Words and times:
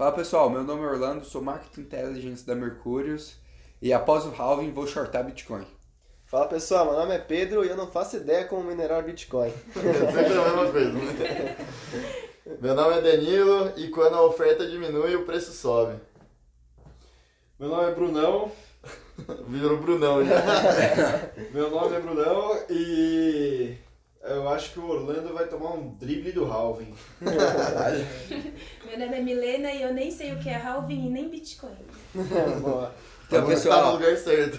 Fala 0.00 0.12
pessoal, 0.12 0.48
meu 0.48 0.64
nome 0.64 0.82
é 0.82 0.86
Orlando, 0.86 1.26
sou 1.26 1.42
Marketing 1.42 1.82
Intelligence 1.82 2.46
da 2.46 2.54
Mercúrios 2.54 3.36
e 3.82 3.92
após 3.92 4.24
o 4.24 4.34
halving 4.34 4.72
vou 4.72 4.86
shortar 4.86 5.22
Bitcoin. 5.22 5.66
Fala 6.24 6.48
pessoal, 6.48 6.86
meu 6.86 6.94
nome 6.94 7.14
é 7.14 7.18
Pedro 7.18 7.62
e 7.62 7.68
eu 7.68 7.76
não 7.76 7.86
faço 7.86 8.16
ideia 8.16 8.46
como 8.46 8.64
minerar 8.64 9.02
Bitcoin. 9.02 9.52
Sempre 9.74 10.38
a 10.38 10.42
mesma 10.42 10.72
coisa, 10.72 10.90
né? 10.90 11.56
Meu 12.62 12.74
nome 12.74 12.96
é 12.96 13.00
Danilo 13.02 13.74
e 13.76 13.88
quando 13.88 14.14
a 14.14 14.22
oferta 14.22 14.66
diminui, 14.66 15.16
o 15.16 15.26
preço 15.26 15.52
sobe. 15.52 16.00
Meu 17.58 17.68
nome 17.68 17.90
é 17.90 17.94
Brunão. 17.94 18.50
Virou 19.48 19.76
Brunão 19.76 20.24
já. 20.24 21.30
Meu 21.52 21.70
nome 21.70 21.94
é 21.94 22.00
Brunão 22.00 22.58
e 22.70 23.76
eu 24.22 24.48
acho 24.48 24.72
que 24.72 24.78
o 24.78 24.88
Orlando 24.88 25.32
vai 25.32 25.46
tomar 25.46 25.72
um 25.72 25.94
drible 25.94 26.32
do 26.32 26.44
Halving. 26.44 26.94
Meu 27.20 28.98
nome 28.98 29.16
é 29.16 29.20
Milena 29.20 29.72
e 29.72 29.82
eu 29.82 29.94
nem 29.94 30.10
sei 30.10 30.32
o 30.32 30.38
que 30.38 30.48
é 30.48 30.56
halving 30.56 31.06
e 31.06 31.10
nem 31.10 31.28
Bitcoin. 31.28 31.76
Boa. 32.60 32.94
Então 33.26 33.40
Tá 33.40 33.40
no 33.40 33.48
pessoal, 33.48 33.92
lugar 33.94 34.16
certo. 34.16 34.58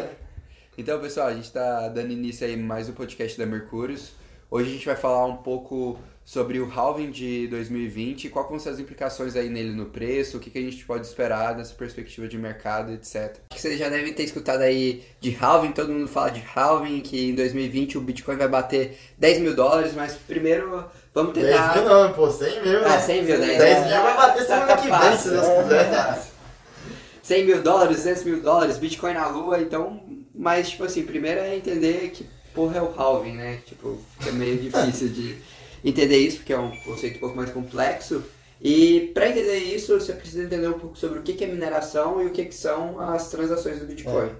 então 0.78 1.00
pessoal, 1.00 1.28
a 1.28 1.34
gente 1.34 1.44
está 1.44 1.88
dando 1.88 2.12
início 2.12 2.46
aí 2.46 2.56
mais 2.56 2.88
um 2.88 2.92
podcast 2.92 3.36
da 3.36 3.44
Mercúrios. 3.44 4.12
Hoje 4.50 4.70
a 4.70 4.72
gente 4.72 4.86
vai 4.86 4.96
falar 4.96 5.26
um 5.26 5.38
pouco 5.38 5.98
sobre 6.26 6.58
o 6.58 6.68
halving 6.68 7.12
de 7.12 7.46
2020 7.46 8.24
e 8.24 8.28
quais 8.28 8.48
vão 8.48 8.58
ser 8.58 8.70
as 8.70 8.80
implicações 8.80 9.36
aí 9.36 9.48
nele 9.48 9.72
no 9.72 9.86
preço, 9.86 10.36
o 10.36 10.40
que, 10.40 10.50
que 10.50 10.58
a 10.58 10.60
gente 10.60 10.84
pode 10.84 11.06
esperar 11.06 11.54
dessa 11.54 11.72
perspectiva 11.72 12.26
de 12.26 12.36
mercado, 12.36 12.92
etc. 12.92 13.14
Acho 13.14 13.40
que 13.48 13.60
vocês 13.60 13.78
já 13.78 13.88
devem 13.88 14.12
ter 14.12 14.24
escutado 14.24 14.62
aí 14.62 15.04
de 15.20 15.38
halving, 15.40 15.70
todo 15.70 15.92
mundo 15.92 16.08
fala 16.08 16.30
de 16.30 16.42
halving, 16.52 17.00
que 17.00 17.30
em 17.30 17.34
2020 17.36 17.96
o 17.96 18.00
Bitcoin 18.00 18.36
vai 18.36 18.48
bater 18.48 18.98
10 19.16 19.38
mil 19.38 19.54
dólares, 19.54 19.92
mas 19.94 20.14
primeiro 20.14 20.84
vamos 21.14 21.32
10 21.32 21.46
tentar... 21.46 21.76
mil 21.76 21.88
não, 21.88 22.12
pô, 22.12 22.28
100 22.28 22.62
mil. 22.64 22.78
Ah, 22.80 22.88
né? 22.88 22.98
100 22.98 23.22
mil, 23.22 23.38
né? 23.38 23.58
10 23.58 23.86
mil 23.86 24.02
vai 24.02 24.16
bater 24.16 24.46
Tá 24.46 24.54
semana 24.54 24.76
que 24.76 24.82
vem, 24.82 24.90
capaz. 24.90 25.20
se 25.20 25.30
Deus 25.30 25.46
quiser. 25.46 26.18
100 27.22 27.44
mil 27.44 27.62
dólares, 27.62 27.98
200 27.98 28.24
mil 28.24 28.40
dólares, 28.42 28.78
Bitcoin 28.78 29.14
na 29.14 29.28
lua, 29.28 29.60
então. 29.60 30.02
Mas, 30.34 30.70
tipo 30.70 30.82
assim, 30.82 31.04
primeiro 31.04 31.40
é 31.40 31.56
entender 31.56 32.10
que 32.10 32.26
porra 32.52 32.78
é 32.78 32.82
o 32.82 32.92
halving, 32.96 33.36
né? 33.36 33.60
Tipo, 33.64 33.96
fica 34.18 34.32
meio 34.32 34.58
difícil 34.58 35.08
de 35.08 35.36
entender 35.86 36.18
isso, 36.18 36.38
porque 36.38 36.52
é 36.52 36.58
um 36.58 36.76
conceito 36.80 37.16
um 37.16 37.20
pouco 37.20 37.36
mais 37.36 37.50
complexo. 37.50 38.24
E 38.60 39.12
para 39.14 39.28
entender 39.28 39.58
isso, 39.58 39.98
você 39.98 40.12
precisa 40.12 40.42
entender 40.42 40.68
um 40.68 40.78
pouco 40.78 40.96
sobre 40.96 41.18
o 41.18 41.22
que 41.22 41.44
é 41.44 41.46
mineração 41.46 42.22
e 42.22 42.26
o 42.26 42.30
que, 42.30 42.50
são 42.52 42.98
as 43.00 43.30
transações 43.30 43.78
do 43.78 43.86
Bitcoin. 43.86 44.30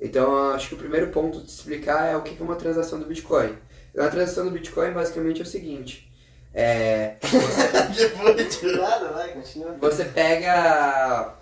Então, 0.00 0.50
acho 0.50 0.68
que 0.68 0.74
o 0.74 0.78
primeiro 0.78 1.08
ponto 1.08 1.40
de 1.40 1.50
explicar 1.50 2.06
é 2.06 2.16
o 2.16 2.22
que 2.22 2.40
é 2.40 2.44
uma 2.44 2.56
transação 2.56 2.98
do 2.98 3.06
Bitcoin. 3.06 3.54
Uma 3.94 4.08
transação 4.08 4.44
do 4.44 4.50
Bitcoin 4.50 4.92
basicamente 4.92 5.40
é 5.40 5.44
o 5.44 5.46
seguinte. 5.46 6.10
É, 6.52 7.16
você 9.80 10.04
pega 10.04 11.34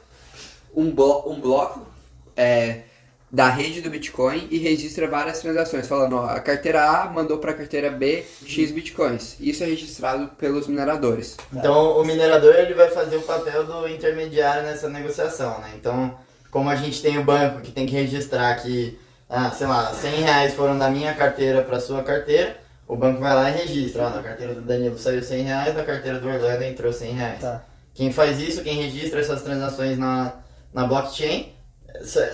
um, 0.75 0.91
blo 0.91 1.31
um 1.31 1.39
bloco 1.39 1.87
é, 2.35 2.85
da 3.33 3.49
rede 3.49 3.81
do 3.81 3.89
Bitcoin 3.89 4.47
e 4.51 4.59
registra 4.59 5.09
várias 5.09 5.41
transações, 5.41 5.89
falando, 5.89 6.17
ó, 6.17 6.27
a 6.27 6.39
carteira 6.39 6.85
A 6.85 7.09
mandou 7.09 7.39
para 7.39 7.53
a 7.53 7.55
carteira 7.55 7.91
B 7.91 8.27
X 8.47 8.71
Bitcoins. 8.71 9.37
Isso 9.41 9.65
é 9.65 9.67
registrado 9.67 10.29
pelos 10.37 10.67
mineradores. 10.67 11.39
Então 11.51 11.99
o 11.99 12.05
minerador 12.05 12.55
ele 12.55 12.75
vai 12.75 12.91
fazer 12.91 13.17
o 13.17 13.23
papel 13.23 13.65
do 13.65 13.89
intermediário 13.89 14.65
nessa 14.65 14.87
negociação, 14.91 15.59
né? 15.61 15.73
Então, 15.81 16.15
como 16.51 16.69
a 16.69 16.77
gente 16.77 17.01
tem 17.01 17.19
o 17.19 17.25
banco 17.25 17.63
que 17.63 17.73
tem 17.73 17.87
que 17.87 17.95
registrar 17.95 18.55
que, 18.57 18.99
ah, 19.31 19.51
sei 19.51 19.67
lá, 19.67 19.95
100 19.95 20.11
reais 20.21 20.53
foram 20.53 20.79
da 20.79 20.91
minha 20.91 21.15
carteira 21.15 21.63
para 21.63 21.81
sua 21.81 22.03
carteira, 22.03 22.59
o 22.87 22.95
banco 22.95 23.19
vai 23.19 23.35
lá 23.35 23.49
e 23.49 23.55
registra. 23.55 24.09
Ó, 24.09 24.11
na 24.11 24.23
carteira 24.23 24.55
do 24.55 24.61
Danilo 24.61 24.99
saiu 24.99 25.23
100 25.23 25.43
reais, 25.43 25.75
na 25.75 25.85
carteira 25.85 26.21
do 26.21 26.29
Orlando 26.29 26.65
entrou 26.65 26.93
100 26.93 27.13
reais. 27.13 27.41
Tá. 27.41 27.65
Quem 27.95 28.13
faz 28.13 28.39
isso, 28.39 28.63
quem 28.63 28.75
registra 28.75 29.21
essas 29.21 29.41
transações 29.41 29.97
na, 29.97 30.35
na 30.75 30.87
blockchain, 30.87 31.55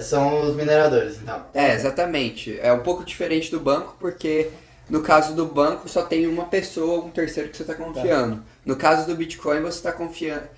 são 0.02 0.42
os 0.48 0.54
mineradores, 0.56 1.18
então. 1.22 1.42
É, 1.54 1.74
exatamente. 1.74 2.58
É 2.60 2.72
um 2.72 2.80
pouco 2.80 3.04
diferente 3.04 3.50
do 3.50 3.60
banco, 3.60 3.96
porque 3.98 4.50
no 4.88 5.02
caso 5.02 5.34
do 5.34 5.44
banco 5.46 5.88
só 5.88 6.02
tem 6.02 6.26
uma 6.26 6.44
pessoa, 6.46 7.04
um 7.04 7.10
terceiro 7.10 7.50
que 7.50 7.56
você 7.56 7.62
está 7.62 7.74
confiando. 7.74 8.42
No 8.64 8.76
caso 8.76 9.06
do 9.06 9.14
Bitcoin, 9.14 9.60
você 9.60 9.78
está 9.78 9.92
confiando. 9.92 10.48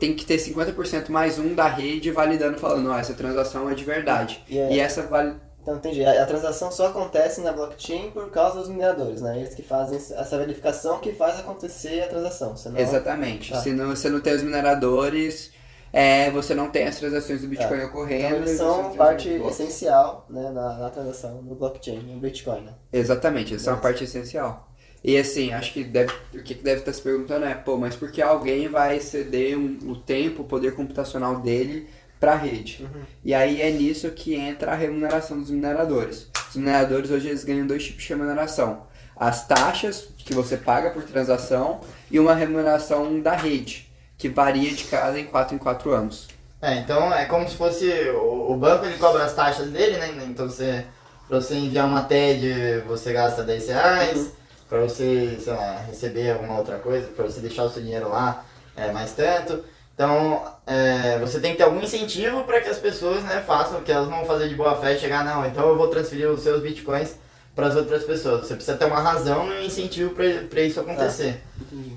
Tem 0.00 0.14
que 0.14 0.24
ter 0.26 0.36
50% 0.38 1.08
mais 1.08 1.38
um 1.38 1.54
da 1.54 1.68
rede 1.68 2.10
validando, 2.10 2.58
falando, 2.58 2.92
essa 2.92 3.14
transação 3.14 3.70
é 3.70 3.74
de 3.74 3.84
verdade. 3.84 4.42
E 4.48 4.58
é- 4.58 4.72
E 4.72 4.80
essa 4.80 5.02
vale. 5.02 5.34
Então 5.62 5.76
entendi. 5.76 6.04
A, 6.04 6.22
a 6.22 6.26
transação 6.26 6.72
só 6.72 6.86
acontece 6.88 7.40
na 7.42 7.52
blockchain 7.52 8.10
por 8.10 8.30
causa 8.30 8.58
dos 8.58 8.68
mineradores, 8.68 9.20
né? 9.20 9.38
Eles 9.38 9.54
que 9.54 9.62
fazem 9.62 9.96
essa 9.98 10.38
verificação 10.38 10.98
que 10.98 11.12
faz 11.12 11.38
acontecer 11.38 12.02
a 12.02 12.08
transação. 12.08 12.56
Senão, 12.56 12.78
Exatamente. 12.80 13.52
Tá. 13.52 13.60
Se 13.60 13.70
não, 13.72 13.88
você 13.94 14.08
não 14.08 14.18
tem 14.20 14.34
os 14.34 14.42
mineradores, 14.42 15.52
é, 15.92 16.30
você 16.30 16.54
não 16.54 16.68
tem 16.70 16.86
as 16.86 16.96
transações 16.98 17.40
do 17.42 17.48
Bitcoin 17.48 17.82
ocorrendo. 17.84 18.26
Então 18.26 18.36
eles 18.38 18.56
são 18.56 18.94
parte 18.96 19.28
essencial 19.50 20.26
né, 20.28 20.50
na, 20.50 20.78
na 20.78 20.90
transação, 20.90 21.42
no 21.42 21.54
blockchain, 21.54 22.00
no 22.00 22.18
Bitcoin, 22.20 22.62
né? 22.62 22.72
Exatamente, 22.92 23.54
essa 23.54 23.70
é 23.70 23.72
uma 23.74 23.80
parte 23.80 24.04
essencial. 24.04 24.68
E 25.02 25.16
assim, 25.16 25.52
acho 25.52 25.72
que 25.72 25.84
deve, 25.84 26.12
o 26.34 26.42
que 26.42 26.54
deve 26.54 26.80
estar 26.80 26.92
se 26.92 27.00
perguntando 27.00 27.44
é, 27.46 27.54
pô, 27.54 27.76
mas 27.76 27.94
por 27.94 28.10
que 28.10 28.20
alguém 28.20 28.68
vai 28.68 28.98
ceder 29.00 29.56
um- 29.56 29.78
o 29.86 29.96
tempo, 29.96 30.42
o 30.42 30.44
poder 30.44 30.74
computacional 30.74 31.40
dele 31.40 31.88
para 32.18 32.32
a 32.32 32.36
rede? 32.36 32.88
E 33.24 33.32
aí 33.32 33.62
é 33.62 33.70
nisso 33.70 34.10
que 34.10 34.34
entra 34.34 34.72
a 34.72 34.74
remuneração 34.74 35.38
dos 35.38 35.50
mineradores. 35.50 36.28
Os 36.50 36.56
mineradores 36.56 37.10
hoje 37.10 37.28
eles 37.28 37.44
ganham 37.44 37.64
dois 37.66 37.84
tipos 37.84 38.02
de 38.02 38.08
remuneração. 38.08 38.88
As 39.16 39.46
taxas 39.46 40.08
que 40.18 40.34
você 40.34 40.56
paga 40.56 40.90
por 40.90 41.04
transação 41.04 41.80
e 42.10 42.18
uma 42.18 42.34
remuneração 42.34 43.20
da 43.20 43.32
rede, 43.36 43.87
que 44.18 44.28
varia 44.28 44.74
de 44.74 44.84
cada 44.84 45.18
em 45.18 45.24
4 45.24 45.54
em 45.54 45.58
4 45.58 45.92
anos. 45.92 46.28
É, 46.60 46.74
então 46.74 47.14
é 47.14 47.24
como 47.24 47.48
se 47.48 47.54
fosse 47.54 47.88
o, 48.10 48.52
o 48.52 48.56
banco 48.56 48.84
ele 48.84 48.98
cobra 48.98 49.24
as 49.24 49.32
taxas 49.32 49.70
dele, 49.70 49.96
né? 49.96 50.12
Então 50.26 50.50
você 50.50 50.84
para 51.28 51.40
você 51.40 51.54
enviar 51.54 51.86
uma 51.86 52.02
TED 52.02 52.82
você 52.86 53.12
gasta 53.12 53.44
10 53.44 53.68
reais, 53.68 54.32
para 54.68 54.80
você, 54.80 55.38
sei 55.40 55.52
lá, 55.52 55.84
receber 55.86 56.32
alguma 56.32 56.58
outra 56.58 56.78
coisa, 56.78 57.06
para 57.08 57.26
você 57.26 57.40
deixar 57.40 57.64
o 57.64 57.70
seu 57.70 57.82
dinheiro 57.82 58.08
lá 58.08 58.44
é 58.76 58.90
mais 58.90 59.12
tanto. 59.12 59.64
Então 59.94 60.42
é, 60.66 61.18
você 61.18 61.38
tem 61.38 61.52
que 61.52 61.58
ter 61.58 61.64
algum 61.64 61.80
incentivo 61.80 62.42
para 62.42 62.60
que 62.60 62.68
as 62.68 62.78
pessoas 62.78 63.22
né, 63.22 63.42
façam, 63.46 63.80
que 63.82 63.92
elas 63.92 64.08
vão 64.08 64.24
fazer 64.24 64.48
de 64.48 64.56
boa 64.56 64.76
fé 64.76 64.94
e 64.94 64.98
chegar, 64.98 65.24
não, 65.24 65.46
então 65.46 65.68
eu 65.68 65.76
vou 65.76 65.88
transferir 65.88 66.28
os 66.28 66.42
seus 66.42 66.60
bitcoins 66.60 67.14
para 67.58 67.66
as 67.66 67.74
outras 67.74 68.04
pessoas. 68.04 68.46
Você 68.46 68.54
precisa 68.54 68.76
ter 68.76 68.84
uma 68.84 69.00
razão 69.00 69.52
e 69.52 69.58
um 69.58 69.62
incentivo 69.64 70.14
para 70.14 70.60
isso 70.60 70.78
acontecer. 70.78 71.42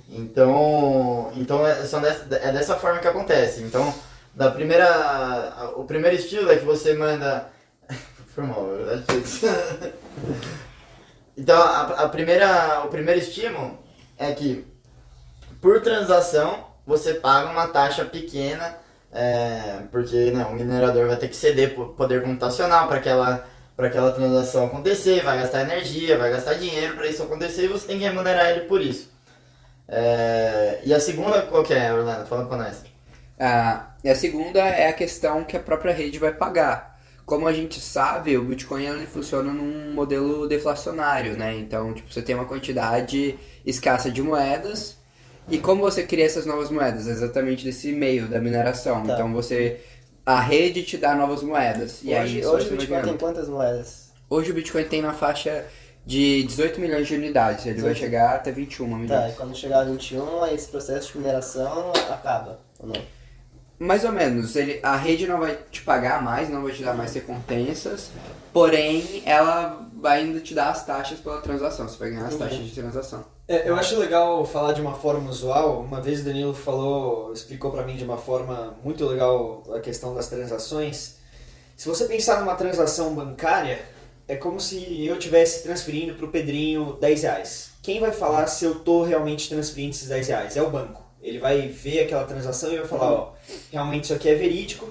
Então, 0.10 1.32
então 1.36 1.66
é, 1.68 1.86
são 1.86 2.02
dessa, 2.02 2.26
é 2.36 2.52
dessa 2.52 2.76
forma 2.78 2.98
que 2.98 3.08
acontece. 3.08 3.62
Então, 3.62 3.94
da 4.34 4.50
primeira, 4.50 5.72
o 5.76 5.84
primeiro 5.84 6.16
estilo 6.16 6.52
é 6.52 6.56
que 6.58 6.66
você 6.66 6.96
manda. 6.96 7.48
Foi 8.34 8.44
mal, 8.44 8.74
é 8.74 8.78
verdade. 8.78 9.14
Então, 11.38 11.62
a, 11.62 11.82
a 12.04 12.10
primeira, 12.10 12.82
o 12.86 12.88
primeiro 12.90 13.20
estímulo 13.20 13.78
é 14.18 14.32
que 14.34 14.66
por 15.62 15.80
transação 15.82 16.66
você 16.86 17.14
paga 17.14 17.50
uma 17.50 17.68
taxa 17.68 18.04
pequena, 18.04 18.76
é, 19.12 19.84
porque 19.92 20.32
né, 20.32 20.44
o 20.46 20.54
minerador 20.54 21.08
vai 21.08 21.16
ter 21.18 21.30
que 21.30 21.36
ceder 21.36 21.74
po- 21.74 21.90
poder 21.94 22.22
computacional 22.24 22.88
para 22.88 22.98
aquela, 22.98 23.48
para 23.82 23.88
aquela 23.88 24.12
transação 24.12 24.68
acontecer, 24.68 25.24
vai 25.24 25.40
gastar 25.40 25.62
energia, 25.62 26.16
vai 26.16 26.30
gastar 26.30 26.54
dinheiro 26.54 26.96
para 26.96 27.08
isso 27.08 27.24
acontecer 27.24 27.64
e 27.64 27.68
você 27.68 27.88
tem 27.88 27.98
que 27.98 28.04
remunerar 28.04 28.52
ele 28.52 28.62
por 28.62 28.80
isso. 28.80 29.10
É, 29.88 30.82
e 30.86 30.94
a 30.94 31.00
segunda, 31.00 31.42
qual 31.42 31.64
que 31.64 31.74
é, 31.74 31.92
Orlando? 31.92 32.28
Fala 32.28 32.46
pra 32.46 32.58
nós. 32.58 32.84
Ah, 33.40 33.88
e 34.04 34.10
a 34.10 34.16
segunda 34.16 34.60
é 34.60 34.88
a 34.88 34.94
questão 34.94 35.44
que 35.44 35.58
a 35.58 35.60
própria 35.60 35.92
rede 35.92 36.20
vai 36.20 36.32
pagar. 36.32 37.02
Como 37.26 37.48
a 37.48 37.54
gente 37.54 37.80
sabe, 37.80 38.38
o 38.38 38.44
Bitcoin 38.44 38.86
ele 38.86 39.08
funciona 39.08 39.52
num 39.52 39.96
modelo 39.96 40.48
deflacionário, 40.48 41.36
né? 41.36 41.58
Então, 41.58 41.92
tipo, 41.92 42.14
você 42.14 42.22
tem 42.22 42.36
uma 42.36 42.46
quantidade 42.46 43.40
escassa 43.66 44.12
de 44.12 44.22
moedas 44.22 44.96
e 45.50 45.58
como 45.58 45.82
você 45.82 46.04
cria 46.04 46.26
essas 46.26 46.46
novas 46.46 46.70
moedas? 46.70 47.08
Exatamente 47.08 47.66
desse 47.66 47.92
meio 47.92 48.28
da 48.28 48.40
mineração. 48.40 49.02
Tá. 49.02 49.14
Então, 49.14 49.34
você 49.34 49.82
a 50.26 50.40
rede 50.40 50.84
te 50.84 50.98
dá 50.98 51.16
novas 51.16 51.42
moedas. 51.44 52.00
E 52.04 52.14
aí 52.14 52.24
hoje 52.24 52.40
isso 52.40 52.50
hoje 52.50 52.66
o 52.66 52.70
vai 52.70 52.78
Bitcoin 52.78 53.02
tem 53.04 53.18
quantas 53.18 53.50
moedas? 53.50 54.12
Hoje 54.30 54.52
o 54.52 54.54
Bitcoin 54.54 54.84
tem 54.86 55.02
na 55.02 55.14
faixa 55.14 55.66
de 56.06 56.44
18 56.44 56.80
milhões 56.80 57.08
de 57.08 57.16
unidades. 57.16 57.66
Ele 57.66 57.82
vai 57.82 57.94
18. 57.94 58.00
chegar 58.00 58.36
até 58.36 58.52
21 58.52 58.90
Tá, 58.90 58.96
milhões. 58.98 59.34
e 59.34 59.36
quando 59.36 59.56
chegar 59.56 59.80
a 59.82 59.84
21, 59.84 60.44
aí 60.44 60.56
esse 60.56 60.68
processo 60.68 61.12
de 61.14 61.18
mineração 61.20 61.92
acaba, 62.10 62.60
ou 62.80 62.88
não? 62.88 62.96
Mais 63.80 64.06
ou 64.06 64.12
menos. 64.12 64.56
Ele, 64.56 64.80
a 64.84 64.96
rede 64.96 65.28
não 65.28 65.40
vai 65.40 65.58
te 65.72 65.82
pagar 65.82 66.22
mais, 66.22 66.50
não 66.50 66.62
vai 66.64 66.72
te 66.72 66.84
dar 66.84 66.94
mais 66.94 67.14
recompensas, 67.14 68.10
porém 68.54 69.24
ela 69.26 69.88
vai 69.91 69.91
ainda 70.04 70.40
te 70.40 70.54
dar 70.54 70.70
as 70.70 70.86
taxas 70.86 71.20
pela 71.20 71.42
transação. 71.42 71.88
Você 71.88 71.98
vai 71.98 72.10
ganhar 72.10 72.26
as 72.26 72.34
Entendi. 72.34 72.50
taxas 72.50 72.68
de 72.68 72.76
transação. 72.76 73.26
É, 73.48 73.70
eu 73.70 73.76
acho 73.76 73.98
legal 73.98 74.46
falar 74.46 74.74
de 74.74 74.82
uma 74.82 74.94
forma 74.94 75.30
usual. 75.30 75.82
Uma 75.82 76.02
vez 76.02 76.22
o 76.22 76.24
Danilo 76.24 76.54
falou, 76.54 77.34
explicou 77.34 77.72
pra 77.72 77.84
mim 77.84 77.96
de 77.96 78.04
uma 78.04 78.18
forma 78.18 78.76
muito 78.84 79.06
legal 79.06 79.64
a 79.76 79.80
questão 79.80 80.14
das 80.14 80.28
transações. 80.28 81.18
Se 81.76 81.88
você 81.88 82.06
pensar 82.06 82.40
numa 82.40 82.56
transação 82.56 83.14
bancária, 83.16 83.80
é 84.28 84.36
como 84.36 84.60
se 84.60 85.06
eu 85.06 85.16
estivesse 85.16 85.64
transferindo 85.64 86.14
pro 86.14 86.30
Pedrinho 86.30 86.98
10 87.02 87.24
reais. 87.24 87.72
Quem 87.82 88.00
vai 88.00 88.12
falar 88.12 88.48
se 88.48 88.64
eu 88.64 88.76
tô 88.76 89.04
realmente 89.04 89.50
transferindo 89.50 89.92
esses 89.92 90.08
10 90.08 90.28
reais? 90.28 90.58
É 90.58 90.62
o 90.62 90.70
banco. 90.70 91.04
Ele 91.22 91.40
vai 91.40 91.68
ver 91.68 92.02
aquela 92.02 92.24
transação 92.24 92.72
e 92.72 92.78
vai 92.78 92.88
falar, 92.88 93.12
ó, 93.12 93.34
realmente 93.72 94.06
isso 94.06 94.14
aqui 94.14 94.30
é 94.30 94.36
verídico. 94.36 94.90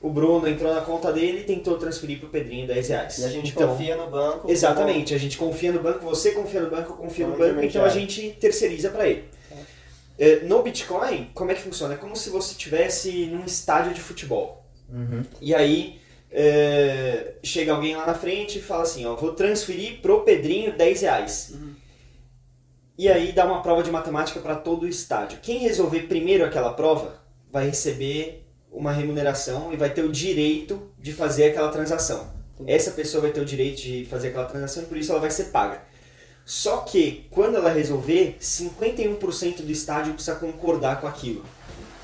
O 0.00 0.08
Bruno 0.08 0.48
entrou 0.48 0.74
na 0.74 0.80
conta 0.80 1.12
dele 1.12 1.40
e 1.40 1.44
tentou 1.44 1.76
transferir 1.76 2.18
pro 2.18 2.28
Pedrinho 2.28 2.66
10 2.66 2.88
reais. 2.88 3.18
E 3.18 3.24
a 3.24 3.28
gente 3.28 3.50
então, 3.50 3.68
confia 3.68 3.96
no 3.96 4.08
banco. 4.08 4.50
Exatamente, 4.50 5.14
a 5.14 5.18
gente 5.18 5.36
confia 5.36 5.70
no 5.72 5.82
banco, 5.82 6.04
você 6.04 6.32
confia 6.32 6.62
no 6.62 6.70
banco, 6.70 6.92
eu 6.92 6.96
confio 6.96 7.26
no 7.28 7.36
Como 7.36 7.46
banco, 7.46 7.62
então 7.62 7.84
a 7.84 7.88
gente 7.90 8.30
terceiriza 8.40 8.88
para 8.90 9.06
ele. 9.06 9.24
É, 10.18 10.40
No 10.40 10.62
Bitcoin, 10.62 11.30
como 11.34 11.50
é 11.50 11.54
que 11.54 11.62
funciona? 11.62 11.94
É 11.94 11.96
como 11.96 12.16
se 12.16 12.30
você 12.30 12.52
estivesse 12.52 13.26
num 13.26 13.44
estádio 13.44 13.92
de 13.92 14.00
futebol. 14.00 14.64
Uhum. 14.88 15.22
E 15.40 15.54
aí 15.54 16.00
é, 16.30 17.34
chega 17.42 17.72
alguém 17.72 17.96
lá 17.96 18.06
na 18.06 18.14
frente 18.14 18.58
e 18.58 18.62
fala 18.62 18.84
assim, 18.84 19.04
ó, 19.04 19.16
vou 19.16 19.32
transferir 19.32 20.00
pro 20.00 20.22
Pedrinho 20.22 20.76
10 20.76 21.00
reais. 21.02 21.54
E 22.96 23.08
aí 23.08 23.32
dá 23.32 23.44
uma 23.44 23.62
prova 23.62 23.82
de 23.82 23.90
matemática 23.90 24.40
para 24.40 24.54
todo 24.54 24.84
o 24.84 24.88
estádio. 24.88 25.38
Quem 25.42 25.58
resolver 25.58 26.00
primeiro 26.00 26.44
aquela 26.44 26.72
prova 26.72 27.18
vai 27.50 27.66
receber 27.66 28.46
uma 28.72 28.92
remuneração 28.92 29.72
e 29.72 29.76
vai 29.76 29.90
ter 29.90 30.04
o 30.04 30.12
direito 30.12 30.90
de 30.98 31.12
fazer 31.12 31.46
aquela 31.46 31.70
transação. 31.70 32.30
Essa 32.66 32.90
pessoa 32.90 33.22
vai 33.22 33.30
ter 33.30 33.40
o 33.40 33.44
direito 33.44 33.80
de 33.80 34.04
fazer 34.04 34.28
aquela 34.28 34.46
transação 34.46 34.82
e 34.82 34.86
por 34.86 34.96
isso 34.96 35.12
ela 35.12 35.20
vai 35.20 35.30
ser 35.30 35.44
paga. 35.44 35.82
Só 36.44 36.78
que 36.78 37.26
quando 37.30 37.56
ela 37.56 37.70
resolver, 37.70 38.36
51% 38.40 39.62
do 39.62 39.70
estádio 39.70 40.14
precisa 40.14 40.36
concordar 40.36 41.00
com 41.00 41.06
aquilo. 41.06 41.44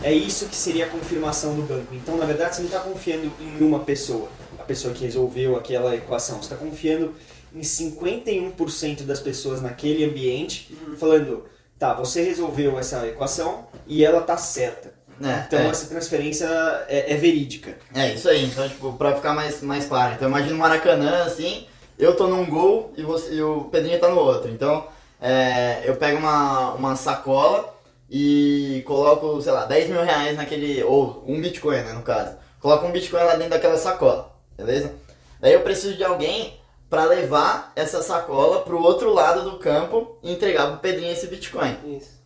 É 0.03 0.13
isso 0.13 0.47
que 0.47 0.57
seria 0.57 0.87
a 0.87 0.89
confirmação 0.89 1.55
do 1.55 1.63
banco. 1.63 1.95
Então, 1.95 2.17
na 2.17 2.27
verdade, 2.27 2.57
você 2.57 2.63
não 2.63 2.69
está 2.69 2.81
confiando 2.81 3.33
em 3.41 3.65
uma 3.65 3.81
pessoa, 3.81 4.29
a 4.59 4.63
pessoa 4.63 4.93
que 4.93 5.05
resolveu 5.05 5.57
aquela 5.57 5.95
equação. 5.97 6.37
Você 6.37 6.53
está 6.53 6.57
confiando 6.57 7.15
em 7.55 7.61
51% 7.61 9.03
das 9.03 9.21
pessoas 9.21 9.63
naquele 9.63 10.05
ambiente, 10.05 10.77
falando, 10.99 11.47
tá, 11.79 11.95
você 11.95 12.23
resolveu 12.23 12.79
essa 12.79 13.07
equação 13.07 13.67
e 13.87 14.05
ela 14.05 14.21
tá 14.21 14.37
certa. 14.37 14.95
É, 15.23 15.45
Então, 15.47 15.59
é. 15.61 15.67
essa 15.69 15.87
transferência 15.87 16.47
é, 16.89 17.13
é 17.13 17.17
verídica. 17.17 17.77
É, 17.95 18.15
isso 18.15 18.29
aí. 18.29 18.45
Então, 18.45 18.69
tipo, 18.69 18.93
pra 18.95 19.15
ficar 19.15 19.33
mais, 19.35 19.63
mais 19.63 19.87
claro. 19.87 20.15
Então, 20.15 20.29
imagina 20.29 20.55
o 20.55 20.59
Maracanã, 20.59 21.25
assim, 21.25 21.67
eu 21.99 22.15
tô 22.15 22.27
num 22.27 22.45
gol 22.47 22.93
e, 22.97 23.03
você, 23.03 23.35
e 23.35 23.43
o 23.43 23.65
Pedrinho 23.65 23.99
tá 23.99 24.09
no 24.09 24.19
outro. 24.19 24.51
Então, 24.51 24.87
é, 25.21 25.83
eu 25.85 25.97
pego 25.97 26.19
uma, 26.19 26.73
uma 26.75 26.97
sacola 26.97 27.75
e 28.11 28.83
coloco, 28.87 29.41
sei 29.41 29.53
lá, 29.53 29.65
10 29.65 29.91
mil 29.91 30.03
reais 30.03 30.37
naquele, 30.37 30.83
ou 30.85 31.25
um 31.27 31.41
Bitcoin, 31.41 31.77
né, 31.77 31.93
no 31.93 32.03
caso. 32.03 32.37
Coloco 32.61 32.87
um 32.87 32.93
Bitcoin 32.93 33.23
lá 33.23 33.35
dentro 33.35 33.51
daquela 33.51 33.77
sacola, 33.77 34.33
beleza? 34.57 34.95
Daí 35.41 35.53
eu 35.53 35.61
preciso 35.63 35.97
de 35.97 36.05
alguém 36.05 36.59
pra 36.89 37.05
levar 37.05 37.73
essa 37.75 38.03
sacola 38.03 38.63
pro 38.63 38.81
outro 38.81 39.13
lado 39.13 39.43
do 39.51 39.59
campo 39.59 40.19
e 40.23 40.33
entregar 40.33 40.69
pro 40.69 40.79
Pedrinho 40.79 41.13
esse 41.13 41.27
Bitcoin. 41.27 41.77
Isso. 41.85 42.17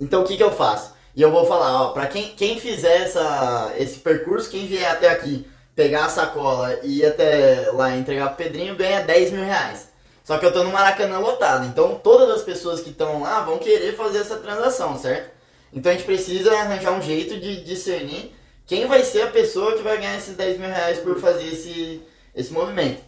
Então 0.00 0.22
o 0.22 0.24
que, 0.24 0.36
que 0.36 0.42
eu 0.42 0.52
faço? 0.52 0.94
E 1.18 1.22
eu 1.22 1.32
vou 1.32 1.44
falar, 1.46 1.82
ó, 1.82 1.88
pra 1.88 2.06
quem, 2.06 2.28
quem 2.36 2.60
fizer 2.60 2.98
essa, 3.02 3.74
esse 3.76 3.98
percurso, 3.98 4.48
quem 4.48 4.68
vier 4.68 4.88
até 4.88 5.10
aqui, 5.10 5.44
pegar 5.74 6.04
a 6.04 6.08
sacola 6.08 6.78
e 6.84 7.00
ir 7.00 7.06
até 7.06 7.72
lá 7.72 7.96
entregar 7.96 8.28
pro 8.28 8.44
Pedrinho, 8.44 8.76
ganha 8.76 9.00
10 9.00 9.32
mil 9.32 9.42
reais. 9.42 9.88
Só 10.22 10.38
que 10.38 10.46
eu 10.46 10.52
tô 10.52 10.62
no 10.62 10.70
Maracanã 10.70 11.18
lotado, 11.18 11.66
então 11.66 11.96
todas 11.96 12.30
as 12.30 12.42
pessoas 12.42 12.80
que 12.80 12.90
estão 12.90 13.20
lá 13.20 13.40
vão 13.40 13.58
querer 13.58 13.96
fazer 13.96 14.18
essa 14.18 14.36
transação, 14.36 14.96
certo? 14.96 15.32
Então 15.72 15.90
a 15.90 15.94
gente 15.96 16.06
precisa 16.06 16.56
arranjar 16.56 16.92
um 16.92 17.02
jeito 17.02 17.40
de 17.40 17.64
discernir 17.64 18.32
quem 18.64 18.86
vai 18.86 19.02
ser 19.02 19.22
a 19.22 19.26
pessoa 19.26 19.76
que 19.76 19.82
vai 19.82 19.96
ganhar 19.96 20.16
esses 20.16 20.36
10 20.36 20.60
mil 20.60 20.68
reais 20.68 21.00
por 21.00 21.18
fazer 21.18 21.48
esse, 21.48 22.00
esse 22.32 22.52
movimento. 22.52 23.02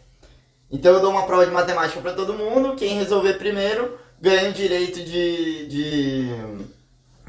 Então 0.68 0.94
eu 0.94 1.00
dou 1.00 1.12
uma 1.12 1.26
prova 1.26 1.46
de 1.46 1.52
matemática 1.52 2.00
para 2.00 2.14
todo 2.14 2.34
mundo, 2.34 2.74
quem 2.74 2.98
resolver 2.98 3.34
primeiro 3.34 3.96
ganha 4.20 4.50
o 4.50 4.52
direito 4.52 5.00
de, 5.00 5.66
de, 5.68 6.34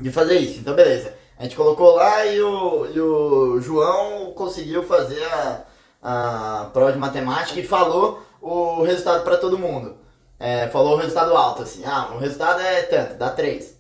de 0.02 0.12
fazer 0.12 0.38
isso. 0.38 0.60
Então 0.60 0.74
beleza. 0.74 1.14
A 1.38 1.44
gente 1.44 1.56
colocou 1.56 1.96
lá 1.96 2.26
e 2.26 2.40
o, 2.40 2.86
e 2.94 3.00
o 3.00 3.60
João 3.62 4.32
conseguiu 4.34 4.84
fazer 4.84 5.24
a, 5.24 5.64
a 6.04 6.70
prova 6.72 6.92
de 6.92 7.00
matemática 7.00 7.60
e 7.60 7.66
falou 7.66 8.22
o 8.40 8.84
resultado 8.84 9.24
para 9.24 9.38
todo 9.38 9.58
mundo. 9.58 9.98
É, 10.40 10.68
falou 10.68 10.94
o 10.94 10.98
resultado 10.98 11.36
alto, 11.36 11.64
assim, 11.64 11.84
ah, 11.86 12.10
o 12.14 12.18
resultado 12.18 12.62
é 12.62 12.82
tanto, 12.84 13.16
dá 13.16 13.30
3. 13.30 13.76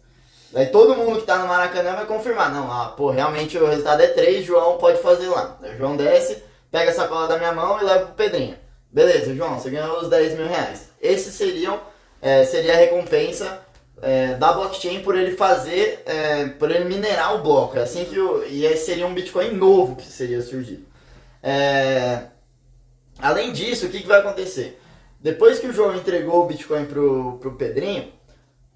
Daí 0.51 0.67
todo 0.67 0.95
mundo 0.95 1.19
que 1.19 1.25
tá 1.25 1.37
no 1.37 1.47
Maracanã 1.47 1.95
vai 1.95 2.05
confirmar, 2.05 2.51
não, 2.51 2.71
ah, 2.71 2.93
pô, 2.97 3.09
realmente 3.09 3.57
o 3.57 3.67
resultado 3.67 4.01
é 4.01 4.07
3, 4.07 4.45
João 4.45 4.77
pode 4.77 5.01
fazer 5.01 5.27
lá. 5.27 5.57
O 5.61 5.77
João 5.77 5.95
desce, 5.95 6.43
pega 6.71 6.91
a 6.91 6.93
sacola 6.93 7.27
da 7.27 7.37
minha 7.37 7.53
mão 7.53 7.79
e 7.79 7.83
leva 7.83 8.05
pro 8.05 8.15
Pedrinho. 8.15 8.55
Beleza, 8.91 9.33
João, 9.33 9.59
você 9.59 9.69
ganhou 9.69 9.99
os 9.99 10.09
10 10.09 10.37
mil 10.37 10.47
reais. 10.47 10.89
Esses 11.01 11.33
seriam, 11.33 11.79
é, 12.21 12.43
seria 12.43 12.73
a 12.73 12.77
recompensa 12.77 13.59
é, 14.01 14.35
da 14.35 14.51
blockchain 14.53 15.01
por 15.01 15.17
ele 15.17 15.35
fazer, 15.35 16.03
é, 16.05 16.47
por 16.47 16.71
ele 16.71 16.85
minerar 16.85 17.35
o 17.35 17.43
bloco. 17.43 17.77
É 17.77 17.83
assim 17.83 18.05
que 18.05 18.19
o, 18.19 18.43
e 18.43 18.65
esse 18.65 18.85
seria 18.85 19.07
um 19.07 19.13
Bitcoin 19.13 19.51
novo 19.51 19.95
que 19.95 20.05
seria 20.05 20.41
surgido. 20.41 20.85
É, 21.41 22.23
além 23.19 23.51
disso, 23.51 23.85
o 23.85 23.89
que, 23.89 24.01
que 24.01 24.07
vai 24.07 24.19
acontecer? 24.19 24.79
Depois 25.19 25.59
que 25.59 25.67
o 25.67 25.73
João 25.73 25.95
entregou 25.95 26.43
o 26.43 26.47
Bitcoin 26.47 26.85
pro, 26.85 27.37
pro 27.39 27.55
Pedrinho, 27.55 28.11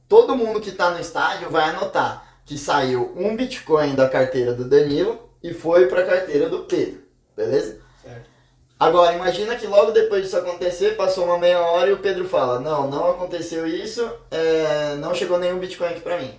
todo 0.08 0.36
mundo 0.36 0.62
que 0.62 0.70
está 0.70 0.92
no 0.92 1.00
estádio 1.00 1.50
vai 1.50 1.70
anotar 1.70 2.26
que 2.46 2.58
saiu 2.58 3.12
um 3.16 3.36
Bitcoin 3.36 3.96
da 3.96 4.08
carteira 4.08 4.54
do 4.54 4.70
Danilo 4.70 5.30
e 5.42 5.54
foi 5.54 5.88
para 5.88 6.02
a 6.02 6.06
carteira 6.06 6.48
do 6.48 6.60
Pedro, 6.60 7.02
beleza? 7.36 7.82
Agora, 8.80 9.14
imagina 9.14 9.56
que 9.56 9.66
logo 9.68 9.92
depois 9.92 10.24
disso 10.24 10.38
acontecer, 10.38 10.98
passou 10.98 11.26
uma 11.26 11.40
meia 11.40 11.62
hora 11.62 11.90
e 11.90 11.94
o 11.94 12.00
Pedro 12.00 12.28
fala: 12.28 12.60
Não, 12.60 12.90
não 12.90 13.12
aconteceu 13.12 13.66
isso, 13.66 14.10
é, 14.30 14.96
não 14.96 15.14
chegou 15.14 15.40
nenhum 15.40 15.60
Bitcoin 15.60 15.88
aqui 15.88 16.02
pra 16.02 16.18
mim. 16.18 16.38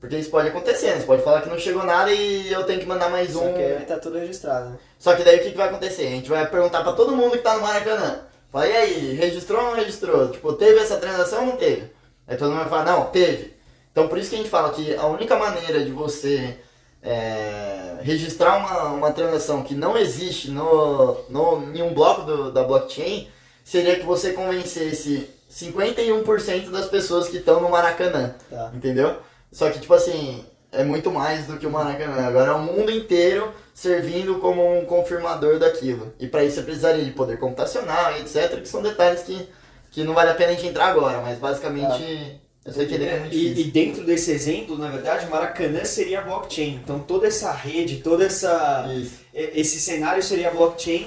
Porque 0.00 0.16
isso 0.16 0.30
pode 0.30 0.48
acontecer, 0.48 0.90
né? 0.90 1.00
Você 1.00 1.06
pode 1.06 1.22
falar 1.22 1.42
que 1.42 1.48
não 1.48 1.58
chegou 1.58 1.82
nada 1.82 2.12
e 2.12 2.52
eu 2.52 2.62
tenho 2.64 2.78
que 2.78 2.86
mandar 2.86 3.10
mais 3.10 3.32
Só 3.32 3.40
um. 3.40 3.52
que 3.52 3.60
aí 3.60 3.84
tá 3.84 3.98
tudo 3.98 4.18
registrado, 4.18 4.70
né? 4.70 4.78
Só 4.96 5.16
que 5.16 5.24
daí 5.24 5.38
o 5.38 5.42
que, 5.42 5.50
que 5.50 5.56
vai 5.56 5.68
acontecer? 5.68 6.06
A 6.06 6.10
gente 6.10 6.28
vai 6.28 6.46
perguntar 6.48 6.84
pra 6.84 6.92
todo 6.92 7.16
mundo 7.16 7.32
que 7.32 7.38
tá 7.38 7.56
no 7.56 7.62
Maracanã. 7.62 8.20
Fala, 8.52 8.68
e 8.68 8.76
aí, 8.76 9.12
registrou 9.14 9.60
ou 9.60 9.66
não 9.70 9.74
registrou? 9.74 10.30
Tipo, 10.30 10.52
teve 10.52 10.78
essa 10.78 10.98
transação 10.98 11.40
ou 11.40 11.46
não 11.46 11.56
teve? 11.56 11.90
Aí 12.28 12.36
todo 12.36 12.50
mundo 12.50 12.60
vai 12.60 12.68
falar, 12.68 12.84
não, 12.84 13.06
teve. 13.06 13.58
Então 13.90 14.06
por 14.06 14.18
isso 14.18 14.30
que 14.30 14.36
a 14.36 14.38
gente 14.38 14.50
fala 14.50 14.70
que 14.70 14.94
a 14.94 15.06
única 15.06 15.36
maneira 15.36 15.84
de 15.84 15.90
você 15.90 16.56
é, 17.02 17.98
registrar 18.02 18.56
uma, 18.58 18.84
uma 18.90 19.12
transação 19.12 19.62
que 19.62 19.74
não 19.74 19.96
existe 19.96 20.50
no, 20.50 21.16
no, 21.28 21.74
em 21.74 21.82
um 21.82 21.92
bloco 21.94 22.22
do- 22.22 22.52
da 22.52 22.64
blockchain 22.64 23.28
seria 23.64 23.96
que 23.98 24.04
você 24.04 24.32
convencesse 24.32 25.28
51% 25.50 26.70
das 26.70 26.86
pessoas 26.86 27.28
que 27.28 27.38
estão 27.38 27.60
no 27.60 27.68
Maracanã. 27.70 28.34
Tá. 28.50 28.70
Entendeu? 28.74 29.16
Só 29.52 29.70
que, 29.70 29.78
tipo 29.80 29.94
assim, 29.94 30.44
é 30.72 30.84
muito 30.84 31.10
mais 31.10 31.46
do 31.46 31.56
que 31.56 31.66
o 31.66 31.70
Maracanã. 31.70 32.26
Agora 32.26 32.50
é 32.50 32.54
o 32.54 32.58
mundo 32.60 32.90
inteiro 32.90 33.52
servindo 33.74 34.36
como 34.40 34.78
um 34.78 34.84
confirmador 34.84 35.58
daquilo. 35.58 36.12
E 36.18 36.26
para 36.26 36.44
isso 36.44 36.56
você 36.56 36.62
precisaria 36.62 37.04
de 37.04 37.12
poder 37.12 37.38
computacional 37.38 38.12
e 38.16 38.20
etc. 38.20 38.60
Que 38.60 38.68
são 38.68 38.82
detalhes 38.82 39.22
que, 39.22 39.48
que 39.90 40.02
não 40.04 40.14
vale 40.14 40.30
a 40.30 40.34
pena 40.34 40.52
a 40.52 40.54
gente 40.54 40.66
entrar 40.66 40.86
agora. 40.88 41.20
Mas 41.20 41.38
basicamente, 41.38 42.02
ele 42.02 42.40
é 42.76 43.18
muito 43.20 43.34
E, 43.34 43.60
e 43.60 43.64
dentro 43.64 44.04
desse 44.04 44.30
exemplo, 44.30 44.76
na 44.76 44.88
verdade, 44.88 45.26
Maracanã 45.26 45.84
seria 45.84 46.20
a 46.20 46.22
blockchain. 46.22 46.80
Então 46.82 46.98
toda 47.00 47.26
essa 47.26 47.50
rede, 47.52 47.96
toda 47.96 48.24
essa 48.24 48.86
Isso. 48.96 49.20
e- 49.34 49.60
esse 49.60 49.80
cenário 49.80 50.22
seria 50.22 50.48
a 50.48 50.50
blockchain. 50.50 51.06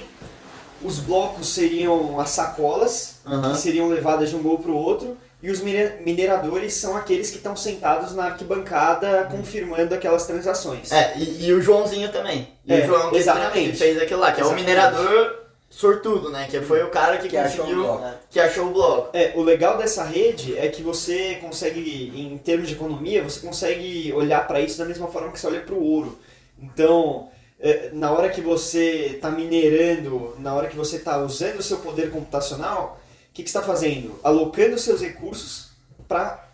Os 0.82 0.98
blocos 0.98 1.48
seriam 1.54 2.18
as 2.20 2.30
sacolas 2.30 3.20
Aham. 3.26 3.52
que 3.52 3.58
seriam 3.58 3.88
levadas 3.88 4.30
de 4.30 4.36
um 4.36 4.42
gol 4.42 4.58
para 4.58 4.70
o 4.72 4.76
outro. 4.76 5.16
E 5.40 5.50
os 5.50 5.60
mine- 5.60 5.90
mineradores 6.04 6.74
são 6.74 6.96
aqueles 6.96 7.30
que 7.30 7.36
estão 7.36 7.56
sentados 7.56 8.14
na 8.14 8.26
arquibancada 8.26 9.26
confirmando 9.30 9.92
aquelas 9.92 10.24
transações. 10.26 10.92
É, 10.92 11.14
e, 11.18 11.46
e 11.46 11.52
o 11.52 11.60
Joãozinho 11.60 12.10
também. 12.12 12.48
E 12.64 12.72
É, 12.72 12.84
o 12.84 12.86
João 12.86 13.10
que, 13.10 13.16
exatamente. 13.16 13.70
que 13.72 13.76
fez 13.76 14.00
aquilo 14.00 14.20
lá, 14.20 14.30
que 14.30 14.40
é 14.40 14.44
o 14.44 14.46
Exatamente. 14.46 14.68
minerador 14.68 15.41
sortudo, 15.72 16.30
né? 16.30 16.46
Que 16.50 16.60
foi 16.60 16.82
o 16.82 16.90
cara 16.90 17.16
que, 17.16 17.28
Que 17.28 17.36
achou 17.36 17.64
o 17.64 17.68
conseguiu, 17.68 17.82
bloco. 17.82 18.14
que 18.30 18.38
achou 18.38 18.66
o 18.66 18.72
bloco. 18.72 19.16
É, 19.16 19.32
o 19.34 19.42
legal 19.42 19.78
dessa 19.78 20.04
rede 20.04 20.56
é 20.56 20.68
que 20.68 20.82
você 20.82 21.36
consegue, 21.40 22.12
em 22.14 22.36
termos 22.36 22.68
de 22.68 22.74
economia, 22.74 23.24
você 23.24 23.40
consegue 23.40 24.12
olhar 24.12 24.46
para 24.46 24.60
isso 24.60 24.76
da 24.78 24.84
mesma 24.84 25.08
forma 25.08 25.32
que 25.32 25.40
você 25.40 25.46
olha 25.46 25.62
para 25.62 25.74
o 25.74 25.82
ouro. 25.82 26.18
Então, 26.60 27.30
é, 27.58 27.88
na 27.94 28.12
hora 28.12 28.28
que 28.28 28.42
você 28.42 29.14
está 29.14 29.30
minerando, 29.30 30.36
na 30.38 30.54
hora 30.54 30.68
que 30.68 30.76
você 30.76 30.96
está 30.96 31.16
usando 31.18 31.58
o 31.58 31.62
seu 31.62 31.78
poder 31.78 32.10
computacional, 32.10 33.00
o 33.30 33.32
que, 33.32 33.42
que 33.42 33.50
você 33.50 33.56
está 33.56 33.66
fazendo? 33.66 34.20
Alocando 34.22 34.78
seus 34.78 35.00
recursos 35.00 35.70
para 36.06 36.48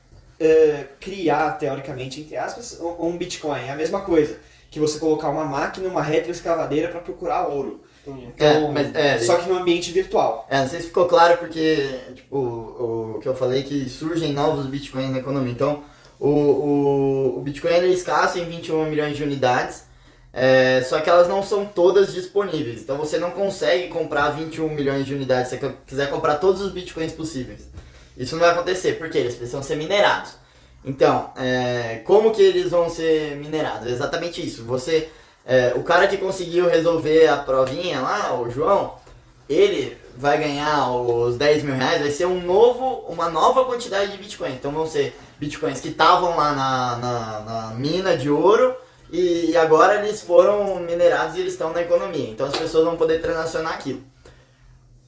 criar, 1.01 1.59
teoricamente, 1.59 2.21
entre 2.21 2.37
aspas, 2.37 2.79
um 2.81 3.09
um 3.09 3.17
Bitcoin. 3.19 3.59
É 3.67 3.73
a 3.73 3.75
mesma 3.77 4.03
coisa 4.03 4.39
que 4.71 4.79
você 4.79 4.97
colocar 5.01 5.29
uma 5.31 5.45
máquina, 5.45 5.89
uma 5.89 6.03
retroescavadeira 6.03 6.87
para 6.89 7.01
procurar 7.01 7.49
ouro. 7.49 7.81
Entendi. 8.11 8.33
Então, 8.35 8.47
É, 8.47 8.71
mas- 8.73 8.95
é, 8.95 9.19
só 9.19 9.37
que 9.37 9.49
no 9.49 9.59
ambiente 9.59 9.91
virtual. 9.93 10.47
É, 10.51 10.61
não 10.61 10.69
sei 10.69 10.81
se 10.81 10.87
ficou 10.87 11.07
claro 11.07 11.39
porque, 11.39 11.89
tipo, 12.15 12.37
o, 12.37 13.15
o 13.17 13.21
que 13.21 13.29
eu 13.29 13.35
falei 13.35 13.63
que 13.63 13.89
surgem 13.89 14.33
novos 14.33 14.67
bitcoins 14.67 15.11
na 15.11 15.19
economia. 15.19 15.53
Então, 15.53 15.83
o, 16.21 16.29
o, 16.29 17.39
o 17.39 17.41
Bitcoin 17.43 17.71
é 17.73 17.87
escasso 17.87 18.39
em 18.39 18.45
21 18.45 18.87
milhões 18.87 19.17
de 19.17 19.23
unidades, 19.23 19.85
é, 20.33 20.83
só 20.83 21.01
que 21.01 21.09
elas 21.09 21.29
não 21.29 21.43
são 21.43 21.65
todas 21.65 22.13
disponíveis. 22.13 22.83
Então 22.83 22.97
você 22.97 23.19
não 23.19 23.31
consegue 23.31 23.89
comprar 23.89 24.31
21 24.31 24.69
milhões 24.71 25.07
de 25.07 25.15
unidades 25.15 25.49
se 25.51 25.59
você 25.59 25.73
quiser 25.87 26.11
comprar 26.11 26.37
todos 26.37 26.61
os 26.61 26.73
Bitcoins 26.73 27.13
possíveis. 27.13 27.69
Isso 28.17 28.35
não 28.35 28.41
vai 28.43 28.51
acontecer, 28.51 28.99
porque 28.99 29.17
eles 29.17 29.35
precisam 29.37 29.63
ser 29.63 29.77
minerados. 29.77 30.33
Então, 30.85 31.31
é, 31.37 32.03
como 32.05 32.33
que 32.33 32.43
eles 32.43 32.71
vão 32.71 32.89
ser 32.91 33.37
minerados? 33.37 33.87
É 33.87 33.91
exatamente 33.91 34.45
isso. 34.45 34.65
Você, 34.65 35.09
é, 35.49 35.73
o 35.75 35.83
cara 35.83 36.07
que 36.07 36.19
conseguiu 36.19 36.69
resolver 36.69 37.27
a 37.27 37.39
provinha 37.39 38.03
lá, 38.03 38.39
o 38.39 38.51
João, 38.51 38.97
ele 39.49 39.97
vai 40.15 40.37
ganhar 40.37 40.91
os 40.91 41.39
10 41.39 41.63
mil 41.63 41.75
reais, 41.75 42.03
vai 42.03 42.11
ser 42.11 42.27
um 42.27 42.43
novo, 42.43 43.07
uma 43.09 43.31
nova 43.31 43.65
quantidade 43.65 44.13
de 44.13 44.19
Bitcoin. 44.19 44.53
Então 44.53 44.71
vão 44.73 44.87
ser 44.87 45.19
Bitcoins 45.39 45.81
que 45.81 45.89
estavam 45.89 46.37
lá 46.37 46.53
na, 46.53 46.97
na, 46.97 47.41
na 47.41 47.75
mina 47.75 48.15
de 48.15 48.29
ouro 48.29 48.77
e, 49.11 49.53
e 49.53 49.57
agora 49.57 50.05
eles 50.05 50.21
foram 50.21 50.81
minerados 50.81 51.37
e 51.37 51.41
eles 51.41 51.55
estão 51.55 51.73
na 51.73 51.81
economia. 51.81 52.29
Então 52.29 52.47
as 52.47 52.57
pessoas 52.57 52.85
vão 52.85 52.99
poder 52.99 53.23
transacionar 53.23 53.73
aquilo. 53.73 54.03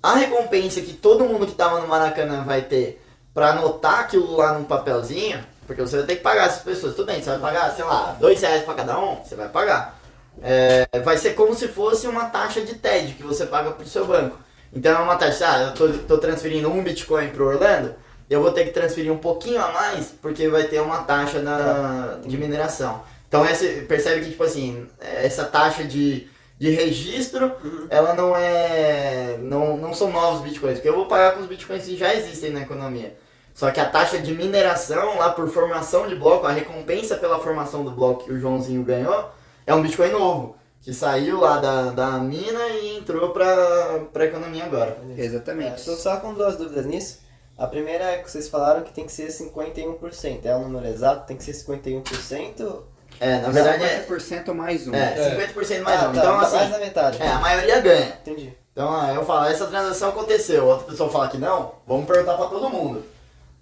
A 0.03 0.15
recompensa 0.15 0.81
que 0.81 0.95
todo 0.95 1.27
mundo 1.27 1.45
que 1.45 1.53
estava 1.53 1.81
no 1.81 1.87
Maracanã 1.87 2.45
vai 2.45 2.63
ter 2.63 3.05
para 3.35 3.51
anotar 3.51 4.01
aquilo 4.01 4.39
lá 4.39 4.55
num 4.55 4.65
papelzinho, 4.65 5.45
porque 5.67 5.83
você 5.83 5.99
vai 5.99 6.07
ter 6.07 6.17
que 6.17 6.23
pagar 6.23 6.47
essas 6.47 6.63
pessoas. 6.63 6.95
Tudo 6.95 7.13
bem, 7.13 7.23
você 7.23 7.29
vai 7.29 7.39
pagar, 7.41 7.71
sei 7.73 7.85
lá, 7.85 8.17
dois 8.19 8.41
reais 8.41 8.65
para 8.65 8.73
cada 8.73 8.99
um, 8.99 9.17
você 9.17 9.35
vai 9.35 9.51
pagar. 9.51 10.00
É, 10.43 10.87
vai 11.05 11.19
ser 11.19 11.35
como 11.35 11.55
se 11.55 11.69
fosse 11.69 12.07
uma 12.07 12.27
taxa 12.27 12.61
de 12.61 12.75
TED 12.75 13.15
que 13.15 13.23
você 13.23 13.47
paga 13.47 13.71
pro 13.73 13.87
seu 13.87 14.07
banco. 14.07 14.39
Então 14.73 14.93
é 14.93 15.03
uma 15.03 15.17
taxa, 15.17 15.47
ah, 15.49 15.63
eu 15.63 15.75
tô, 15.75 15.89
tô 16.05 16.19
transferindo 16.19 16.71
um 16.71 16.83
Bitcoin 16.83 17.29
pro 17.31 17.49
Orlando, 17.49 17.95
eu 18.29 18.41
vou 18.41 18.53
ter 18.53 18.65
que 18.65 18.71
transferir 18.71 19.13
um 19.13 19.19
pouquinho 19.19 19.61
a 19.61 19.73
mais, 19.73 20.15
porque 20.23 20.49
vai 20.49 20.65
ter 20.65 20.81
uma 20.81 21.03
taxa 21.03 21.41
na, 21.41 22.21
de 22.25 22.37
mineração. 22.39 23.03
Então 23.29 23.45
essa, 23.45 23.65
percebe 23.89 24.23
que, 24.23 24.31
tipo 24.31 24.45
assim, 24.45 24.87
essa 25.01 25.45
taxa 25.45 25.83
de, 25.85 26.29
de 26.59 26.71
registro, 26.71 27.53
ela 27.89 28.15
não 28.15 28.37
é. 28.37 29.37
Não, 29.41 29.77
não 29.77 29.93
são 29.93 30.13
novos 30.13 30.43
bitcoins, 30.43 30.75
porque 30.75 30.89
eu 30.89 30.95
vou 30.95 31.07
pagar 31.07 31.35
com 31.35 31.41
os 31.41 31.47
bitcoins 31.47 31.85
que 31.85 31.97
já 31.97 32.15
existem 32.15 32.51
na 32.51 32.63
economia. 32.63 33.17
Só 33.53 33.71
que 33.71 33.81
a 33.81 33.85
taxa 33.85 34.19
de 34.19 34.33
mineração, 34.33 35.19
lá 35.19 35.31
por 35.31 35.49
formação 35.49 36.09
de 36.09 36.15
bloco, 36.15 36.47
a 36.47 36.53
recompensa 36.53 37.17
pela 37.17 37.41
formação 37.41 37.85
do 37.85 37.91
bloco 37.91 38.25
que 38.25 38.33
o 38.33 38.41
Joãozinho 38.41 38.83
ganhou, 38.83 39.31
é 39.71 39.75
um 39.75 39.83
bitcoin 39.83 40.11
novo. 40.11 40.57
Que 40.83 40.95
saiu 40.95 41.39
lá 41.39 41.59
da, 41.59 41.91
da 41.91 42.11
mina 42.19 42.67
e 42.69 42.97
entrou 42.97 43.31
pra, 43.31 44.01
pra 44.13 44.25
economia 44.25 44.65
agora. 44.65 44.97
É, 45.17 45.23
Exatamente. 45.23 45.79
Estou 45.79 45.95
só 45.95 46.17
com 46.17 46.33
duas 46.33 46.57
dúvidas 46.57 46.87
nisso. 46.87 47.19
A 47.59 47.67
primeira 47.67 48.05
é 48.05 48.19
que 48.19 48.31
vocês 48.31 48.49
falaram 48.49 48.83
que 48.83 48.93
tem 48.93 49.05
que 49.05 49.13
ser 49.13 49.29
51%. 49.29 50.41
É 50.45 50.57
o 50.57 50.61
número 50.61 50.87
exato? 50.87 51.27
Tem 51.27 51.37
que 51.37 51.45
ser 51.45 51.53
51%? 51.53 52.83
É, 53.21 53.39
na 53.41 53.51
verdade 53.51 53.85
é, 53.85 54.07
50% 54.09 54.55
mais 54.55 54.89
um. 54.89 54.95
é 54.95 55.37
50% 55.37 55.83
mais 55.83 56.03
ah, 56.03 56.09
um. 56.09 56.13
tá, 56.13 56.19
Então, 56.19 56.37
mais 56.37 56.55
assim, 56.55 56.71
da 56.71 56.79
metade. 56.79 57.23
é, 57.23 57.29
a 57.29 57.39
maioria 57.39 57.81
ganha. 57.81 58.19
Entendi. 58.23 58.55
Então, 58.73 58.89
ah, 58.99 59.13
eu 59.13 59.23
falo, 59.27 59.47
essa 59.47 59.67
transação 59.67 60.09
aconteceu. 60.09 60.65
Outra 60.67 60.87
pessoa 60.87 61.11
fala 61.11 61.29
que 61.29 61.37
não, 61.37 61.75
vamos 61.87 62.07
perguntar 62.07 62.35
pra 62.39 62.47
todo 62.47 62.71
mundo. 62.71 63.05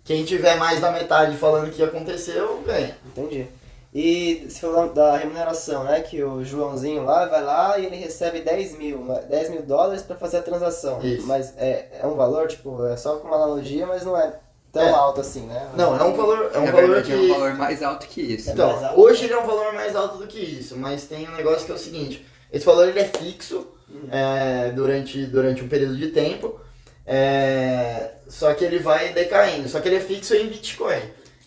Quem 0.04 0.24
tiver 0.24 0.56
mais 0.56 0.80
da 0.80 0.92
metade 0.92 1.36
falando 1.36 1.72
que 1.72 1.82
aconteceu, 1.82 2.62
ganha. 2.64 2.96
Entendi. 3.04 3.48
E 3.94 4.46
você 4.48 4.60
falou 4.60 4.92
da 4.92 5.16
remuneração, 5.16 5.84
né? 5.84 6.00
Que 6.02 6.22
o 6.22 6.44
Joãozinho 6.44 7.04
lá 7.04 7.26
vai 7.26 7.42
lá 7.42 7.78
e 7.78 7.86
ele 7.86 7.96
recebe 7.96 8.40
10 8.40 8.76
mil, 8.78 8.98
10 9.28 9.50
mil 9.50 9.62
dólares 9.62 10.02
para 10.02 10.16
fazer 10.16 10.38
a 10.38 10.42
transação. 10.42 11.00
Isso. 11.02 11.26
Mas 11.26 11.54
é, 11.56 12.00
é 12.02 12.06
um 12.06 12.14
valor, 12.14 12.48
tipo, 12.48 12.84
é 12.86 12.96
só 12.96 13.16
com 13.16 13.28
uma 13.28 13.36
analogia, 13.36 13.86
mas 13.86 14.04
não 14.04 14.14
é 14.16 14.34
tão 14.70 14.82
É. 14.82 14.90
alto 14.90 15.22
assim, 15.22 15.46
né? 15.46 15.70
Não, 15.74 15.96
é 15.98 16.04
um 16.04 16.14
valor, 16.14 16.50
é 16.54 16.58
um 16.58 16.64
Na 16.66 16.70
valor 16.70 16.86
verdade, 16.88 17.06
que... 17.06 17.12
é 17.12 17.16
um 17.16 17.28
valor 17.32 17.54
mais 17.54 17.82
alto 17.82 18.06
que 18.06 18.20
isso. 18.20 18.50
É. 18.50 18.52
Então, 18.52 18.70
alto. 18.84 19.00
hoje 19.00 19.24
ele 19.24 19.32
é 19.32 19.38
um 19.38 19.46
valor 19.46 19.72
mais 19.72 19.96
alto 19.96 20.18
do 20.18 20.26
que 20.26 20.38
isso, 20.38 20.76
mas 20.76 21.04
tem 21.06 21.26
um 21.26 21.34
negócio 21.34 21.64
que 21.64 21.72
é 21.72 21.74
o 21.74 21.78
seguinte, 21.78 22.26
esse 22.52 22.66
valor 22.66 22.88
ele 22.88 23.00
é 23.00 23.04
fixo 23.04 23.66
é, 24.12 24.70
durante, 24.72 25.24
durante 25.24 25.64
um 25.64 25.68
período 25.68 25.96
de 25.96 26.08
tempo, 26.08 26.60
é, 27.06 28.10
só 28.28 28.52
que 28.52 28.62
ele 28.64 28.78
vai 28.78 29.14
decaindo, 29.14 29.66
só 29.66 29.80
que 29.80 29.88
ele 29.88 29.96
é 29.96 30.00
fixo 30.00 30.34
em 30.34 30.46
Bitcoin. 30.46 31.00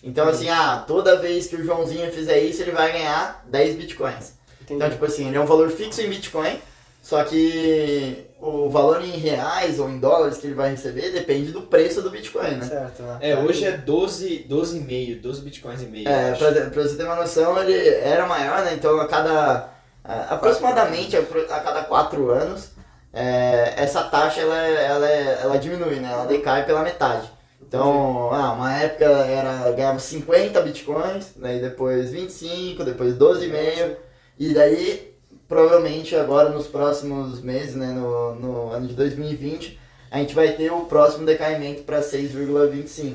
Então 0.04 0.28
assim, 0.28 0.50
ah, 0.50 0.84
toda 0.88 1.18
vez 1.20 1.48
que 1.48 1.56
o 1.56 1.64
Joãozinho 1.64 2.12
fizer 2.12 2.40
isso, 2.40 2.62
ele 2.62 2.72
vai 2.72 2.92
ganhar 2.92 3.44
10 3.48 3.76
Bitcoins. 3.76 4.34
Entendi. 4.62 4.74
Então, 4.78 4.90
tipo 4.90 5.06
assim, 5.06 5.28
ele 5.28 5.38
é 5.38 5.40
um 5.40 5.46
valor 5.46 5.70
fixo 5.70 6.02
em 6.02 6.10
Bitcoin, 6.10 6.60
só 7.02 7.24
que 7.24 8.26
o 8.40 8.70
valor 8.70 9.02
em 9.04 9.12
reais 9.12 9.80
ou 9.80 9.88
em 9.90 10.00
dólares 10.00 10.38
que 10.40 10.48
ele 10.48 10.56
vai 10.56 10.72
receber 10.72 11.12
depende 11.12 11.52
do 11.52 11.62
preço 11.64 12.02
do 12.02 12.10
Bitcoin, 12.10 12.56
né? 12.56 12.66
Certo, 12.66 13.04
né? 13.04 13.18
É, 13.22 13.38
hoje 13.38 13.66
é 13.66 13.72
12, 13.78 14.46
12,5, 14.50 15.22
12 15.22 15.42
bitcoins 15.42 15.82
e 15.82 15.86
meio. 15.86 16.08
É, 16.10 16.32
pra, 16.34 16.52
pra 16.52 16.82
você 16.84 16.96
ter 16.96 17.04
uma 17.04 17.16
noção, 17.16 17.62
ele 17.62 17.88
era 17.88 18.26
maior, 18.26 18.64
né? 18.64 18.74
Então 18.74 19.00
a 19.00 19.08
cada. 19.08 19.70
a- 20.04 20.34
aproximadamente 20.34 21.16
a, 21.16 21.20
a 21.22 21.60
cada 21.60 21.84
quatro 21.84 22.32
anos, 22.32 22.70
é, 23.14 23.74
essa 23.78 24.04
taxa 24.04 24.42
ela, 24.42 24.58
é- 24.60 24.86
ela, 24.86 25.08
é- 25.10 25.40
ela 25.44 25.58
diminui, 25.60 25.96
né? 26.00 26.10
Ela 26.12 26.26
decai 26.26 26.66
pela 26.66 26.82
metade. 26.84 27.30
Então, 27.72 28.34
ah, 28.34 28.52
uma 28.52 28.74
época 28.82 29.06
era, 29.06 29.72
ganhava 29.72 29.98
50 29.98 30.60
bitcoins, 30.60 31.28
daí 31.38 31.62
depois 31.62 32.12
25, 32.12 32.84
depois 32.84 33.14
12,5, 33.16 33.96
e 34.38 34.54
daí 34.54 35.14
provavelmente 35.48 36.14
agora 36.14 36.50
nos 36.50 36.68
próximos 36.68 37.40
meses, 37.42 37.74
né, 37.76 37.88
no, 37.94 38.36
no 38.36 38.70
ano 38.72 38.88
de 38.90 38.94
2020, 38.94 39.80
a 40.12 40.18
gente 40.18 40.36
vai 40.36 40.52
ter 40.52 40.70
o 40.70 40.82
próximo 40.82 41.26
decaimento 41.26 41.84
para 41.84 42.02
6,25. 42.02 43.14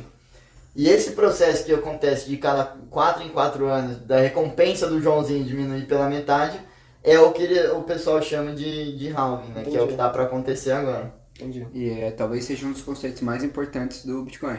E 0.75 0.89
esse 0.89 1.11
processo 1.11 1.67
que 1.67 1.75
acontece 1.75 2.27
de 2.27 2.39
cada 2.39 2.65
4 2.89 3.25
em 3.25 3.29
4 3.29 3.67
anos, 3.67 3.99
da 4.07 4.21
recompensa 4.21 4.87
do 4.87 5.03
Joãozinho 5.03 5.45
diminuir 5.45 5.85
pela 5.85 6.09
metade, 6.09 6.59
é 7.05 7.19
o 7.19 7.31
que 7.31 7.43
ele- 7.43 7.69
o 7.73 7.83
pessoal 7.83 8.23
chama 8.23 8.53
de, 8.53 8.97
de 8.97 9.13
halving, 9.15 9.53
né? 9.53 9.65
Que 9.65 9.77
é 9.77 9.83
o 9.83 9.87
que 9.87 9.95
tá 9.99 10.09
para 10.09 10.23
acontecer 10.23 10.73
agora. 10.73 11.13
Entendi. 11.37 11.67
E 11.75 11.91
é, 11.91 12.11
talvez 12.11 12.45
seja 12.45 12.67
um 12.67 12.73
dos 12.73 12.83
conceitos 12.83 13.21
mais 13.23 13.45
importantes 13.45 14.05
do 14.05 14.23
Bitcoin. 14.23 14.59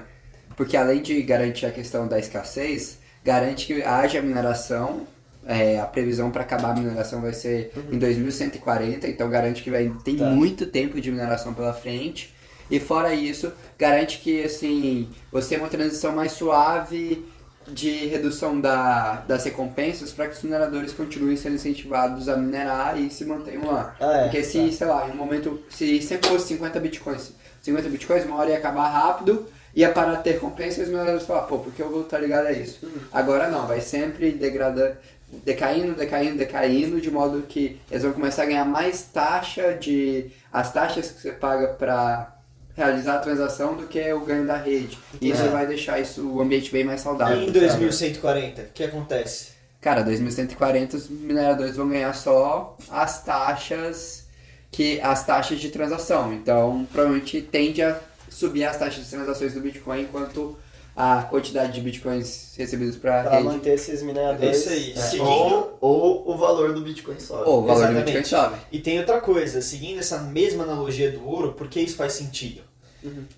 Porque 0.56 0.78
além 0.78 1.02
de 1.02 1.22
garantir 1.24 1.66
a 1.66 1.72
questão 1.72 2.08
da 2.08 2.18
escassez, 2.20 3.00
garante 3.24 3.68
que 3.68 3.84
haja 3.84 4.22
mineração. 4.22 5.06
é, 5.50 5.80
a 5.80 5.86
previsão 5.86 6.30
para 6.30 6.42
acabar 6.42 6.72
a 6.72 6.80
mineração 6.80 7.22
vai 7.22 7.32
ser 7.34 7.72
em 7.90 7.98
2140, 7.98 9.08
então 9.08 9.30
garante 9.30 9.64
que 9.64 9.72
vai 9.72 9.90
tem 10.04 10.18
Tá. 10.18 10.26
muito 10.30 10.66
tempo 10.66 11.00
de 11.00 11.10
mineração 11.10 11.54
pela 11.54 11.74
frente. 11.74 12.34
E 12.70 12.82
fora 12.82 13.14
isso, 13.14 13.54
garante 13.80 14.18
que 14.20 14.44
assim, 14.44 15.08
você 15.32 15.50
tem 15.50 15.60
uma 15.60 15.70
transição 15.70 16.14
mais 16.14 16.34
suave 16.34 17.24
de 17.68 18.08
redução 18.08 18.60
da, 18.60 19.24
das 19.28 19.44
recompensas 19.44 20.12
para 20.12 20.28
que 20.28 20.36
os 20.36 20.44
mineradores 20.44 20.94
continuem 20.94 21.36
sendo 21.36 21.56
incentivados 21.56 22.30
a 22.30 22.38
minerar 22.38 23.00
e 23.00 23.10
se 23.10 23.26
mantenham 23.26 23.66
lá. 23.66 23.96
Ah, 24.00 24.14
é, 24.14 24.24
Porque 24.24 24.44
se, 24.44 24.72
sei 24.72 24.88
lá, 24.88 25.08
em 25.08 25.12
um 25.12 25.16
momento, 25.16 25.62
se 25.70 26.02
sempre 26.02 26.30
fosse 26.30 26.48
50 26.48 26.80
bitcoins, 26.80 27.34
50 27.62 27.90
bitcoins, 27.90 28.26
uma 28.26 28.38
hora 28.38 28.52
ia 28.52 28.58
acabar 28.58 28.88
rápido, 28.88 29.46
ia 29.76 29.92
parar 29.92 30.16
de 30.16 30.24
ter 30.24 30.32
recompensa 30.34 30.80
e 30.80 30.84
os 30.84 30.90
mineradores 30.90 31.28
falaram, 31.28 31.48
pô, 31.48 31.60
por 31.60 31.74
que 31.74 31.82
eu 31.82 31.90
vou 31.90 32.02
estar 32.02 32.20
ligado 32.20 32.48
a 32.48 32.52
isso? 32.52 32.88
Agora 33.12 33.50
não, 33.50 33.68
vai 33.68 33.82
sempre 33.82 34.32
degrada, 34.32 35.00
decaindo, 35.44 35.94
decaindo, 35.94 36.38
decaindo, 36.38 37.02
de 37.02 37.12
modo 37.12 37.44
que 37.48 37.80
eles 37.92 38.04
vão 38.04 38.14
começar 38.14 38.44
a 38.44 38.48
ganhar 38.48 38.66
mais 38.66 39.04
taxa 39.04 39.74
de. 39.74 40.32
as 40.52 40.72
taxas 40.72 41.12
que 41.12 41.22
você 41.22 41.32
paga 41.32 41.68
para 41.68 42.37
realizar 42.78 43.16
a 43.16 43.20
transação 43.20 43.76
do 43.76 43.88
que 43.88 44.00
o 44.14 44.22
ganho 44.22 44.46
da 44.46 44.56
rede. 44.56 44.98
E 45.20 45.30
isso 45.32 45.42
É. 45.42 45.48
vai 45.50 45.66
deixar 45.66 46.00
isso, 46.00 46.26
o 46.26 46.40
ambiente 46.42 46.72
bem 46.72 46.84
mais 46.86 47.02
saudável. 47.02 47.42
E 47.42 47.48
em 47.48 47.52
2140, 47.52 48.62
o 48.62 48.66
que 48.74 48.84
acontece? 48.84 49.48
Cara, 49.82 50.04
2140 50.04 50.96
os 50.98 51.10
mineradores 51.10 51.76
vão 51.76 51.90
ganhar 51.90 52.14
só 52.14 52.78
as 52.90 53.24
taxas 53.24 54.26
que 54.72 55.00
as 55.02 55.26
taxas 55.26 55.60
de 55.60 55.70
transação. 55.70 56.32
Então, 56.34 56.88
provavelmente 56.92 57.42
tende 57.42 57.82
a 57.82 58.00
subir 58.30 58.64
as 58.66 58.78
taxas 58.78 59.04
de 59.06 59.10
transações 59.10 59.54
do 59.54 59.60
Bitcoin 59.62 60.02
enquanto 60.02 60.58
a 60.96 61.22
quantidade 61.30 61.74
de 61.74 61.82
Bitcoins 61.82 62.54
recebidos 62.58 62.96
para 62.96 63.20
a 63.20 63.24
Pra 63.24 63.32
rede 63.34 63.44
manter 63.44 63.74
esses 63.76 64.02
É 64.02 64.04
mineradores. 64.04 64.58
isso 64.58 64.70
aí. 64.70 64.94
É, 64.94 64.96
Seguindo, 65.00 65.26
Ou, 65.26 65.78
ou 65.80 66.34
o 66.34 66.38
valor 66.38 66.74
do 66.74 66.82
Bitcoin 66.82 67.20
sobe. 67.20 67.44
ou 67.48 67.60
o 67.60 67.66
valor 67.68 67.82
Exatamente. 67.84 68.04
do 68.04 68.06
Bitcoin 68.18 68.24
sobe. 68.26 68.56
E 68.72 68.80
tem 68.80 69.00
outra 69.00 69.22
coisa, 69.22 69.62
seguindo 69.62 70.00
essa 70.00 70.18
mesma 70.20 70.64
analogia 70.64 71.12
do 71.12 71.24
ouro, 71.28 71.54
por 71.54 71.68
que 71.68 71.80
isso 71.80 71.96
faz 71.96 72.14
sentido? 72.14 72.62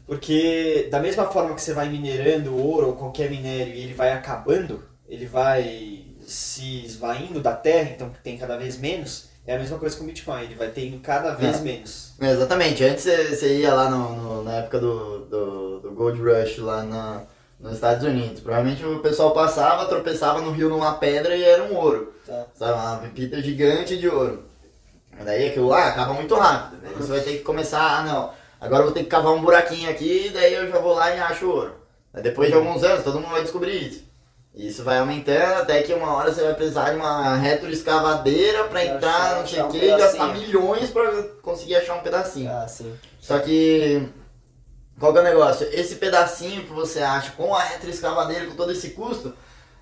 Porque 0.06 0.88
da 0.92 1.00
mesma 1.00 1.26
forma 1.28 1.54
que 1.56 1.62
você 1.62 1.74
vai 1.74 1.90
minerando 1.90 2.56
ouro 2.56 2.88
ou 2.88 2.94
qualquer 2.94 3.30
minério 3.30 3.74
e 3.74 3.82
ele 3.84 3.94
vai 3.94 4.12
acabando, 4.12 4.84
ele 5.08 5.26
vai 5.26 6.06
se 6.26 6.86
esvaindo 6.86 7.40
da 7.40 7.54
terra, 7.56 7.92
então 7.96 8.12
tem 8.24 8.38
cada 8.38 8.58
vez 8.58 8.78
menos, 8.78 9.30
é 9.48 9.56
a 9.56 9.60
mesma 9.60 9.80
coisa 9.80 9.96
com 9.98 10.04
o 10.04 10.08
Bitcoin, 10.08 10.44
ele 10.44 10.56
vai 10.56 10.68
tendo 10.70 11.00
cada 11.00 11.34
vez 11.34 11.58
É. 11.58 11.62
menos. 11.62 12.14
É, 12.22 12.32
Exatamente, 12.32 12.84
antes 12.84 13.04
você, 13.04 13.60
ia 13.60 13.74
lá 13.74 13.90
no, 13.90 14.16
no- 14.16 14.44
na 14.44 14.54
época 14.58 14.80
do, 14.80 15.26
do, 15.26 15.80
do 15.80 15.92
Gold 15.92 16.22
Rush 16.22 16.60
lá 16.60 16.84
na, 16.84 17.24
nos 17.60 17.74
Estados 17.74 18.04
Unidos. 18.04 18.42
Provavelmente 18.42 18.86
o 18.86 19.00
pessoal 19.00 19.32
passava, 19.34 19.86
tropeçava 19.88 20.40
no 20.42 20.52
rio 20.52 20.70
numa 20.70 20.94
pedra 20.96 21.36
e 21.36 21.44
era 21.44 21.64
um 21.64 21.76
ouro. 21.76 22.14
Tá. 22.28 22.46
Sabe, 22.54 22.74
uma 22.74 22.98
pepita 22.98 23.42
gigante 23.42 23.98
de 23.98 24.08
ouro. 24.08 24.44
Daí 25.26 25.50
aquilo 25.50 25.68
lá 25.68 25.88
acaba 25.90 26.14
muito 26.14 26.36
rápido. 26.36 26.80
Daí 26.84 26.94
você 26.94 27.12
vai 27.12 27.22
ter 27.22 27.32
que 27.38 27.44
começar, 27.44 27.82
ah 28.00 28.04
não, 28.04 28.32
agora 28.60 28.82
eu 28.82 28.86
vou 28.86 28.94
ter 28.94 29.04
que 29.04 29.10
cavar 29.10 29.34
um 29.34 29.42
buraquinho 29.42 29.90
aqui, 29.90 30.30
daí 30.34 30.54
eu 30.54 30.70
já 30.70 30.80
vou 30.80 30.94
lá 30.94 31.16
e 31.16 31.20
acho 31.20 31.50
ouro. 31.50 31.76
Depois 32.14 32.50
de 32.50 32.56
alguns 32.56 32.84
anos 32.84 33.04
todo 33.04 33.20
mundo 33.20 33.32
vai 33.32 33.44
descobrir 33.44 33.88
isso. 33.88 34.10
E 34.56 34.68
isso 34.68 34.84
vai 34.84 34.98
aumentando 34.98 35.62
até 35.62 35.82
que 35.84 35.94
uma 35.94 36.14
hora 36.14 36.34
você 36.34 36.44
vai 36.44 36.56
precisar 36.56 36.90
de 36.90 36.98
uma 36.98 37.36
retroescavadeira 37.36 38.64
pra 38.64 38.70
Pra 38.70 38.86
entrar, 38.86 39.36
não 39.36 39.48
sei 39.48 39.62
o 39.62 39.66
um 39.68 39.72
que, 39.72 39.78
e 39.78 39.98
gastar 39.98 40.34
milhões 40.34 40.90
pra 40.90 41.24
conseguir 41.42 41.76
achar 41.76 41.96
um 41.96 42.02
pedacinho. 42.02 42.52
Ah, 42.52 42.68
sim. 42.68 42.94
Só 43.22 43.40
que 43.40 44.10
qual 45.00 45.14
que 45.14 45.20
é 45.20 45.22
o 45.22 45.24
negócio? 45.24 45.68
Esse 45.72 45.96
pedacinho 45.96 46.66
que 46.66 46.74
você 46.74 47.00
acha 47.00 47.32
com 47.32 47.56
a 47.56 47.62
retroescavadeira, 47.62 48.48
com 48.48 48.56
todo 48.56 48.72
esse 48.72 48.90
custo, 48.90 49.34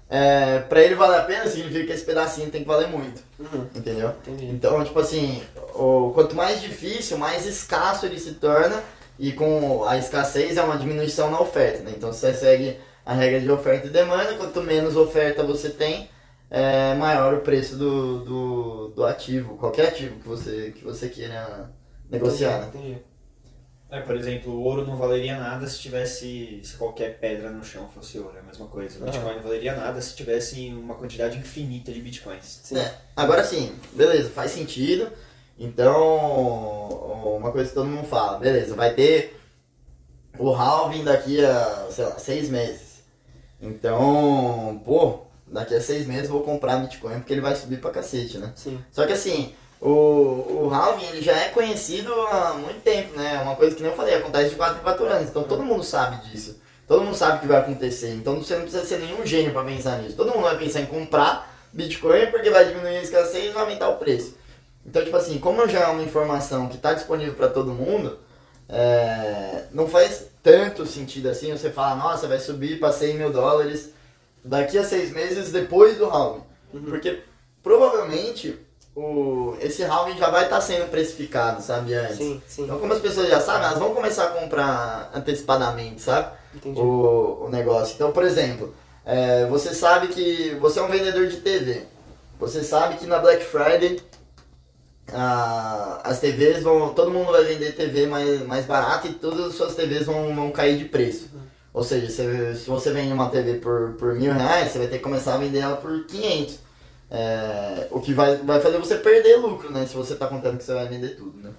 é, 0.09 0.59
pra 0.59 0.81
ele 0.81 0.95
valer 0.95 1.19
a 1.19 1.23
pena, 1.23 1.47
significa 1.47 1.85
que 1.85 1.91
esse 1.91 2.05
pedacinho 2.05 2.49
tem 2.49 2.61
que 2.61 2.67
valer 2.67 2.87
muito. 2.87 3.21
Uhum. 3.39 3.67
Entendeu? 3.75 4.09
Entendi. 4.25 4.45
Então, 4.47 4.83
tipo 4.83 4.99
assim, 4.99 5.41
o, 5.75 6.11
quanto 6.13 6.35
mais 6.35 6.61
difícil, 6.61 7.17
mais 7.17 7.45
escasso 7.45 8.05
ele 8.05 8.19
se 8.19 8.33
torna. 8.33 8.81
E 9.19 9.31
com 9.31 9.83
a 9.85 9.97
escassez 9.97 10.57
é 10.57 10.61
uma 10.61 10.77
diminuição 10.77 11.31
na 11.31 11.39
oferta, 11.41 11.81
né? 11.81 11.91
Então 11.97 12.13
você 12.13 12.31
segue 12.35 12.77
a 13.03 13.13
regra 13.13 13.39
de 13.39 13.49
oferta 13.49 13.87
e 13.87 13.89
demanda, 13.89 14.35
quanto 14.35 14.61
menos 14.61 14.95
oferta 14.95 15.43
você 15.43 15.69
tem, 15.69 16.07
é 16.51 16.93
maior 16.93 17.33
o 17.33 17.39
preço 17.39 17.75
do, 17.77 18.19
do, 18.23 18.87
do 18.89 19.03
ativo, 19.05 19.57
qualquer 19.57 19.87
ativo 19.87 20.19
que 20.19 20.27
você, 20.27 20.73
que 20.77 20.83
você 20.83 21.09
queira 21.09 21.71
negociar. 22.11 22.59
né? 22.59 22.67
Entendi. 22.67 22.97
É, 23.89 24.01
por 24.01 24.15
exemplo, 24.15 24.51
o 24.51 24.63
ouro 24.63 24.85
não 24.85 24.97
valeria 24.97 25.37
nada 25.37 25.65
se 25.65 25.79
tivesse. 25.79 26.59
se 26.61 26.75
qualquer 26.75 27.19
pedra 27.19 27.49
no 27.49 27.63
chão 27.63 27.87
fosse 27.87 28.19
ouro, 28.19 28.35
é 28.35 28.39
a 28.39 28.43
mesma 28.43 28.67
coisa. 28.67 28.99
O. 28.99 29.05
Bitcoin 29.05 29.35
não 29.35 29.43
valeria 29.43 29.75
nada 29.75 30.01
se 30.01 30.15
tivesse 30.15 30.69
uma 30.73 30.95
quantidade 30.95 31.37
infinita 31.37 31.91
de 31.91 32.01
bitcoins. 32.01 32.59
Sim. 32.63 32.77
É, 32.77 32.93
agora 33.15 33.43
sim, 33.45 33.73
beleza, 33.93 34.29
faz 34.29 34.51
sentido. 34.51 35.09
Então, 35.57 37.37
uma 37.37 37.51
coisa 37.51 37.69
que 37.69 37.75
todo 37.75 37.87
mundo 37.87 38.05
fala, 38.05 38.37
beleza, 38.37 38.75
vai 38.75 38.93
ter 38.93 39.39
o 40.37 40.53
halving 40.53 41.03
daqui 41.03 41.43
a, 41.43 41.87
sei 41.89 42.05
lá, 42.05 42.19
seis 42.19 42.49
meses. 42.49 43.03
Então, 43.59 44.81
pô, 44.85 45.21
daqui 45.47 45.73
a 45.73 45.81
seis 45.81 46.05
meses 46.05 46.25
eu 46.25 46.33
vou 46.33 46.43
comprar 46.43 46.77
Bitcoin 46.77 47.19
porque 47.19 47.33
ele 47.33 47.41
vai 47.41 47.55
subir 47.55 47.79
pra 47.79 47.89
cacete, 47.89 48.37
né? 48.37 48.51
Sim. 48.55 48.79
Só 48.91 49.07
que 49.07 49.13
assim, 49.13 49.55
o, 49.79 50.65
o 50.65 50.69
halving 50.73 51.05
ele 51.05 51.21
já 51.21 51.35
é 51.35 51.49
conhecido 51.49 52.11
há 52.13 52.53
muito 52.53 52.81
tempo, 52.81 53.15
né? 53.15 53.35
É 53.35 53.39
uma 53.41 53.55
coisa 53.55 53.75
que 53.75 53.81
nem 53.81 53.91
eu 53.91 53.97
falei, 53.97 54.15
acontece 54.15 54.49
de 54.51 54.55
4 54.55 54.79
em 54.79 54.81
4 54.81 55.05
anos. 55.05 55.29
Então 55.29 55.43
todo 55.43 55.63
mundo 55.63 55.83
sabe 55.83 56.27
disso. 56.27 56.59
Todo 56.87 57.03
mundo 57.03 57.15
sabe 57.15 57.37
o 57.37 57.39
que 57.41 57.47
vai 57.47 57.57
acontecer. 57.57 58.13
Então 58.13 58.41
você 58.41 58.55
não 58.55 58.63
precisa 58.63 58.85
ser 58.85 58.99
nenhum 58.99 59.25
gênio 59.25 59.51
para 59.51 59.63
pensar 59.63 59.99
nisso. 59.99 60.15
Todo 60.15 60.31
mundo 60.31 60.43
vai 60.43 60.57
pensar 60.57 60.81
em 60.81 60.85
comprar 60.85 61.53
Bitcoin 61.73 62.27
porque 62.27 62.49
vai 62.49 62.65
diminuir 62.65 62.97
a 62.97 63.01
escassez 63.01 63.45
e 63.45 63.53
vai 63.53 63.63
aumentar 63.63 63.89
o 63.89 63.97
preço. 63.97 64.35
Então, 64.85 65.03
tipo 65.03 65.17
assim, 65.17 65.37
como 65.37 65.67
já 65.67 65.81
é 65.81 65.87
uma 65.87 66.01
informação 66.01 66.67
que 66.67 66.77
está 66.77 66.93
disponível 66.93 67.33
para 67.33 67.49
todo 67.49 67.73
mundo, 67.73 68.17
é, 68.69 69.65
não 69.73 69.87
faz 69.87 70.27
tanto 70.41 70.85
sentido 70.85 71.29
assim 71.29 71.51
você 71.51 71.69
falar, 71.69 71.95
nossa, 71.95 72.27
vai 72.27 72.39
subir 72.39 72.79
para 72.79 72.93
100 72.93 73.15
mil 73.15 73.31
dólares 73.31 73.91
daqui 74.43 74.77
a 74.77 74.83
seis 74.83 75.11
meses 75.11 75.51
depois 75.51 75.97
do 75.97 76.05
halving. 76.05 76.43
Porque 76.71 77.21
provavelmente 77.61 78.57
o, 78.97 79.55
esse 79.61 79.83
halving 79.83 80.17
já 80.17 80.31
vai 80.31 80.45
estar 80.45 80.59
sendo 80.59 80.89
precificado, 80.89 81.61
sabe, 81.61 81.93
antes. 81.93 82.17
Sim, 82.17 82.41
sim. 82.47 82.63
Então, 82.63 82.79
como 82.79 82.93
as 82.93 82.99
pessoas 82.99 83.29
já 83.29 83.39
sabem, 83.39 83.67
elas 83.67 83.77
vão 83.77 83.93
começar 83.93 84.23
a 84.23 84.31
comprar 84.31 85.11
antecipadamente, 85.13 86.01
sabe? 86.01 86.35
Entendi. 86.55 86.79
O, 86.79 87.45
o 87.45 87.49
negócio. 87.49 87.93
Então, 87.93 88.11
por 88.11 88.23
exemplo, 88.23 88.73
é, 89.05 89.45
você 89.45 89.75
sabe 89.75 90.07
que 90.07 90.57
você 90.59 90.79
é 90.79 90.81
um 90.81 90.87
vendedor 90.87 91.27
de 91.27 91.37
TV. 91.37 91.83
Você 92.39 92.63
sabe 92.63 92.97
que 92.97 93.05
na 93.05 93.19
Black 93.19 93.45
Friday 93.45 94.01
ah, 95.13 96.01
as 96.03 96.19
TVs 96.19 96.63
vão. 96.63 96.91
Todo 96.95 97.11
mundo 97.11 97.31
vai 97.31 97.43
vender 97.43 97.75
TV 97.75 98.07
mais, 98.07 98.41
mais 98.47 98.65
barata 98.65 99.07
e 99.07 99.13
todas 99.13 99.45
as 99.45 99.53
suas 99.53 99.75
TVs 99.75 100.07
vão, 100.07 100.33
vão 100.33 100.49
cair 100.49 100.75
de 100.75 100.85
preço. 100.85 101.29
Ou 101.71 101.83
seja, 101.83 102.09
se, 102.09 102.63
se 102.63 102.67
você 102.67 102.91
vende 102.91 103.13
uma 103.13 103.29
TV 103.29 103.59
por, 103.59 103.93
por 103.99 104.15
mil 104.15 104.33
reais, 104.33 104.71
você 104.71 104.79
vai 104.79 104.87
ter 104.87 104.97
que 104.97 105.03
começar 105.03 105.35
a 105.35 105.37
vender 105.37 105.59
ela 105.59 105.77
por 105.77 106.03
500. 106.07 106.65
É, 107.09 107.87
o 107.91 108.01
que 108.01 108.13
vai, 108.13 108.35
vai 108.37 108.59
fazer 108.59 108.77
você 108.77 108.95
perder 108.95 109.37
lucro, 109.37 109.71
né? 109.71 109.85
Se 109.85 109.95
você 109.95 110.13
está 110.13 110.27
contando 110.27 110.57
que 110.57 110.63
você 110.63 110.73
vai 110.73 110.87
vender 110.87 111.15
tudo, 111.15 111.41
né? 111.41 111.51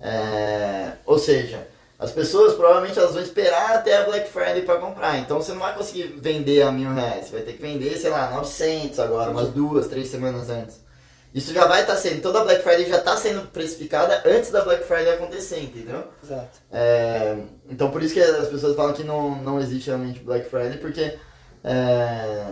É, 0.00 0.92
ou 1.06 1.18
seja, 1.18 1.66
as 1.98 2.10
pessoas 2.10 2.54
provavelmente 2.54 2.98
elas 2.98 3.14
vão 3.14 3.22
esperar 3.22 3.76
até 3.76 3.96
a 3.96 4.04
Black 4.04 4.28
Friday 4.28 4.62
para 4.62 4.78
comprar. 4.78 5.18
Então 5.18 5.40
você 5.40 5.52
não 5.52 5.60
vai 5.60 5.74
conseguir 5.74 6.18
vender 6.18 6.62
a 6.62 6.70
mil 6.70 6.92
reais. 6.92 7.26
Você 7.26 7.32
vai 7.32 7.42
ter 7.42 7.52
que 7.54 7.62
vender, 7.62 7.96
sei 7.96 8.10
lá, 8.10 8.30
900 8.30 8.98
agora, 8.98 9.30
umas 9.30 9.48
duas, 9.48 9.86
três 9.86 10.08
semanas 10.08 10.50
antes. 10.50 10.80
Isso 11.34 11.54
já 11.54 11.66
vai 11.66 11.80
estar 11.80 11.96
sendo, 11.96 12.20
toda 12.20 12.42
a 12.42 12.44
Black 12.44 12.62
Friday 12.62 12.86
já 12.86 12.98
está 12.98 13.16
sendo 13.16 13.46
precificada 13.50 14.22
antes 14.26 14.50
da 14.50 14.62
Black 14.62 14.84
Friday 14.84 15.14
acontecer, 15.14 15.60
entendeu? 15.60 16.04
Exato. 16.22 16.60
É, 16.70 17.38
então 17.70 17.90
por 17.90 18.02
isso 18.02 18.12
que 18.12 18.20
as 18.20 18.48
pessoas 18.48 18.76
falam 18.76 18.92
que 18.92 19.02
não, 19.02 19.36
não 19.36 19.58
existe 19.58 19.86
realmente 19.86 20.20
Black 20.20 20.50
Friday, 20.50 20.76
porque 20.76 21.16
é, 21.64 22.44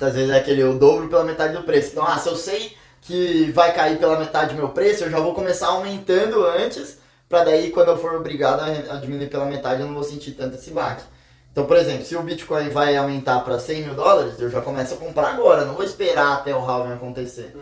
às 0.00 0.14
vezes 0.14 0.30
é 0.30 0.38
aquele 0.38 0.64
o 0.64 0.78
dobro 0.78 1.08
pela 1.08 1.24
metade 1.24 1.54
do 1.54 1.62
preço. 1.62 1.90
Então, 1.92 2.06
ah, 2.06 2.18
se 2.18 2.28
eu 2.28 2.36
sei 2.36 2.76
que 3.00 3.50
vai 3.52 3.72
cair 3.72 3.98
pela 3.98 4.18
metade 4.18 4.54
do 4.54 4.56
meu 4.56 4.70
preço, 4.70 5.04
eu 5.04 5.10
já 5.10 5.20
vou 5.20 5.34
começar 5.34 5.68
aumentando 5.68 6.44
antes, 6.46 6.98
pra 7.28 7.44
daí 7.44 7.70
quando 7.70 7.88
eu 7.88 7.98
for 7.98 8.14
obrigado 8.14 8.60
a, 8.60 8.96
diminuir 8.96 9.28
pela 9.28 9.44
metade 9.44 9.82
eu 9.82 9.86
não 9.86 9.94
vou 9.94 10.04
sentir 10.04 10.32
tanto 10.32 10.56
esse 10.56 10.70
baque. 10.70 11.04
Então, 11.52 11.66
por 11.66 11.76
exemplo, 11.76 12.04
se 12.04 12.16
o 12.16 12.22
Bitcoin 12.22 12.68
vai 12.70 12.96
aumentar 12.96 13.40
para 13.40 13.60
100 13.60 13.82
mil 13.84 13.94
dólares, 13.94 14.40
eu 14.40 14.50
já 14.50 14.60
começo 14.60 14.94
a 14.94 14.96
comprar 14.96 15.34
agora, 15.34 15.64
não 15.64 15.74
vou 15.74 15.84
esperar 15.84 16.38
até 16.38 16.54
o 16.54 16.58
halving 16.58 16.94
acontecer. 16.94 17.54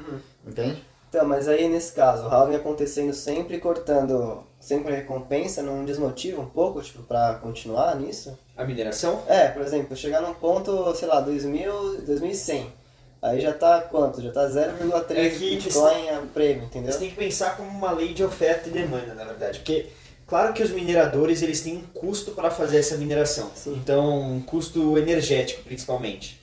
Entende? 0.47 0.83
Então, 1.09 1.27
mas 1.27 1.47
aí 1.47 1.69
nesse 1.69 1.93
caso, 1.93 2.25
o 2.25 2.29
halving 2.29 2.57
acontecendo 2.57 3.13
sempre 3.13 3.59
cortando 3.59 4.45
sempre 4.63 4.95
recompensa, 4.95 5.61
não 5.61 5.85
desmotiva 5.85 6.41
um 6.41 6.47
pouco, 6.47 6.81
tipo, 6.81 7.03
pra 7.03 7.35
continuar 7.43 7.97
nisso? 7.97 8.39
A 8.57 8.65
mineração? 8.65 9.21
É, 9.27 9.49
por 9.49 9.61
exemplo, 9.61 9.97
chegar 9.97 10.23
num 10.23 10.35
ponto, 10.35 10.95
sei 10.95 11.09
lá, 11.09 11.21
2000, 11.21 12.03
2100. 12.03 12.73
Aí 13.21 13.41
já 13.41 13.53
tá 13.53 13.81
quanto? 13.81 14.23
Já 14.23 14.31
tá 14.31 14.49
0,3 14.49 15.17
É 15.17 15.29
Bitcoin 15.31 16.09
a 16.11 16.23
prêmio, 16.33 16.65
entendeu? 16.65 16.93
Você 16.93 17.01
tem 17.01 17.11
que 17.11 17.17
pensar 17.17 17.57
como 17.57 17.69
uma 17.69 17.91
lei 17.91 18.15
de 18.15 18.23
oferta 18.23 18.69
e 18.69 18.73
demanda, 18.73 19.15
na 19.15 19.25
verdade. 19.25 19.59
Porque, 19.59 19.89
claro 20.29 20.53
que 20.53 20.63
os 20.63 20.71
mineradores 20.71 21.43
eles 21.43 21.61
têm 21.61 21.79
um 21.79 21.83
custo 21.83 22.31
para 22.31 22.51
fazer 22.51 22.79
essa 22.79 22.97
mineração. 22.97 23.51
Sim. 23.55 23.75
Então, 23.75 24.21
um 24.21 24.41
custo 24.41 24.97
energético, 24.97 25.65
principalmente. 25.65 26.41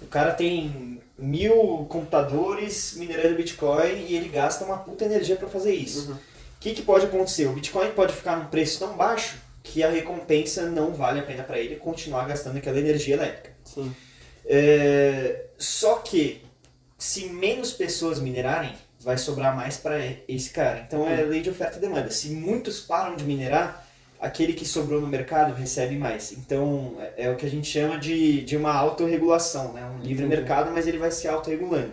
O 0.00 0.06
cara 0.06 0.32
tem 0.32 1.02
mil 1.18 1.86
computadores 1.88 2.94
minerando 2.96 3.34
Bitcoin 3.34 4.06
e 4.08 4.16
ele 4.16 4.28
gasta 4.28 4.64
uma 4.64 4.78
puta 4.78 5.04
energia 5.04 5.36
para 5.36 5.48
fazer 5.48 5.74
isso. 5.74 6.18
O 6.58 6.60
que, 6.60 6.74
que 6.74 6.82
pode 6.82 7.06
acontecer? 7.06 7.46
O 7.46 7.52
Bitcoin 7.52 7.90
pode 7.92 8.12
ficar 8.12 8.36
num 8.36 8.46
preço 8.46 8.80
tão 8.80 8.96
baixo 8.96 9.38
que 9.62 9.82
a 9.82 9.90
recompensa 9.90 10.68
não 10.68 10.92
vale 10.92 11.20
a 11.20 11.22
pena 11.22 11.44
para 11.44 11.58
ele 11.58 11.76
continuar 11.76 12.26
gastando 12.26 12.56
aquela 12.56 12.78
energia 12.78 13.14
elétrica. 13.14 13.52
Sim. 13.64 13.94
É, 14.44 15.44
só 15.56 15.96
que 15.96 16.42
se 16.98 17.26
menos 17.26 17.72
pessoas 17.72 18.18
minerarem, 18.18 18.74
vai 19.00 19.16
sobrar 19.16 19.54
mais 19.54 19.76
para 19.76 19.98
esse 20.26 20.50
cara. 20.50 20.84
Então 20.86 21.08
é 21.08 21.22
lei 21.22 21.40
de 21.40 21.50
oferta 21.50 21.78
e 21.78 21.80
demanda. 21.80 22.10
Se 22.10 22.30
muitos 22.30 22.80
param 22.80 23.14
de 23.14 23.22
minerar, 23.22 23.86
aquele 24.20 24.52
que 24.52 24.64
sobrou 24.64 25.00
no 25.00 25.06
mercado 25.06 25.54
recebe 25.54 25.96
mais. 25.96 26.32
Então 26.32 26.96
é, 26.98 27.26
é 27.26 27.30
o 27.30 27.36
que 27.36 27.46
a 27.46 27.50
gente 27.50 27.68
chama 27.68 27.98
de, 27.98 28.42
de 28.42 28.56
uma 28.56 28.72
autorregulação, 28.72 29.72
né? 29.72 29.84
um 29.84 30.02
livre 30.02 30.24
Entendi. 30.24 30.40
mercado, 30.40 30.72
mas 30.72 30.88
ele 30.88 30.98
vai 30.98 31.12
se 31.12 31.28
autorregulando. 31.28 31.92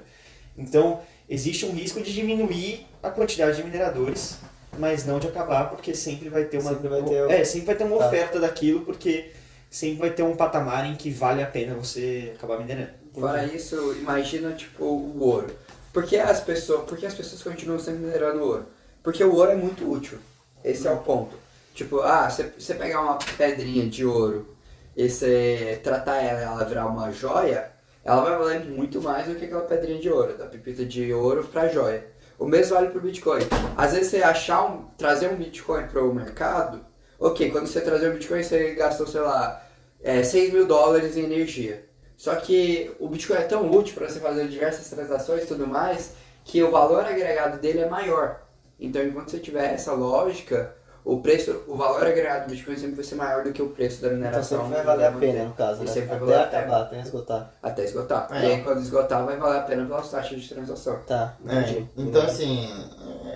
Então 0.58 1.02
existe 1.30 1.66
um 1.66 1.72
risco 1.72 2.02
de 2.02 2.14
diminuir 2.14 2.88
a 3.04 3.10
quantidade 3.12 3.58
de 3.58 3.64
mineradores, 3.64 4.40
mas 4.80 5.06
não 5.06 5.20
de 5.20 5.28
acabar, 5.28 5.70
porque 5.70 5.94
sempre 5.96 6.30
vai 6.30 6.46
ter 6.46 6.60
uma 6.60 6.72
Sempre 6.72 6.88
vai 6.90 7.04
ter 7.04 7.30
é, 7.32 7.44
sempre 7.44 7.68
vai 7.68 7.76
ter 7.76 7.84
uma 7.84 7.98
Tá. 7.98 8.08
oferta 8.08 8.40
daquilo, 8.40 8.82
porque 8.82 9.32
sempre 9.70 10.00
vai 10.02 10.10
ter 10.12 10.24
um 10.24 10.36
patamar 10.36 10.86
em 10.86 10.96
que 10.96 11.10
vale 11.12 11.42
a 11.44 11.48
pena 11.48 11.76
você 11.76 12.34
acabar 12.36 12.60
minerando. 12.60 12.90
Fora 13.14 13.46
isso, 13.46 13.94
imagina 14.00 14.52
tipo 14.54 14.84
o 14.84 15.20
ouro. 15.24 15.48
Por 15.94 16.04
que 16.04 16.18
as 16.18 16.42
pessoas, 16.42 16.84
por 16.84 16.98
que 16.98 17.06
as 17.06 17.14
pessoas 17.14 17.42
continuam 17.42 17.80
sempre 17.80 18.02
minerando 18.02 18.44
ouro? 18.44 18.66
Porque 19.02 19.24
o 19.24 19.34
ouro 19.34 19.52
é 19.52 19.56
muito 19.56 19.90
útil. 19.90 20.18
Esse 20.64 20.88
é 20.88 20.92
o 20.92 20.98
ponto. 20.98 21.38
Tipo, 21.74 22.02
ah, 22.02 22.30
você 22.30 22.74
pegar 22.74 23.02
uma 23.02 23.18
pedrinha 23.38 23.86
de 23.88 24.06
ouro 24.06 24.56
e 24.96 25.10
você 25.10 25.80
tratar 25.84 26.18
ela 26.22 26.40
e 26.40 26.44
ela 26.44 26.64
virar 26.66 26.88
uma 26.88 27.12
joia, 27.12 27.70
ela 28.04 28.22
vai 28.22 28.38
valer 28.38 28.66
muito 28.66 29.02
mais 29.02 29.28
do 29.28 29.36
que 29.36 29.46
aquela 29.46 29.62
pedrinha 29.62 30.00
de 30.00 30.10
ouro, 30.10 30.38
da 30.38 30.46
pepita 30.46 30.86
de 30.86 31.14
ouro 31.14 31.44
pra 31.46 31.68
joia. 31.68 32.06
O 32.38 32.46
mesmo 32.46 32.76
vale 32.76 32.90
pro 32.90 33.02
Bitcoin. 33.02 33.42
Às 33.78 33.94
vezes 33.94 34.12
você 34.12 34.24
achar 34.24 34.66
um, 34.66 34.86
trazer 34.98 35.30
um 35.30 35.36
Bitcoin 35.36 35.88
pro 35.88 36.14
mercado, 36.14 36.86
ok, 37.20 37.50
quando 37.52 37.68
você 37.68 37.82
trazer 37.82 38.10
um 38.10 38.14
Bitcoin 38.14 38.44
você 38.44 38.74
gastou, 38.76 39.08
sei 39.08 39.22
lá, 39.22 39.66
é, 40.04 40.22
6 40.24 40.54
mil 40.54 40.66
dólares 40.66 41.16
em 41.16 41.24
energia. 41.24 41.86
Só 42.18 42.36
que 42.36 42.96
o 43.00 43.08
Bitcoin 43.08 43.38
é 43.38 43.42
tão 43.42 43.70
útil 43.72 43.96
para 43.96 44.10
você 44.10 44.20
fazer 44.20 44.48
diversas 44.48 44.90
transações 44.90 45.44
e 45.44 45.48
tudo 45.48 45.68
mais, 45.68 46.14
que 46.44 46.62
o 46.62 46.72
valor 46.72 47.06
agregado 47.06 47.60
dele 47.60 47.80
é 47.80 47.90
maior. 47.90 48.42
Então, 48.80 49.04
enquanto 49.04 49.32
você 49.32 49.40
tiver 49.40 49.74
essa 49.74 49.94
lógica, 49.94 50.75
o 51.06 51.22
preço, 51.22 51.64
o 51.68 51.76
valor 51.78 52.06
agregado 52.06 52.48
do 52.48 52.50
Bitcoin 52.52 52.76
sempre 52.76 52.96
vai 52.96 53.04
ser 53.06 53.14
maior 53.16 53.44
do 53.44 53.54
que 53.54 53.62
o 53.62 53.70
preço 53.70 54.02
da 54.02 54.08
Então 54.08 54.18
mineração. 54.18 54.62
sempre 54.64 54.76
vai 54.78 54.84
valer 54.86 55.06
a 55.06 55.12
pena, 55.12 55.44
no 55.46 55.54
caso, 55.54 55.84
E 55.84 55.86
né? 55.86 55.92
sempre 55.92 56.08
vai 56.10 56.18
Até 56.18 56.26
valer 56.26 56.44
acabar, 56.46 56.82
até 56.82 57.00
esgotar. 57.00 57.54
Até 57.62 57.84
esgotar. 57.86 58.28
É. 58.32 58.40
E 58.40 58.52
aí, 58.54 58.64
quando 58.64 58.82
esgotar, 58.82 59.24
vai 59.24 59.38
valer 59.38 59.60
a 59.60 59.62
pena 59.62 59.86
pelas 59.86 60.10
taxas 60.10 60.42
de 60.42 60.50
transação. 60.50 61.00
Tá, 61.06 61.36
É, 61.48 61.60
entendi. 61.60 61.88
então 61.96 62.22
assim, 62.24 62.68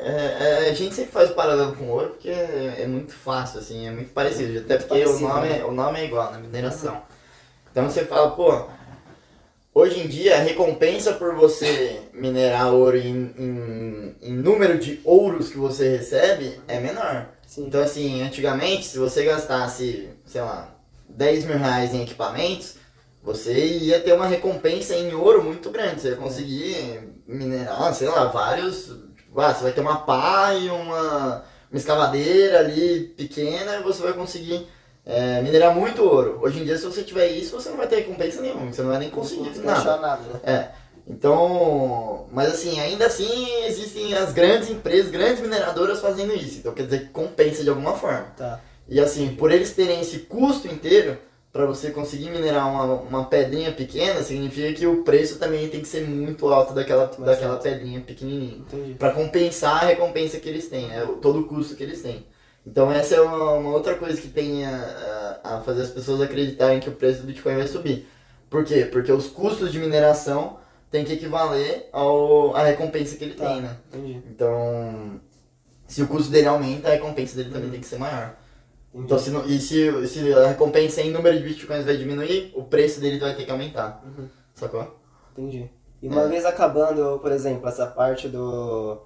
é- 0.03 0.65
é- 0.65 0.69
a 0.71 0.73
gente 0.73 0.95
sempre 0.95 1.11
faz 1.11 1.29
paralelo 1.29 1.75
com 1.75 1.83
o 1.85 1.89
ouro 1.91 2.09
porque 2.09 2.29
é, 2.29 2.77
é 2.79 2.87
muito 2.87 3.13
fácil, 3.13 3.59
assim, 3.59 3.87
é 3.87 3.91
muito 3.91 4.11
parecido, 4.13 4.59
até 4.59 4.77
porque 4.77 4.93
o, 4.95 5.05
parecido, 5.05 5.27
nome, 5.29 5.49
né? 5.49 5.63
o 5.63 5.71
nome 5.71 5.99
é 5.99 6.05
igual, 6.05 6.31
na 6.31 6.39
mineração. 6.39 7.01
Então 7.71 7.87
você 7.87 8.03
fala, 8.03 8.31
pô, 8.31 8.63
hoje 9.75 9.99
em 9.99 10.07
dia 10.07 10.37
a 10.37 10.39
recompensa 10.39 11.13
por 11.13 11.35
você 11.35 12.01
minerar 12.13 12.73
ouro 12.73 12.97
em, 12.97 13.31
em, 13.37 14.15
em 14.23 14.33
número 14.33 14.79
de 14.79 14.99
ouros 15.05 15.49
que 15.49 15.57
você 15.57 15.97
recebe 15.97 16.59
é 16.67 16.79
menor. 16.79 17.27
Sim. 17.49 17.65
Então, 17.65 17.81
assim, 17.81 18.21
antigamente, 18.21 18.85
se 18.85 18.99
você 18.99 19.25
gastasse, 19.25 20.07
sei 20.23 20.39
lá, 20.39 20.69
10 21.09 21.45
mil 21.45 21.57
reais 21.57 21.95
em 21.95 22.03
equipamentos, 22.03 22.75
você 23.23 23.53
ia 23.53 23.99
ter 23.99 24.13
uma 24.13 24.27
recompensa 24.27 24.95
em 24.95 25.15
ouro 25.15 25.43
muito 25.43 25.71
grande. 25.71 25.99
Você 25.99 26.09
ia 26.09 26.15
conseguir 26.15 27.09
minerar, 27.27 27.91
sei 27.95 28.07
lá, 28.07 28.25
vários. 28.25 28.95
Tipo, 29.17 29.41
ah, 29.41 29.51
você 29.51 29.63
vai 29.63 29.71
ter 29.71 29.81
uma 29.81 29.97
pá 29.97 30.53
e 30.53 30.69
uma, 30.69 31.43
uma 31.71 31.77
escavadeira 31.77 32.59
ali 32.59 33.15
pequena 33.17 33.77
e 33.77 33.83
você 33.83 34.03
vai 34.03 34.13
conseguir 34.13 34.67
é, 35.03 35.41
minerar 35.41 35.73
muito 35.73 36.03
ouro. 36.03 36.37
Hoje 36.43 36.59
em 36.59 36.65
dia, 36.65 36.77
se 36.77 36.85
você 36.85 37.01
tiver 37.01 37.29
isso, 37.29 37.59
você 37.59 37.69
não 37.69 37.77
vai 37.77 37.87
ter 37.87 37.95
recompensa 37.95 38.41
nenhuma, 38.41 38.71
você 38.71 38.83
não 38.83 38.91
vai 38.91 38.99
nem 38.99 39.09
conseguir 39.09 39.57
Não 39.57 39.63
nada. 39.63 39.97
nada, 39.97 40.21
né? 40.21 40.39
É. 40.43 40.78
Então, 41.09 42.27
mas 42.31 42.49
assim, 42.53 42.79
ainda 42.79 43.07
assim 43.07 43.63
existem 43.65 44.13
as 44.13 44.31
grandes 44.31 44.69
empresas, 44.69 45.09
grandes 45.11 45.41
mineradoras 45.41 45.99
fazendo 45.99 46.33
isso. 46.33 46.59
Então 46.59 46.73
quer 46.73 46.83
dizer 46.83 46.99
que 47.01 47.07
compensa 47.09 47.63
de 47.63 47.69
alguma 47.69 47.93
forma. 47.93 48.27
Tá. 48.37 48.59
E 48.87 48.99
assim, 48.99 49.35
por 49.35 49.51
eles 49.51 49.73
terem 49.73 49.99
esse 50.01 50.19
custo 50.19 50.67
inteiro, 50.67 51.17
para 51.51 51.65
você 51.65 51.89
conseguir 51.89 52.29
minerar 52.29 52.67
uma, 52.69 52.83
uma 53.01 53.25
pedrinha 53.25 53.71
pequena, 53.71 54.21
significa 54.21 54.71
que 54.73 54.85
o 54.85 55.03
preço 55.03 55.39
também 55.39 55.67
tem 55.67 55.81
que 55.81 55.87
ser 55.87 56.07
muito 56.07 56.47
alto 56.47 56.73
daquela, 56.73 57.05
daquela 57.05 57.57
pedrinha 57.57 57.99
pequenininha. 58.01 58.61
Para 58.99 59.11
compensar 59.11 59.83
a 59.83 59.87
recompensa 59.87 60.39
que 60.39 60.47
eles 60.47 60.67
têm, 60.69 60.87
né? 60.87 61.07
Todo 61.21 61.39
o 61.41 61.47
custo 61.47 61.75
que 61.75 61.83
eles 61.83 62.01
têm. 62.03 62.25
Então 62.65 62.91
essa 62.91 63.15
é 63.15 63.21
uma, 63.21 63.53
uma 63.53 63.71
outra 63.71 63.95
coisa 63.95 64.21
que 64.21 64.27
tem 64.27 64.63
a, 64.65 65.39
a- 65.43 65.57
a 65.57 65.61
fazer 65.61 65.81
as 65.81 65.89
pessoas 65.89 66.21
acreditarem 66.21 66.79
que 66.79 66.89
o 66.89 66.93
preço 66.93 67.21
do 67.21 67.27
Bitcoin 67.27 67.55
vai 67.55 67.67
subir. 67.67 68.07
Por 68.47 68.63
quê? 68.63 68.87
Porque 68.91 69.11
os 69.11 69.27
custos 69.27 69.71
de 69.71 69.79
mineração 69.79 70.57
têm 70.91 71.05
que 71.05 71.13
equivaler 71.13 71.87
ao, 71.91 72.55
à 72.55 72.63
recompensa 72.63 73.15
que 73.15 73.23
ele 73.23 73.33
Tá. 73.35 73.47
tem, 73.53 73.61
né? 73.61 73.77
Entendi. 73.93 74.23
Então, 74.29 75.19
se 75.87 76.01
o 76.01 76.07
custo 76.07 76.31
dele 76.31 76.47
aumenta, 76.47 76.87
a 76.87 76.91
recompensa 76.91 77.35
dele 77.35 77.51
também 77.51 77.69
tem 77.69 77.79
que 77.79 77.85
ser 77.87 77.97
maior. 77.99 78.35
Entendi. 78.93 79.05
Então, 79.05 79.19
se, 79.19 79.29
não- 79.31 79.45
e 79.45 79.59
se, 79.59 80.07
se 80.07 80.33
a 80.33 80.47
recompensa 80.47 81.01
em 81.01 81.11
número 81.11 81.37
de 81.37 81.43
bitcoins 81.43 81.85
vai 81.85 81.95
diminuir, 81.97 82.51
o 82.55 82.63
preço 82.63 82.99
dele 82.99 83.19
vai 83.19 83.35
ter 83.35 83.45
que 83.45 83.51
aumentar. 83.51 84.03
Uhum. 84.05 84.27
Sacou? 84.55 84.99
Entendi. 85.33 85.69
E 86.01 86.07
uma 86.07 86.23
É. 86.23 86.27
vez 86.27 86.45
acabando, 86.45 87.19
por 87.19 87.31
exemplo, 87.31 87.67
essa 87.67 87.85
parte 87.85 88.27
do 88.27 89.01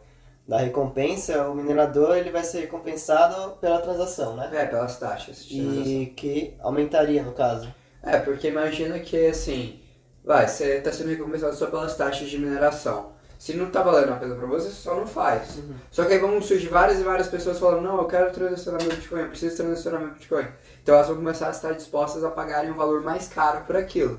da 0.48 0.58
recompensa, 0.58 1.48
o 1.48 1.56
minerador 1.56 2.18
ele 2.18 2.30
vai 2.30 2.44
ser 2.44 2.60
recompensado 2.62 3.52
pela 3.62 3.80
transação, 3.80 4.36
né? 4.36 4.50
É, 4.54 4.66
pelas 4.66 5.00
taxas. 5.00 5.48
E 5.50 6.12
que 6.18 6.54
aumentaria 6.60 7.24
no 7.24 7.32
caso. 7.32 7.74
É, 8.04 8.18
porque 8.20 8.50
imagina 8.50 9.00
que 9.00 9.28
assim, 9.28 9.80
Vai, 10.24 10.48
você 10.48 10.78
está 10.78 10.92
sendo 10.92 11.10
recompensado 11.10 11.56
só 11.56 11.68
pelas 11.68 11.96
taxas 11.98 12.30
de 12.30 12.38
mineração. 12.38 13.12
Se 13.38 13.54
não 13.56 13.68
está 13.68 13.84
valendo 13.84 14.14
a 14.14 14.16
pena 14.16 14.36
para 14.36 14.48
você, 14.48 14.70
só 14.70 14.96
não 14.96 15.06
faz. 15.06 15.58
Uhum. 15.58 15.74
Só 15.92 16.06
que 16.06 16.14
aí 16.14 16.20
vão 16.20 16.42
surgir 16.42 16.70
várias 16.70 17.02
e 17.02 17.04
várias 17.04 17.28
pessoas 17.28 17.60
falando, 17.60 17.82
não, 17.82 17.98
eu 17.98 18.06
quero 18.06 18.32
transacionar 18.32 18.82
meu 18.82 18.96
Bitcoin, 18.96 19.20
eu 19.20 19.28
preciso 19.28 19.58
transacionar 19.58 20.00
meu 20.00 20.12
Bitcoin. 20.12 20.48
Então 20.82 20.96
elas 20.96 21.08
vão 21.08 21.18
começar 21.18 21.48
a 21.48 21.52
estar 21.52 21.74
dispostas 21.74 22.24
a 22.24 22.32
pagarem 22.32 22.72
um 22.72 22.76
valor 22.76 23.02
mais 23.02 23.28
caro 23.28 23.66
por 23.66 23.76
aquilo. 23.76 24.18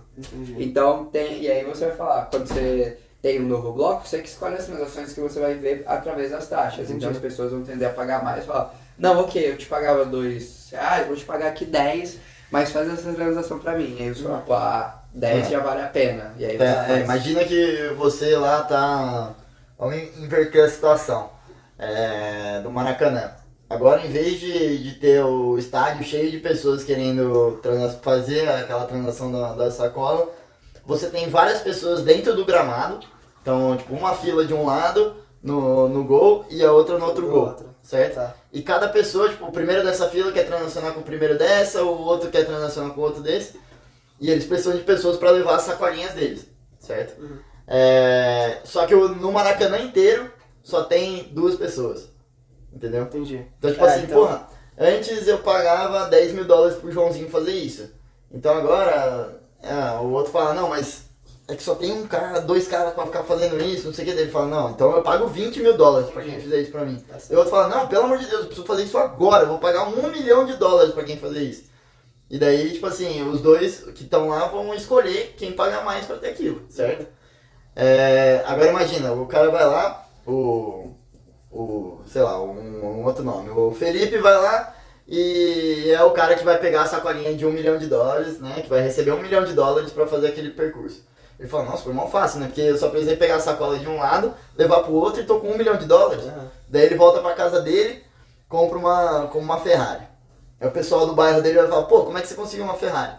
Então 0.58 1.06
tem. 1.06 1.40
E 1.40 1.50
aí 1.50 1.64
você 1.64 1.86
vai 1.86 1.96
falar, 1.96 2.26
quando 2.26 2.48
você 2.48 2.98
tem 3.22 3.40
um 3.40 3.46
novo 3.46 3.72
bloco, 3.72 4.06
você 4.06 4.20
que 4.20 4.28
escolhe 4.28 4.56
as 4.56 4.66
transações 4.66 5.14
que 5.14 5.20
você 5.22 5.40
vai 5.40 5.54
ver 5.54 5.84
através 5.86 6.30
das 6.30 6.46
taxas. 6.46 6.90
Então 6.90 7.08
as 7.08 7.16
pessoas 7.16 7.50
vão 7.50 7.62
tender 7.62 7.88
a 7.88 7.92
pagar 7.94 8.22
mais 8.22 8.44
e 8.44 8.46
falar, 8.46 8.74
não, 8.98 9.20
ok, 9.20 9.52
eu 9.52 9.56
te 9.56 9.64
pagava 9.64 10.04
dois 10.04 10.68
reais, 10.70 11.06
vou 11.06 11.16
te 11.16 11.24
pagar 11.24 11.48
aqui 11.48 11.64
10, 11.64 12.18
mas 12.50 12.70
faz 12.70 12.92
essa 12.92 13.10
transação 13.14 13.58
para 13.58 13.78
mim. 13.78 13.96
E 13.98 14.02
aí 14.02 14.14
você 14.14 14.22
fala, 14.22 14.40
pá 14.42 15.03
10 15.14 15.46
é. 15.46 15.50
já 15.50 15.60
vale 15.60 15.82
a 15.82 15.86
pena. 15.86 16.34
E 16.36 16.44
aí 16.44 16.58
é, 16.58 16.92
é, 16.92 17.00
imagina 17.04 17.44
que 17.44 17.94
você 17.96 18.36
lá 18.36 18.62
tá. 18.64 19.34
Vamos 19.78 19.96
inverter 20.18 20.64
a 20.64 20.68
situação 20.68 21.30
é, 21.78 22.60
do 22.60 22.70
Maracanã. 22.70 23.32
Agora, 23.70 24.04
em 24.04 24.10
vez 24.10 24.38
de, 24.38 24.78
de 24.78 24.94
ter 24.96 25.22
o 25.24 25.58
estádio 25.58 26.04
cheio 26.04 26.30
de 26.30 26.38
pessoas 26.38 26.84
querendo 26.84 27.60
fazer 28.02 28.48
aquela 28.48 28.84
transação 28.84 29.32
da, 29.32 29.54
da 29.54 29.70
sacola, 29.70 30.28
você 30.86 31.08
tem 31.08 31.28
várias 31.28 31.60
pessoas 31.60 32.02
dentro 32.02 32.34
do 32.36 32.44
gramado. 32.44 33.00
Então, 33.40 33.76
tipo, 33.76 33.94
uma 33.94 34.14
fila 34.14 34.44
de 34.44 34.54
um 34.54 34.66
lado 34.66 35.16
no, 35.42 35.88
no 35.88 36.04
gol 36.04 36.46
e 36.50 36.62
a 36.64 36.72
outra 36.72 36.98
no 36.98 37.06
outro 37.06 37.26
gol, 37.28 37.56
certo? 37.82 38.14
Tá. 38.14 38.34
E 38.52 38.62
cada 38.62 38.88
pessoa, 38.88 39.28
tipo, 39.28 39.46
o 39.46 39.52
primeiro 39.52 39.84
dessa 39.84 40.08
fila 40.08 40.32
quer 40.32 40.46
transacionar 40.46 40.92
com 40.92 41.00
o 41.00 41.04
primeiro 41.04 41.36
dessa, 41.36 41.82
o 41.82 42.02
outro 42.04 42.30
quer 42.30 42.46
transacionar 42.46 42.92
com 42.92 43.00
o 43.00 43.04
outro 43.04 43.22
desse. 43.22 43.58
E 44.20 44.30
eles 44.30 44.44
precisam 44.46 44.76
de 44.76 44.84
pessoas 44.84 45.16
para 45.16 45.30
levar 45.30 45.56
as 45.56 45.62
sacolinhas 45.62 46.12
deles, 46.12 46.46
certo? 46.78 47.14
É, 47.66 48.58
Só 48.64 48.86
que 48.86 48.94
no 48.94 49.32
Maracanã 49.32 49.78
inteiro 49.78 50.30
só 50.62 50.84
tem 50.84 51.24
duas 51.32 51.54
pessoas, 51.56 52.08
entendeu? 52.72 53.02
Entendi. 53.04 53.44
Então, 53.58 53.70
tipo 53.72 53.84
É, 53.84 53.88
assim, 53.94 54.04
então- 54.04 54.20
porra, 54.20 54.48
antes 54.78 55.26
eu 55.28 55.38
pagava 55.38 56.06
10 56.08 56.32
mil 56.32 56.44
dólares 56.44 56.76
pro 56.78 56.90
Joãozinho 56.92 57.28
fazer 57.28 57.52
isso. 57.52 57.90
Então 58.30 58.54
agora, 58.56 59.40
ah, 59.62 60.00
o 60.02 60.10
outro 60.12 60.32
fala, 60.32 60.54
não, 60.54 60.68
mas 60.70 61.02
é 61.48 61.54
que 61.54 61.62
só 61.62 61.74
tem 61.74 61.92
um 61.92 62.06
cara, 62.06 62.40
dois 62.40 62.66
caras 62.68 62.94
pra 62.94 63.06
ficar 63.06 63.22
fazendo 63.24 63.60
isso, 63.62 63.86
não 63.86 63.94
sei 63.94 64.04
o 64.04 64.08
que. 64.08 64.14
Daí 64.14 64.22
ele 64.24 64.32
fala, 64.32 64.46
não, 64.46 64.70
então 64.70 64.90
eu 64.96 65.02
pago 65.02 65.26
20 65.26 65.60
mil 65.60 65.76
dólares 65.76 66.10
pra 66.10 66.22
quem 66.22 66.40
fizer 66.40 66.60
isso 66.62 66.70
pra 66.72 66.84
mim. 66.84 66.96
Tá. 67.08 67.16
E 67.30 67.34
o 67.34 67.38
outro 67.38 67.50
fala, 67.50 67.68
não, 67.68 67.86
pelo 67.88 68.04
amor 68.04 68.18
de 68.18 68.26
Deus, 68.26 68.40
eu 68.40 68.46
preciso 68.46 68.66
fazer 68.66 68.84
isso 68.84 68.96
agora, 68.98 69.44
eu 69.44 69.48
vou 69.48 69.58
pagar 69.58 69.86
um 69.88 70.10
milhão 70.10 70.44
de 70.46 70.54
dólares 70.56 70.92
pra 70.94 71.04
quem 71.04 71.16
fazer 71.18 71.42
isso. 71.42 71.64
E 72.34 72.38
daí, 72.38 72.72
tipo 72.72 72.84
assim, 72.88 73.22
os 73.22 73.40
dois 73.40 73.84
que 73.94 74.02
estão 74.02 74.28
lá 74.28 74.46
vão 74.46 74.74
escolher 74.74 75.36
quem 75.38 75.52
paga 75.52 75.82
mais 75.82 76.04
pra 76.04 76.16
ter 76.16 76.30
aquilo, 76.30 76.62
certo? 76.68 77.06
É, 77.76 78.42
agora 78.44 78.70
imagina, 78.70 79.12
o 79.12 79.24
cara 79.26 79.52
vai 79.52 79.64
lá, 79.64 80.04
o. 80.26 80.90
o 81.52 82.00
sei 82.08 82.22
lá, 82.22 82.42
um, 82.42 82.84
um 82.84 83.04
outro 83.04 83.22
nome. 83.22 83.50
O 83.50 83.70
Felipe 83.70 84.18
vai 84.18 84.34
lá 84.34 84.74
e 85.06 85.92
é 85.92 86.02
o 86.02 86.10
cara 86.10 86.34
que 86.34 86.44
vai 86.44 86.58
pegar 86.58 86.82
a 86.82 86.86
sacolinha 86.86 87.36
de 87.36 87.46
um 87.46 87.52
milhão 87.52 87.78
de 87.78 87.86
dólares, 87.86 88.40
né? 88.40 88.62
Que 88.62 88.68
vai 88.68 88.82
receber 88.82 89.12
um 89.12 89.22
milhão 89.22 89.44
de 89.44 89.52
dólares 89.52 89.92
pra 89.92 90.04
fazer 90.04 90.26
aquele 90.26 90.50
percurso. 90.50 91.04
Ele 91.38 91.48
fala, 91.48 91.66
nossa, 91.66 91.84
foi 91.84 91.92
mal 91.92 92.10
fácil, 92.10 92.40
né? 92.40 92.46
Porque 92.46 92.62
eu 92.62 92.76
só 92.76 92.88
precisei 92.88 93.14
pegar 93.14 93.36
a 93.36 93.40
sacola 93.40 93.78
de 93.78 93.88
um 93.88 93.96
lado, 93.96 94.34
levar 94.58 94.82
pro 94.82 94.92
outro 94.92 95.22
e 95.22 95.24
tô 95.24 95.38
com 95.38 95.52
um 95.52 95.56
milhão 95.56 95.76
de 95.76 95.86
dólares. 95.86 96.24
Aham. 96.24 96.50
Daí 96.68 96.86
ele 96.86 96.96
volta 96.96 97.20
pra 97.20 97.34
casa 97.34 97.60
dele, 97.60 98.02
compra 98.48 98.76
uma, 98.76 99.22
compra 99.28 99.38
uma 99.38 99.60
Ferrari. 99.60 100.13
Aí 100.60 100.68
o 100.68 100.72
pessoal 100.72 101.06
do 101.06 101.14
bairro 101.14 101.42
dele 101.42 101.58
vai 101.58 101.68
falar, 101.68 101.82
pô, 101.84 102.04
como 102.04 102.16
é 102.18 102.20
que 102.20 102.28
você 102.28 102.34
conseguiu 102.34 102.64
uma 102.64 102.74
Ferrari? 102.74 103.12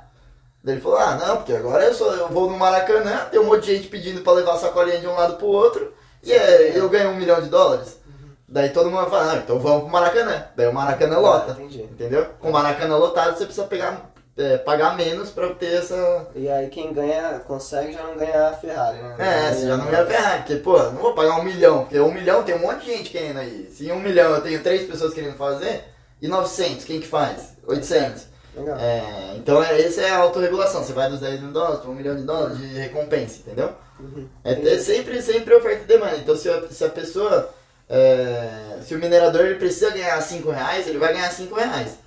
Daí 0.63 0.75
ele 0.75 0.81
falou, 0.81 0.97
ah, 0.97 1.15
não, 1.15 1.37
porque 1.37 1.53
agora 1.53 1.83
eu, 1.85 1.93
sou, 1.93 2.11
eu 2.13 2.27
vou 2.29 2.49
no 2.49 2.57
Maracanã, 2.57 3.27
tem 3.29 3.39
um 3.39 3.45
monte 3.45 3.65
de 3.65 3.75
gente 3.75 3.87
pedindo 3.87 4.21
pra 4.21 4.33
levar 4.33 4.53
a 4.53 4.57
sacolinha 4.57 4.99
de 4.99 5.07
um 5.07 5.13
lado 5.13 5.35
pro 5.35 5.45
outro, 5.45 5.93
e 6.23 6.31
é, 6.33 6.75
eu 6.75 6.89
ganho 6.89 7.11
um 7.11 7.15
milhão 7.15 7.39
de 7.39 7.49
dólares. 7.49 7.99
Daí 8.47 8.69
todo 8.69 8.89
mundo 8.89 9.01
vai 9.01 9.09
falar, 9.09 9.31
ah, 9.31 9.35
então 9.37 9.59
vamos 9.59 9.83
pro 9.83 9.91
Maracanã. 9.91 10.45
Daí 10.55 10.67
o 10.67 10.73
Maracanã 10.73 11.19
lota, 11.19 11.51
Ah, 11.51 11.61
entendi. 11.61 11.83
entendeu? 11.83 12.25
Com 12.39 12.49
o 12.49 12.51
Maracanã 12.51 12.95
lotado, 12.97 13.37
você 13.37 13.45
precisa 13.45 13.67
pegar, 13.67 14.09
é, 14.37 14.57
pagar 14.57 14.95
menos 14.95 15.29
pra 15.29 15.49
ter 15.49 15.77
essa... 15.77 16.27
E 16.35 16.49
aí 16.49 16.67
quem 16.69 16.93
ganha, 16.93 17.39
consegue 17.45 17.93
já 17.93 18.03
não 18.03 18.15
ganhar 18.17 18.49
a 18.49 18.53
Ferrari, 18.53 18.97
né? 18.97 19.15
É, 19.19 19.53
você 19.53 19.67
já 19.67 19.77
não 19.77 19.91
ia 19.91 20.05
Ferrari, 20.05 20.39
porque, 20.39 20.55
pô, 20.57 20.77
não 20.77 21.01
vou 21.01 21.13
pagar 21.13 21.39
um 21.39 21.43
milhão, 21.43 21.81
porque 21.81 21.99
um 21.99 22.11
milhão 22.11 22.41
tem 22.43 22.55
um 22.55 22.59
monte 22.59 22.85
de 22.85 22.91
gente 22.97 23.09
querendo 23.11 23.39
aí. 23.39 23.69
Se 23.71 23.87
em 23.87 23.91
um 23.91 23.99
milhão 23.99 24.31
eu 24.33 24.41
tenho 24.41 24.63
três 24.63 24.87
pessoas 24.87 25.13
querendo 25.13 25.37
fazer, 25.37 25.83
e 26.25 26.27
900, 26.27 26.85
quem 26.85 26.99
que 26.99 27.07
faz? 27.07 27.55
800. 27.67 28.23
Legal. 28.55 28.77
É, 28.79 29.35
então 29.35 29.61
é, 29.61 29.81
essa 29.81 30.01
é 30.01 30.09
a 30.09 30.17
autorregulação, 30.17 30.83
você 30.83 30.93
vai 30.93 31.09
dos 31.09 31.19
10 31.19 31.41
mil 31.41 31.51
dólares 31.51 31.79
para 31.81 31.91
um 31.91 31.95
milhão 31.95 32.15
de 32.15 32.23
dólares 32.23 32.57
de 32.57 32.67
recompensa, 32.67 33.39
entendeu? 33.39 33.71
Uhum. 33.99 34.27
É, 34.43 34.53
é 34.53 34.79
sempre, 34.79 35.21
sempre 35.21 35.53
oferta 35.53 35.83
e 35.83 35.87
demanda. 35.87 36.17
Então 36.17 36.35
se 36.35 36.49
a, 36.49 36.67
se 36.69 36.83
a 36.83 36.89
pessoa, 36.89 37.53
é, 37.89 38.77
se 38.81 38.95
o 38.95 38.99
minerador 38.99 39.45
ele 39.45 39.55
precisa 39.55 39.91
ganhar 39.91 40.19
5 40.21 40.49
reais, 40.49 40.87
ele 40.87 40.97
vai 40.97 41.13
ganhar 41.13 41.31
5 41.31 41.53
reais. 41.53 41.97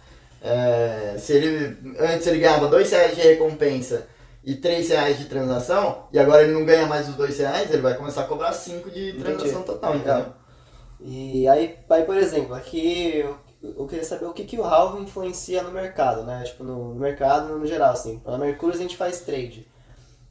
É, 0.41 1.17
se 1.19 1.33
ele, 1.33 1.77
antes 1.99 2.27
ele 2.27 2.39
ganhava 2.39 2.69
2 2.69 2.91
reais 2.91 3.15
de 3.15 3.21
recompensa 3.23 4.07
e 4.43 4.55
3 4.55 4.89
reais 4.89 5.19
de 5.19 5.27
transação, 5.27 6.09
e 6.13 6.19
agora 6.19 6.43
ele 6.43 6.53
não 6.53 6.65
ganha 6.65 6.87
mais 6.87 7.09
os 7.09 7.15
2 7.17 7.39
reais, 7.39 7.71
ele 7.71 7.83
vai 7.83 7.95
começar 7.95 8.23
a 8.23 8.27
cobrar 8.27 8.53
5 8.53 8.91
de 8.91 9.13
transação 9.15 9.61
Entendi. 9.61 9.67
total, 9.67 9.97
entendeu? 9.97 10.27
E 11.01 11.47
aí, 11.47 11.77
aí, 11.91 12.03
por 12.05 12.17
exemplo, 12.17 12.55
aqui 12.55 13.19
eu, 13.19 13.37
eu 13.63 13.87
queria 13.87 14.05
saber 14.05 14.27
o 14.27 14.33
que, 14.33 14.45
que 14.45 14.59
o 14.59 14.65
halving 14.65 15.03
influencia 15.03 15.63
no 15.63 15.73
mercado, 15.73 16.25
né? 16.25 16.45
Tipo, 16.45 16.65
no, 16.65 16.95
mercado 16.95 17.59
no 17.59 17.67
geral, 17.67 17.93
assim. 17.93 18.21
Na 18.25 18.39
Mercúrio 18.39 18.77
a 18.77 18.79
gente 18.79 18.97
faz 18.97 19.21
trade. 19.21 19.67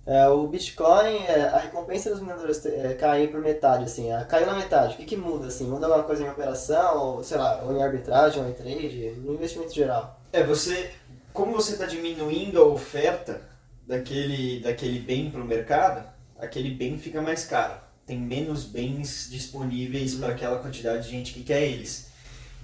É, 0.06 0.26
o 0.30 0.48
Bitcoin, 0.48 1.18
é, 1.28 1.50
a 1.54 1.58
recompensa 1.58 2.10
dos 2.10 2.22
mineradores 2.22 2.66
é, 2.66 2.94
cair 2.94 3.30
por 3.30 3.42
metade, 3.42 3.84
assim. 3.84 4.10
é, 4.10 4.24
caiu 4.24 4.46
na 4.46 4.56
metade. 4.56 4.94
O 4.94 4.98
que, 4.98 5.04
que 5.04 5.18
muda, 5.18 5.48
assim? 5.48 5.66
Muda 5.66 5.86
alguma 5.86 6.04
coisa 6.04 6.24
em 6.24 6.30
operação, 6.30 6.98
ou 6.98 7.24
sei 7.24 7.38
lá, 7.38 7.62
ou 7.64 7.76
em 7.76 7.84
arbitragem, 7.84 8.42
ou 8.42 8.50
em 8.50 8.54
trade, 8.54 9.16
no 9.18 9.34
investimento 9.34 9.74
geral? 9.74 10.20
É, 10.32 10.44
você. 10.44 10.92
Como 11.34 11.52
você 11.52 11.74
está 11.74 11.86
diminuindo 11.86 12.60
a 12.60 12.66
oferta 12.66 13.42
daquele, 13.86 14.62
daquele 14.62 15.00
bem 15.00 15.30
para 15.30 15.42
o 15.42 15.46
mercado, 15.46 16.08
aquele 16.40 16.72
bem 16.72 16.98
fica 16.98 17.22
mais 17.22 17.46
caro. 17.46 17.76
Tem 18.06 18.18
menos 18.18 18.64
bens 18.64 19.28
disponíveis 19.30 20.16
para 20.16 20.30
aquela 20.30 20.60
quantidade 20.60 21.04
de 21.04 21.10
gente 21.10 21.34
que 21.34 21.44
quer 21.44 21.62
eles. 21.62 22.07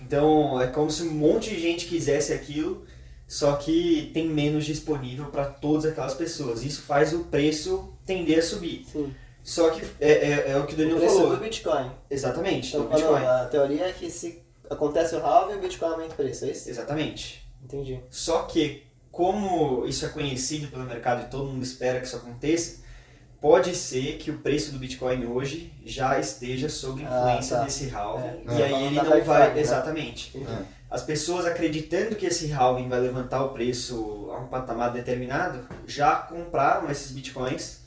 Então 0.06 0.62
é 0.62 0.68
como 0.68 0.90
se 0.92 1.04
um 1.04 1.12
monte 1.12 1.50
de 1.52 1.60
gente 1.60 1.86
quisesse 1.88 2.34
aquilo, 2.34 2.86
só 3.28 3.56
que 3.56 4.12
tem 4.14 4.28
menos 4.28 4.66
disponível 4.66 5.26
para 5.28 5.46
todas 5.46 5.86
aquelas 5.86 6.14
pessoas. 6.14 6.64
Isso 6.64 6.82
faz 6.84 7.14
o 7.14 7.20
preço 7.26 7.94
tender 8.06 8.40
a 8.40 8.42
subir. 8.42 8.86
Sim. 8.92 9.14
Só 9.44 9.70
que 9.72 9.82
é, 10.00 10.12
é, 10.12 10.52
é 10.52 10.58
o 10.58 10.66
que 10.66 10.74
o 10.74 10.76
O 10.76 10.78
Danilo 10.78 11.00
preço 11.00 11.16
falou. 11.16 11.32
do 11.36 11.38
Bitcoin. 11.44 11.92
Exatamente, 12.10 12.70
Então, 12.70 12.84
do 12.84 12.90
Bitcoin. 12.90 13.26
a 13.26 13.46
teoria 13.46 13.86
é 13.88 13.92
que 13.92 14.10
se 14.10 14.42
acontece 14.70 15.16
o 15.16 15.20
halving 15.26 15.56
o 15.58 15.60
Bitcoin 15.60 15.90
aumenta 15.92 16.14
o 16.14 16.16
preço, 16.18 16.46
é 16.46 16.52
isso? 16.52 16.70
Exatamente. 16.70 17.44
Entendi. 17.64 18.00
Só 18.10 18.44
que, 18.44 18.84
como 19.12 19.86
isso 19.86 20.06
é 20.06 20.10
conhecido 20.10 20.68
pelo 20.70 20.84
mercado 20.86 21.24
e 21.26 21.30
todo 21.30 21.46
mundo 21.46 21.64
espera 21.64 22.00
que 22.00 22.08
isso 22.08 22.16
aconteça, 22.16 22.83
pode 23.44 23.76
ser 23.76 24.16
que 24.20 24.32
o 24.32 24.38
preço 24.38 24.72
do 24.72 24.80
Bitcoin 24.80 25.26
hoje 25.26 25.74
já 25.86 26.18
esteja 26.18 26.70
sob 26.70 27.04
Ah, 27.06 27.20
influência 27.36 27.58
tá. 27.58 27.64
desse 27.66 27.90
halving. 27.94 28.26
É, 28.26 28.38
e 28.40 28.46
falando 28.46 28.76
aí 28.76 28.86
ele 28.86 28.96
da 28.96 29.04
não 29.04 29.24
vai. 29.24 29.54
Né? 29.54 29.60
Exatamente. 29.60 30.46
As 30.90 31.04
pessoas 31.04 31.46
acreditando 31.46 32.16
que 32.16 32.26
esse 32.26 32.50
halving 32.54 32.88
vai 32.88 33.02
levantar 33.02 33.44
o 33.44 33.50
preço 33.50 34.30
a 34.32 34.40
um 34.40 34.48
patamar 34.48 34.94
determinado, 34.94 35.60
já 35.86 36.16
compraram 36.16 36.90
esses 36.90 37.12
bitcoins. 37.12 37.84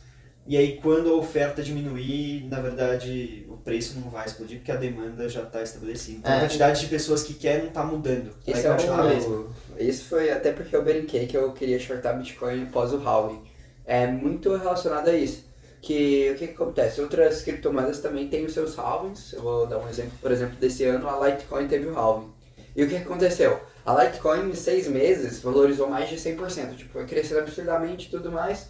E 0.46 0.56
aí, 0.58 0.78
quando 0.80 1.10
a 1.10 1.14
oferta 1.16 1.62
diminuir, 1.62 2.46
na 2.50 2.60
verdade, 2.60 3.46
o 3.48 3.56
preço 3.56 3.98
não 3.98 4.10
vai 4.10 4.26
explodir 4.26 4.58
porque 4.58 4.70
a 4.70 4.76
demanda 4.76 5.26
já 5.28 5.42
está 5.42 5.62
estabelecida. 5.62 6.18
Então, 6.18 6.32
É. 6.32 6.36
a 6.36 6.40
quantidade 6.40 6.80
de 6.82 6.86
pessoas 6.86 7.22
que 7.22 7.32
querem 7.34 7.62
não 7.62 7.68
está 7.68 7.82
mudando. 7.82 8.30
Vai 8.46 8.54
Isso, 8.54 8.66
é 8.66 8.70
continuar 8.70 9.00
a 9.00 9.04
mesma. 9.08 9.34
um, 9.36 9.46
isso 9.80 10.04
foi 10.04 10.30
até 10.30 10.52
porque 10.52 10.76
eu 10.76 10.84
brinquei 10.84 11.26
que 11.26 11.36
eu 11.36 11.50
queria 11.52 11.80
shortar 11.80 12.16
Bitcoin 12.18 12.64
após 12.64 12.92
o 12.92 12.98
halving. 13.08 13.42
É 13.86 14.06
muito 14.06 14.54
relacionado 14.56 15.08
a 15.08 15.16
isso. 15.16 15.45
Que 15.86 16.32
o 16.32 16.34
que, 16.36 16.48
que 16.48 16.54
acontece? 16.54 17.00
Outras 17.00 17.42
criptomoedas 17.42 18.00
também 18.00 18.26
têm 18.26 18.44
os 18.44 18.52
seus 18.52 18.76
halvings. 18.76 19.32
Eu 19.32 19.40
vou 19.40 19.68
dar 19.68 19.78
um 19.78 19.88
exemplo, 19.88 20.18
por 20.20 20.32
exemplo, 20.32 20.56
desse 20.56 20.82
ano 20.82 21.08
a 21.08 21.28
Litecoin 21.28 21.68
teve 21.68 21.86
o 21.86 21.96
halving. 21.96 22.34
E 22.74 22.82
o 22.82 22.88
que, 22.88 22.96
aconteceu? 22.96 23.60
A 23.84 24.02
Litecoin 24.02 24.50
em 24.50 24.54
seis 24.56 24.88
meses 24.88 25.40
valorizou 25.40 25.88
mais 25.88 26.08
de 26.08 26.16
100%. 26.16 26.74
Tipo, 26.76 26.92
foi 26.94 27.06
crescendo 27.06 27.38
absurdamente 27.38 28.08
e 28.08 28.10
tudo 28.10 28.32
mais. 28.32 28.68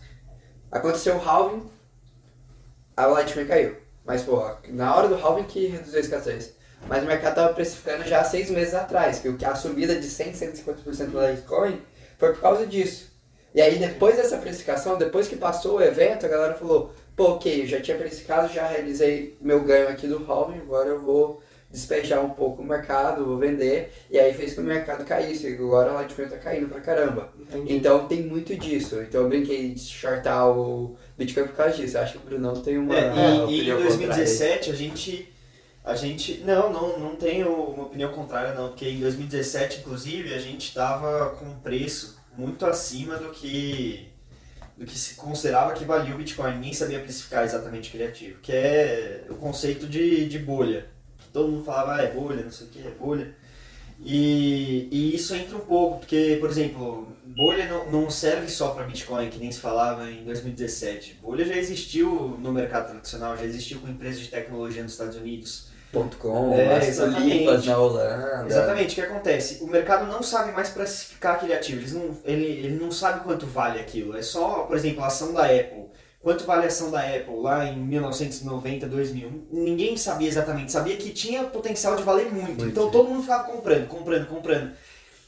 Aconteceu 0.71 1.17
o 1.17 1.27
halving, 1.27 1.63
a 2.95 3.07
Litecoin 3.07 3.47
caiu. 3.47 3.77
Mas, 4.05 4.21
pô, 4.21 4.47
na 4.69 4.95
hora 4.95 5.09
do 5.09 5.15
halving 5.15 5.45
que 5.45 5.69
reduziu 5.69 5.97
a 5.97 6.01
escassez. 6.01 6.55
Mas 6.87 7.03
o 7.03 7.07
mercado 7.07 7.31
estava 7.31 7.55
precificando 7.55 8.05
já 8.05 8.23
seis 8.25 8.51
meses 8.51 8.75
atrás, 8.75 9.21
que 9.21 9.43
a 9.43 9.55
subida 9.55 9.99
de 9.99 10.07
100, 10.07 10.33
150% 10.33 11.13
da 11.13 11.31
Litecoin 11.31 11.81
foi 12.19 12.35
por 12.35 12.43
causa 12.43 12.67
disso. 12.67 13.11
E 13.55 13.63
aí 13.63 13.79
depois 13.79 14.17
dessa 14.17 14.37
precificação, 14.37 14.99
depois 14.99 15.29
que 15.29 15.37
passou 15.37 15.79
o 15.79 15.83
evento, 15.83 16.27
a 16.27 16.29
galera 16.29 16.53
falou, 16.53 16.93
pô, 17.17 17.33
ok, 17.33 17.63
eu 17.63 17.67
já 17.67 17.81
tinha 17.81 17.97
precificado, 17.97 18.53
já 18.53 18.67
realizei 18.69 19.37
meu 19.41 19.65
ganho 19.65 19.89
aqui 19.89 20.07
do 20.07 20.25
halving, 20.31 20.59
agora 20.59 20.91
eu 20.91 21.01
vou 21.01 21.43
despejar 21.71 22.25
um 22.25 22.31
pouco 22.31 22.63
o 22.63 22.65
mercado, 22.65 23.25
vou 23.25 23.37
vender, 23.39 23.93
e 24.11 24.19
aí 24.19 24.33
fez 24.33 24.51
com 24.55 24.63
que 24.63 24.69
o 24.69 24.73
mercado 24.73 25.05
caísse, 25.05 25.49
e 25.51 25.55
agora 25.55 25.99
a 25.99 26.03
Litecoin 26.03 26.29
tá 26.29 26.37
caindo 26.39 26.69
pra 26.69 26.81
caramba. 26.81 27.33
Entendi. 27.41 27.75
Então 27.75 28.07
tem 28.07 28.23
muito 28.23 28.55
disso. 28.57 29.01
Então 29.03 29.23
eu 29.23 29.29
brinquei 29.29 29.75
de 29.75 29.81
shortar 29.81 30.49
o 30.57 30.97
Bitcoin 31.19 31.47
por 31.49 31.57
causa 31.57 31.77
disso. 31.77 31.97
Eu 31.97 32.03
acho 32.03 32.13
que 32.13 32.19
o 32.19 32.23
Brunão 32.29 32.55
tem 32.63 32.79
uma 32.79 32.95
É, 32.97 33.01
e- 33.01 33.05
e, 33.05 33.11
em 33.11 33.43
opinião 33.43 33.77
contrária. 33.79 33.87
2017 33.89 34.71
a 34.71 34.75
gente. 34.75 35.33
A 35.85 35.95
gente. 35.95 36.39
Não, 36.45 36.73
não, 36.73 36.99
não 36.99 37.17
tenho 37.17 37.53
uma 37.53 37.85
opinião 37.85 38.13
contrária, 38.13 38.55
não, 38.55 38.69
porque 38.69 38.89
em 38.89 38.99
2017, 39.01 39.81
inclusive, 39.81 40.35
a 40.35 40.39
gente 40.39 40.69
estava 40.69 41.31
com 41.39 41.45
um 41.47 41.59
preço 41.61 42.17
muito 42.39 42.65
acima 42.65 43.17
do 43.17 43.31
que. 43.31 44.09
Do 44.77 44.85
que 44.85 44.99
se 44.99 45.15
considerava 45.15 45.73
que 45.73 45.85
valia 45.85 46.15
o 46.15 46.19
Bitcoin. 46.19 46.55
Ninguém 46.55 46.73
sabia 46.73 47.01
precificar 47.01 47.45
exatamente 47.45 47.89
o 47.89 47.93
que 47.93 47.97
ele 47.97 48.05
é 48.05 48.11
que 48.11 48.53
é 48.53 49.25
o 49.31 49.35
conceito 49.35 49.87
de, 49.87 50.29
de 50.29 50.39
bolha. 50.39 50.87
Todo 51.33 51.51
mundo 51.51 51.65
falava, 51.65 51.97
ah, 51.97 52.03
é 52.03 52.11
bolha, 52.11 52.43
não 52.43 52.51
sei 52.51 52.67
o 52.67 52.71
que, 52.71 52.87
é 52.87 52.91
bolha. 52.91 53.35
E, 54.05 54.89
e 54.91 55.15
isso 55.15 55.35
entra 55.35 55.57
um 55.57 55.61
pouco, 55.61 56.01
porque, 56.01 56.37
por 56.39 56.51
exemplo, 56.51 57.09
bolha 57.25 57.67
não, 57.67 57.91
não 57.91 58.11
serve 58.11 58.49
só 58.49 58.71
para 58.71 58.85
Bitcoin, 58.85 59.31
que 59.31 59.39
nem 59.39 59.51
se 59.51 59.59
falava 59.59 60.11
em 60.11 60.25
2017. 60.25 61.19
Bolha 61.23 61.45
já 61.45 61.57
existiu 61.57 62.39
no 62.39 62.53
mercado 62.53 62.91
tradicional, 62.91 63.37
já 63.37 63.45
existiu 63.45 63.81
com 63.81 63.89
empresas 63.89 64.21
de 64.21 64.29
tecnologia 64.29 64.83
nos 64.83 64.93
Estados 64.93 65.17
Unidos. 65.17 65.69
.com, 65.93 66.55
É, 66.55 66.77
as 66.77 66.97
tulipas 66.97 67.65
na 67.65 67.79
Holanda. 67.79 68.45
Exatamente, 68.47 68.93
o 68.93 68.95
que 68.95 69.01
acontece? 69.01 69.63
O 69.63 69.67
mercado 69.67 70.07
não 70.07 70.23
sabe 70.23 70.53
mais 70.53 70.69
precificar 70.69 71.37
aquele 71.37 71.55
ativo, 71.55 71.81
Eles 71.81 71.93
não, 71.93 72.19
ele, 72.25 72.45
ele 72.45 72.79
não 72.79 72.91
sabe 72.91 73.21
quanto 73.21 73.47
vale 73.47 73.81
aquilo. 73.81 74.17
É 74.17 74.23
só, 74.23 74.65
por 74.65 74.77
exemplo, 74.77 75.03
a 75.03 75.07
ação 75.07 75.33
da 75.33 75.45
Apple. 75.45 75.87
Quanto 76.21 76.45
vale 76.45 76.65
a 76.65 76.67
ação 76.67 76.91
da 76.91 77.01
Apple 77.01 77.37
lá 77.41 77.67
em 77.67 77.77
1990, 77.79 78.89
2000? 78.89 79.47
Ninguém 79.53 79.97
sabia 79.97 80.29
exatamente, 80.29 80.73
sabia 80.73 80.97
que 80.97 81.11
tinha 81.11 81.45
potencial 81.45 81.95
de 81.95 82.03
valer 82.03 82.33
muito. 82.33 82.47
Muito. 82.47 82.67
Então 82.67 82.91
todo 82.91 83.09
mundo 83.09 83.23
ficava 83.23 83.45
comprando, 83.45 83.87
comprando, 83.87 84.27
comprando. 84.27 84.73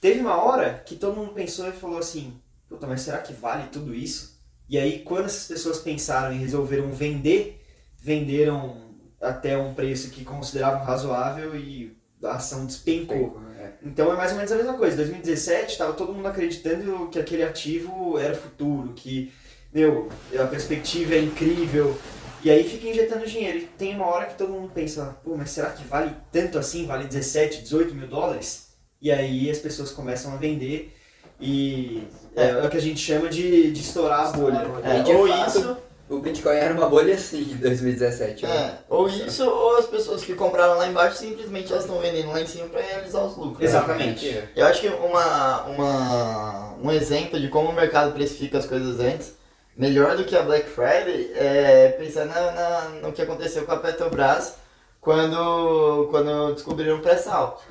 Teve 0.01 0.21
uma 0.21 0.43
hora 0.43 0.83
que 0.85 0.97
todo 0.97 1.17
mundo 1.17 1.33
pensou 1.33 1.69
e 1.69 1.73
falou 1.73 1.99
assim: 1.99 2.33
Puta, 2.69 2.87
mas 2.87 3.03
será 3.03 3.19
que 3.19 3.33
vale 3.33 3.69
tudo 3.69 3.95
isso? 3.95 4.39
E 4.69 4.77
aí, 4.77 4.99
quando 5.01 5.27
essas 5.27 5.47
pessoas 5.47 5.79
pensaram 5.79 6.35
e 6.35 6.39
resolveram 6.39 6.91
vender, 6.93 7.65
venderam 7.99 8.88
até 9.21 9.57
um 9.57 9.75
preço 9.75 10.11
que 10.11 10.25
consideravam 10.25 10.85
razoável 10.85 11.57
e 11.57 11.97
a 12.23 12.35
ação 12.35 12.67
despencou. 12.67 13.41
É. 13.59 13.71
Então 13.83 14.13
é 14.13 14.17
mais 14.17 14.31
ou 14.33 14.37
menos 14.37 14.53
a 14.53 14.57
mesma 14.57 14.75
coisa. 14.75 14.97
2017 14.97 15.73
estava 15.73 15.93
todo 15.93 16.13
mundo 16.13 16.27
acreditando 16.27 17.09
que 17.09 17.19
aquele 17.19 17.43
ativo 17.43 18.19
era 18.19 18.35
futuro, 18.35 18.93
que 18.95 19.33
meu, 19.73 20.09
a 20.39 20.47
perspectiva 20.47 21.15
é 21.15 21.21
incrível. 21.21 21.99
E 22.43 22.51
aí 22.51 22.63
fica 22.69 22.89
injetando 22.89 23.27
dinheiro. 23.27 23.59
E 23.59 23.67
tem 23.67 23.95
uma 23.95 24.07
hora 24.07 24.27
que 24.27 24.39
todo 24.39 24.53
mundo 24.53 24.71
pensa, 24.73 25.17
pô, 25.25 25.37
mas 25.37 25.51
será 25.51 25.71
que 25.71 25.85
vale 25.85 26.15
tanto 26.33 26.59
assim? 26.59 26.87
Vale 26.87 27.05
17, 27.05 27.63
18 27.63 27.95
mil 27.95 28.07
dólares? 28.07 28.69
E 29.01 29.11
aí 29.11 29.51
as 29.51 29.59
pessoas 29.59 29.91
começam 29.91 30.33
a 30.33 30.37
vender 30.37 30.95
e 31.41 32.03
é, 32.35 32.49
é 32.49 32.67
o 32.67 32.71
que 32.71 32.77
a 32.77 32.81
gente 32.81 33.01
chama 33.01 33.29
de, 33.29 33.71
de 33.71 33.81
estourar 33.81 34.27
a 34.27 34.33
bolha. 34.33 34.67
É, 34.83 35.15
ou 35.15 35.29
isso, 35.29 35.77
O 36.09 36.21
Bitcoin 36.21 36.57
era 36.57 36.73
uma 36.73 36.89
bolha 36.89 37.15
assim 37.15 37.43
em 37.53 37.57
2017. 37.57 38.47
né? 38.47 38.57
é, 38.57 38.79
ou 38.89 39.09
isso, 39.09 39.47
ou 39.49 39.77
as 39.77 39.87
pessoas 39.87 40.25
que 40.25 40.35
compraram 40.35 40.79
lá 40.79 40.87
embaixo 40.89 41.17
simplesmente 41.19 41.71
elas 41.71 41.85
estão 41.85 41.99
vendendo 42.01 42.31
lá 42.31 42.41
em 42.41 42.47
cima 42.47 42.67
para 42.69 42.81
realizar 42.81 43.21
os 43.25 43.37
lucros. 43.37 43.63
Exatamente. 43.69 44.43
Eu 44.57 44.67
acho 44.67 44.81
que 44.81 44.89
uma, 44.89 45.63
uma, 45.65 46.75
um 46.83 46.91
exemplo 46.91 47.39
de 47.39 47.49
como 47.49 47.69
o 47.69 47.75
mercado 47.75 48.13
precifica 48.13 48.57
as 48.59 48.65
coisas 48.67 48.99
antes, 49.01 49.35
melhor 49.77 50.17
do 50.17 50.25
que 50.25 50.35
a 50.35 50.43
Black 50.43 50.69
Friday, 50.71 51.31
é 51.35 51.95
pensar 51.99 52.25
na, 52.25 52.53
na- 52.53 52.89
no 53.03 53.13
que 53.13 53.21
aconteceu 53.23 53.67
com 53.67 53.73
a 53.73 53.77
Petrobras 53.77 54.55
quando, 55.01 56.09
quando 56.11 56.55
descobriram 56.55 56.97
o 56.97 57.01
pré-sal. 57.03 57.63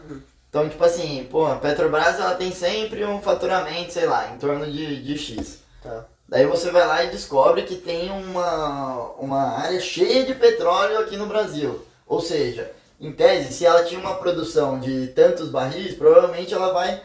Então, 0.50 0.70
tipo 0.70 0.84
assim, 0.84 1.28
pô, 1.30 1.46
a 1.46 1.56
Petrobras 1.56 2.20
ela 2.20 2.36
tem 2.36 2.52
sempre 2.52 3.04
um 3.04 3.22
faturamento, 3.22 3.92
sei 3.94 4.06
lá, 4.06 4.32
em 4.34 4.38
torno 4.38 4.66
de, 4.72 5.04
de 5.04 5.18
X. 5.18 5.60
Tá. 5.84 6.06
Daí 6.28 6.46
você 6.46 6.72
vai 6.72 6.86
lá 6.86 7.04
e 7.04 7.10
descobre 7.10 7.64
que 7.64 7.76
tem 7.76 8.12
uma, 8.12 9.12
uma 9.18 9.60
área 9.60 9.80
cheia 9.80 10.26
de 10.26 10.36
petróleo 10.36 11.00
aqui 11.00 11.16
no 11.16 11.26
Brasil. 11.26 11.86
Ou 12.06 12.20
seja, 12.20 12.72
em 13.00 13.12
tese, 13.12 13.54
se 13.54 13.66
ela 13.66 13.84
tinha 13.86 14.00
uma 14.00 14.16
produção 14.16 14.80
de 14.80 15.08
tantos 15.08 15.50
barris, 15.50 15.96
provavelmente 15.96 16.54
ela 16.54 16.74
vai 16.74 17.02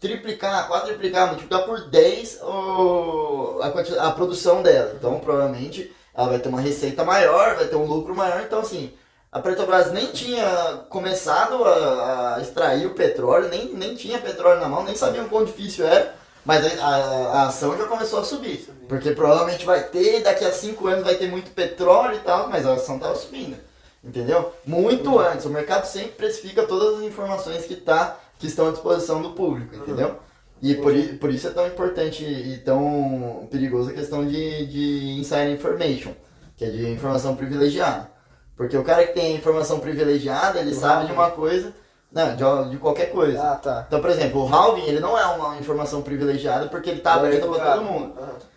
triplicar, 0.00 0.68
quadriplicar, 0.68 1.28
multiplicar 1.28 1.64
por 1.64 1.88
10 1.88 2.40
o, 2.42 3.60
a, 3.62 4.08
a 4.08 4.10
produção 4.10 4.62
dela. 4.62 4.94
Então, 4.98 5.20
provavelmente, 5.20 5.94
ela 6.12 6.28
vai 6.28 6.38
ter 6.38 6.48
uma 6.48 6.60
receita 6.60 7.04
maior, 7.04 7.54
vai 7.54 7.66
ter 7.66 7.76
um 7.76 7.86
lucro 7.86 8.14
maior. 8.14 8.42
Então, 8.42 8.60
assim, 8.60 8.92
a 9.30 9.40
Petrobras 9.40 9.92
nem 9.92 10.06
tinha 10.06 10.84
começado 10.88 11.64
a, 11.64 12.36
a 12.36 12.40
extrair 12.40 12.86
o 12.86 12.94
petróleo, 12.94 13.48
nem, 13.48 13.72
nem 13.74 13.94
tinha 13.94 14.18
petróleo 14.18 14.60
na 14.60 14.68
mão, 14.68 14.84
nem 14.84 14.94
sabiam 14.96 15.28
quão 15.28 15.44
difícil 15.44 15.86
era. 15.86 16.14
Mas 16.44 16.78
a, 16.78 16.86
a, 16.86 17.46
ação 17.46 17.76
já 17.76 17.84
começou 17.86 18.20
a 18.20 18.24
subir. 18.24 18.68
Porque 18.88 19.12
provavelmente 19.12 19.64
vai 19.64 19.82
ter, 19.84 20.22
daqui 20.22 20.44
a 20.44 20.52
5 20.52 20.86
anos 20.86 21.04
vai 21.04 21.14
ter 21.14 21.28
muito 21.28 21.50
petróleo 21.52 22.16
e 22.16 22.20
tal, 22.20 22.48
mas 22.50 22.66
a 22.66 22.74
ação 22.74 22.96
estava 22.96 23.14
subindo. 23.16 23.56
Entendeu? 24.02 24.52
Muito 24.66 25.18
antes. 25.18 25.46
O 25.46 25.50
mercado 25.50 25.86
sempre 25.86 26.10
precifica 26.12 26.64
todas 26.64 26.98
as 26.98 27.04
informações 27.04 27.64
que, 27.64 27.74
tá, 27.76 28.18
que 28.38 28.46
estão 28.46 28.68
à 28.68 28.72
disposição 28.72 29.22
do 29.22 29.30
público, 29.30 29.74
entendeu? 29.76 30.18
E 30.60 30.74
por, 30.74 30.94
i- 30.94 31.14
por 31.16 31.30
isso 31.30 31.46
é 31.48 31.50
tão 31.50 31.66
importante 31.66 32.22
e 32.24 32.58
tão 32.58 33.48
perigoso 33.50 33.90
a 33.90 33.92
questão 33.94 34.26
de, 34.26 34.66
de 34.66 35.18
insider 35.18 35.50
information, 35.50 36.12
que 36.56 36.64
é 36.66 36.70
de 36.70 36.90
informação 36.90 37.34
privilegiada. 37.34 38.10
Porque 38.56 38.76
o 38.76 38.84
cara 38.84 39.06
que 39.06 39.14
tem 39.14 39.34
informação 39.34 39.80
privilegiada, 39.80 40.60
ele 40.60 40.70
Do 40.70 40.76
sabe 40.76 41.06
de 41.06 41.12
uma 41.12 41.30
coisa, 41.30 41.74
não, 42.14 42.36
de, 42.36 42.70
de 42.70 42.76
qualquer 42.76 43.10
coisa. 43.10 43.42
Ah, 43.42 43.56
tá. 43.56 43.84
Então, 43.88 44.00
por 44.00 44.08
exemplo, 44.08 44.44
o 44.44 44.48
halving, 44.48 44.86
ele 44.86 45.00
não 45.00 45.18
é 45.18 45.26
uma 45.26 45.56
informação 45.56 46.00
privilegiada 46.00 46.68
porque 46.68 46.88
ele 46.88 46.98
está 46.98 47.14
aberto 47.14 47.48
para 47.48 47.72
todo 47.72 47.84
mundo. 47.84 48.14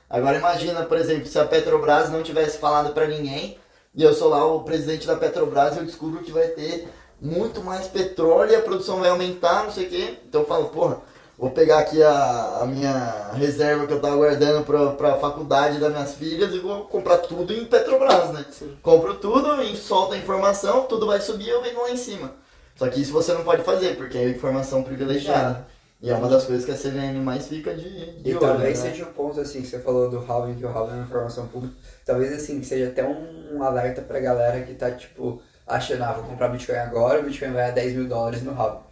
Agora 0.10 0.38
imagina, 0.38 0.84
por 0.84 0.98
exemplo, 0.98 1.26
se 1.26 1.40
a 1.40 1.46
Petrobras 1.46 2.12
não 2.12 2.22
tivesse 2.22 2.60
falado 2.60 2.94
para 2.94 3.08
ninguém 3.08 3.58
e 3.96 4.04
eu 4.04 4.14
sou 4.14 4.30
lá 4.30 4.46
o 4.46 4.64
presidente 4.64 5.08
da 5.08 5.16
Petrobras 5.16 5.76
e 5.76 5.80
eu 5.80 5.86
descubro 5.86 6.24
que 6.24 6.32
vai 6.32 6.48
ter 6.50 6.88
muito 7.20 7.64
mais 7.64 7.88
petróleo 7.88 8.52
e 8.52 8.56
a 8.56 8.62
produção 8.62 9.00
vai 9.00 9.10
aumentar, 9.10 9.64
não 9.64 9.72
sei 9.72 9.88
o 9.88 9.90
quê. 9.90 10.20
Então 10.30 10.42
eu 10.42 10.48
falo, 10.48 10.66
porra, 10.66 11.00
vou 11.38 11.50
pegar 11.50 11.80
aqui 11.80 12.02
a, 12.02 12.60
a 12.62 12.66
minha 12.68 13.32
reserva 13.34 13.88
que 13.88 13.94
eu 13.94 14.00
tava 14.00 14.16
guardando 14.16 14.64
pra, 14.64 14.92
pra 14.92 15.18
faculdade 15.18 15.80
das 15.80 15.92
minhas 15.92 16.14
filhas 16.14 16.54
e 16.54 16.60
vou 16.60 16.86
comprar 16.86 17.18
tudo 17.18 17.52
em 17.52 17.66
Petrobras, 17.66 18.32
né? 18.32 18.46
Compro 18.84 19.16
tudo 19.16 19.62
e 19.64 19.76
solto 19.76 20.14
a 20.14 20.18
informação, 20.18 20.84
tudo 20.84 21.08
vai 21.08 21.20
subir 21.20 21.48
e 21.48 21.50
eu 21.50 21.64
vendo 21.64 21.82
lá 21.82 21.90
em 21.90 21.98
cima. 21.98 22.32
Só 22.78 22.88
que 22.88 23.02
isso 23.02 23.12
você 23.12 23.34
não 23.34 23.44
pode 23.44 23.64
fazer, 23.64 23.96
porque 23.96 24.18
é 24.18 24.30
informação 24.30 24.84
privilegiada. 24.84 25.66
E 26.00 26.12
é 26.12 26.16
uma 26.16 26.30
das 26.30 26.46
coisas 26.46 26.64
que 26.64 26.72
a 26.72 26.76
CVM 26.76 27.24
mais 27.24 27.48
fica 27.48 27.74
de, 27.74 28.22
de 28.22 28.30
E 28.30 28.36
olho, 28.36 28.40
talvez 28.40 28.84
né? 28.84 28.92
seja 28.92 29.04
o 29.04 29.08
ponto 29.08 29.42
assim 29.42 29.62
que 29.62 29.68
você 29.68 29.80
falou 29.80 30.10
do 30.10 30.20
halving, 30.20 30.54
que 30.54 30.64
o 30.64 30.70
halving 30.70 30.92
é 30.92 30.96
uma 30.98 31.06
informação 31.06 31.48
pública. 31.48 31.74
Talvez 32.06 32.32
assim, 32.34 32.62
seja 32.62 32.90
até 32.90 33.04
um 33.04 33.64
alerta 33.64 34.04
pra 34.04 34.20
galera 34.20 34.62
que 34.62 34.76
tá 34.76 34.92
tipo 34.92 35.42
achando, 35.66 36.04
ah, 36.04 36.14
vou 36.14 36.24
comprar 36.26 36.50
Bitcoin 36.50 36.78
agora, 36.78 37.20
o 37.20 37.24
Bitcoin 37.24 37.52
vai 37.52 37.70
a 37.70 37.72
10 37.72 37.94
mil 37.94 38.08
dólares 38.08 38.44
no 38.44 38.52
halving. 38.52 38.84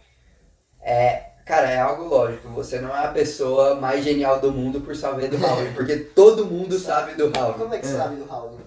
É, 0.82 1.30
cara, 1.44 1.70
é 1.70 1.78
algo 1.78 2.04
lógico. 2.04 2.48
Você 2.48 2.80
não 2.80 2.90
é 2.94 3.04
a 3.04 3.12
pessoa 3.12 3.76
mais 3.76 4.04
genial 4.04 4.40
do 4.40 4.50
mundo 4.50 4.80
por 4.80 4.96
saber 4.96 5.28
do 5.28 5.36
halving, 5.36 5.74
porque 5.74 5.96
todo 5.96 6.44
mundo 6.44 6.76
sabe 6.76 7.14
do 7.14 7.30
halving. 7.36 7.58
Como 7.58 7.74
é 7.74 7.78
que 7.78 7.86
sabe 7.86 8.16
do 8.16 8.28
halving? 8.28 8.58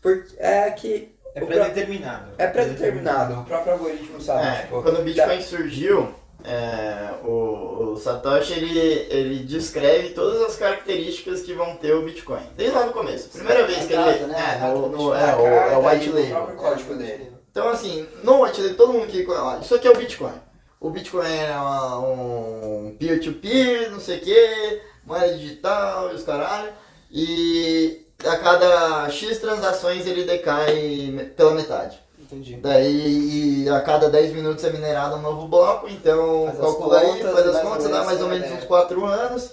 Porque 0.00 0.36
é 0.38 0.70
que 0.70 1.17
É 1.38 1.42
o 1.42 1.46
pré-determinado. 1.46 2.30
é 2.38 2.46
pré-determinado, 2.46 3.40
o 3.40 3.44
próprio 3.44 3.72
algoritmo 3.74 4.20
sabe. 4.20 4.46
É, 4.46 4.60
tipo, 4.62 4.82
quando 4.82 5.00
o 5.00 5.02
Bitcoin 5.02 5.40
surgiu, 5.42 6.08
é, 6.44 7.10
o, 7.24 7.92
o 7.92 7.96
Satoshi 7.96 8.52
ele, 8.54 8.78
ele 9.10 9.38
descreve 9.44 10.10
todas 10.10 10.40
as 10.42 10.56
características 10.56 11.42
que 11.42 11.52
vão 11.52 11.76
ter 11.76 11.92
o 11.94 12.02
Bitcoin. 12.04 12.42
Desde 12.56 12.74
lá 12.76 12.86
no 12.86 12.92
começo. 12.92 13.28
Primeira 13.30 13.66
vez 13.66 13.86
que 13.86 13.92
ele. 13.92 14.26
né? 14.26 14.60
É, 14.62 14.68
no, 14.68 14.88
no- 14.88 15.12
a 15.12 15.20
é, 15.20 15.36
o, 15.36 15.46
é 15.46 15.76
o 15.76 15.86
white 15.88 16.10
o 16.10 16.14
label. 16.14 16.30
próprio 16.30 16.56
código 16.56 16.94
dele. 16.94 17.32
Então, 17.50 17.68
assim, 17.68 18.06
no 18.22 18.42
white 18.44 18.60
label, 18.60 18.76
todo 18.76 18.92
mundo 18.92 19.06
que 19.08 19.26
isso 19.62 19.74
aqui 19.74 19.88
é 19.88 19.90
o 19.90 19.96
Bitcoin. 19.96 20.32
O 20.80 20.90
Bitcoin 20.90 21.26
é 21.28 21.50
uma- 21.56 21.98
um 21.98 22.96
peer-to-peer, 22.98 23.90
não 23.90 23.98
sei 23.98 24.18
o 24.18 24.20
que, 24.20 24.80
moeda 25.04 25.34
digital 25.36 26.12
e 26.12 26.14
os 26.14 26.22
caralho. 26.22 26.70
E 27.10 28.06
a 28.26 28.36
cada 28.36 29.08
X 29.10 29.38
transações 29.38 30.06
ele 30.06 30.24
decai 30.24 31.32
pela 31.36 31.52
metade. 31.52 31.98
Entendi. 32.18 32.56
Daí 32.56 33.64
e 33.64 33.68
a 33.68 33.80
cada 33.80 34.10
10 34.10 34.32
minutos 34.34 34.62
é 34.64 34.70
minerado 34.70 35.16
um 35.16 35.22
novo 35.22 35.48
bloco, 35.48 35.88
então 35.88 36.46
Faz 36.46 36.58
calcula 36.58 37.00
aí, 37.00 37.22
faz 37.22 37.46
as 37.46 37.62
contas, 37.62 37.88
dá 37.88 38.04
mais 38.04 38.20
ou 38.20 38.28
menos 38.28 38.46
ideia. 38.46 38.60
uns 38.60 38.64
4 38.64 39.04
anos. 39.04 39.52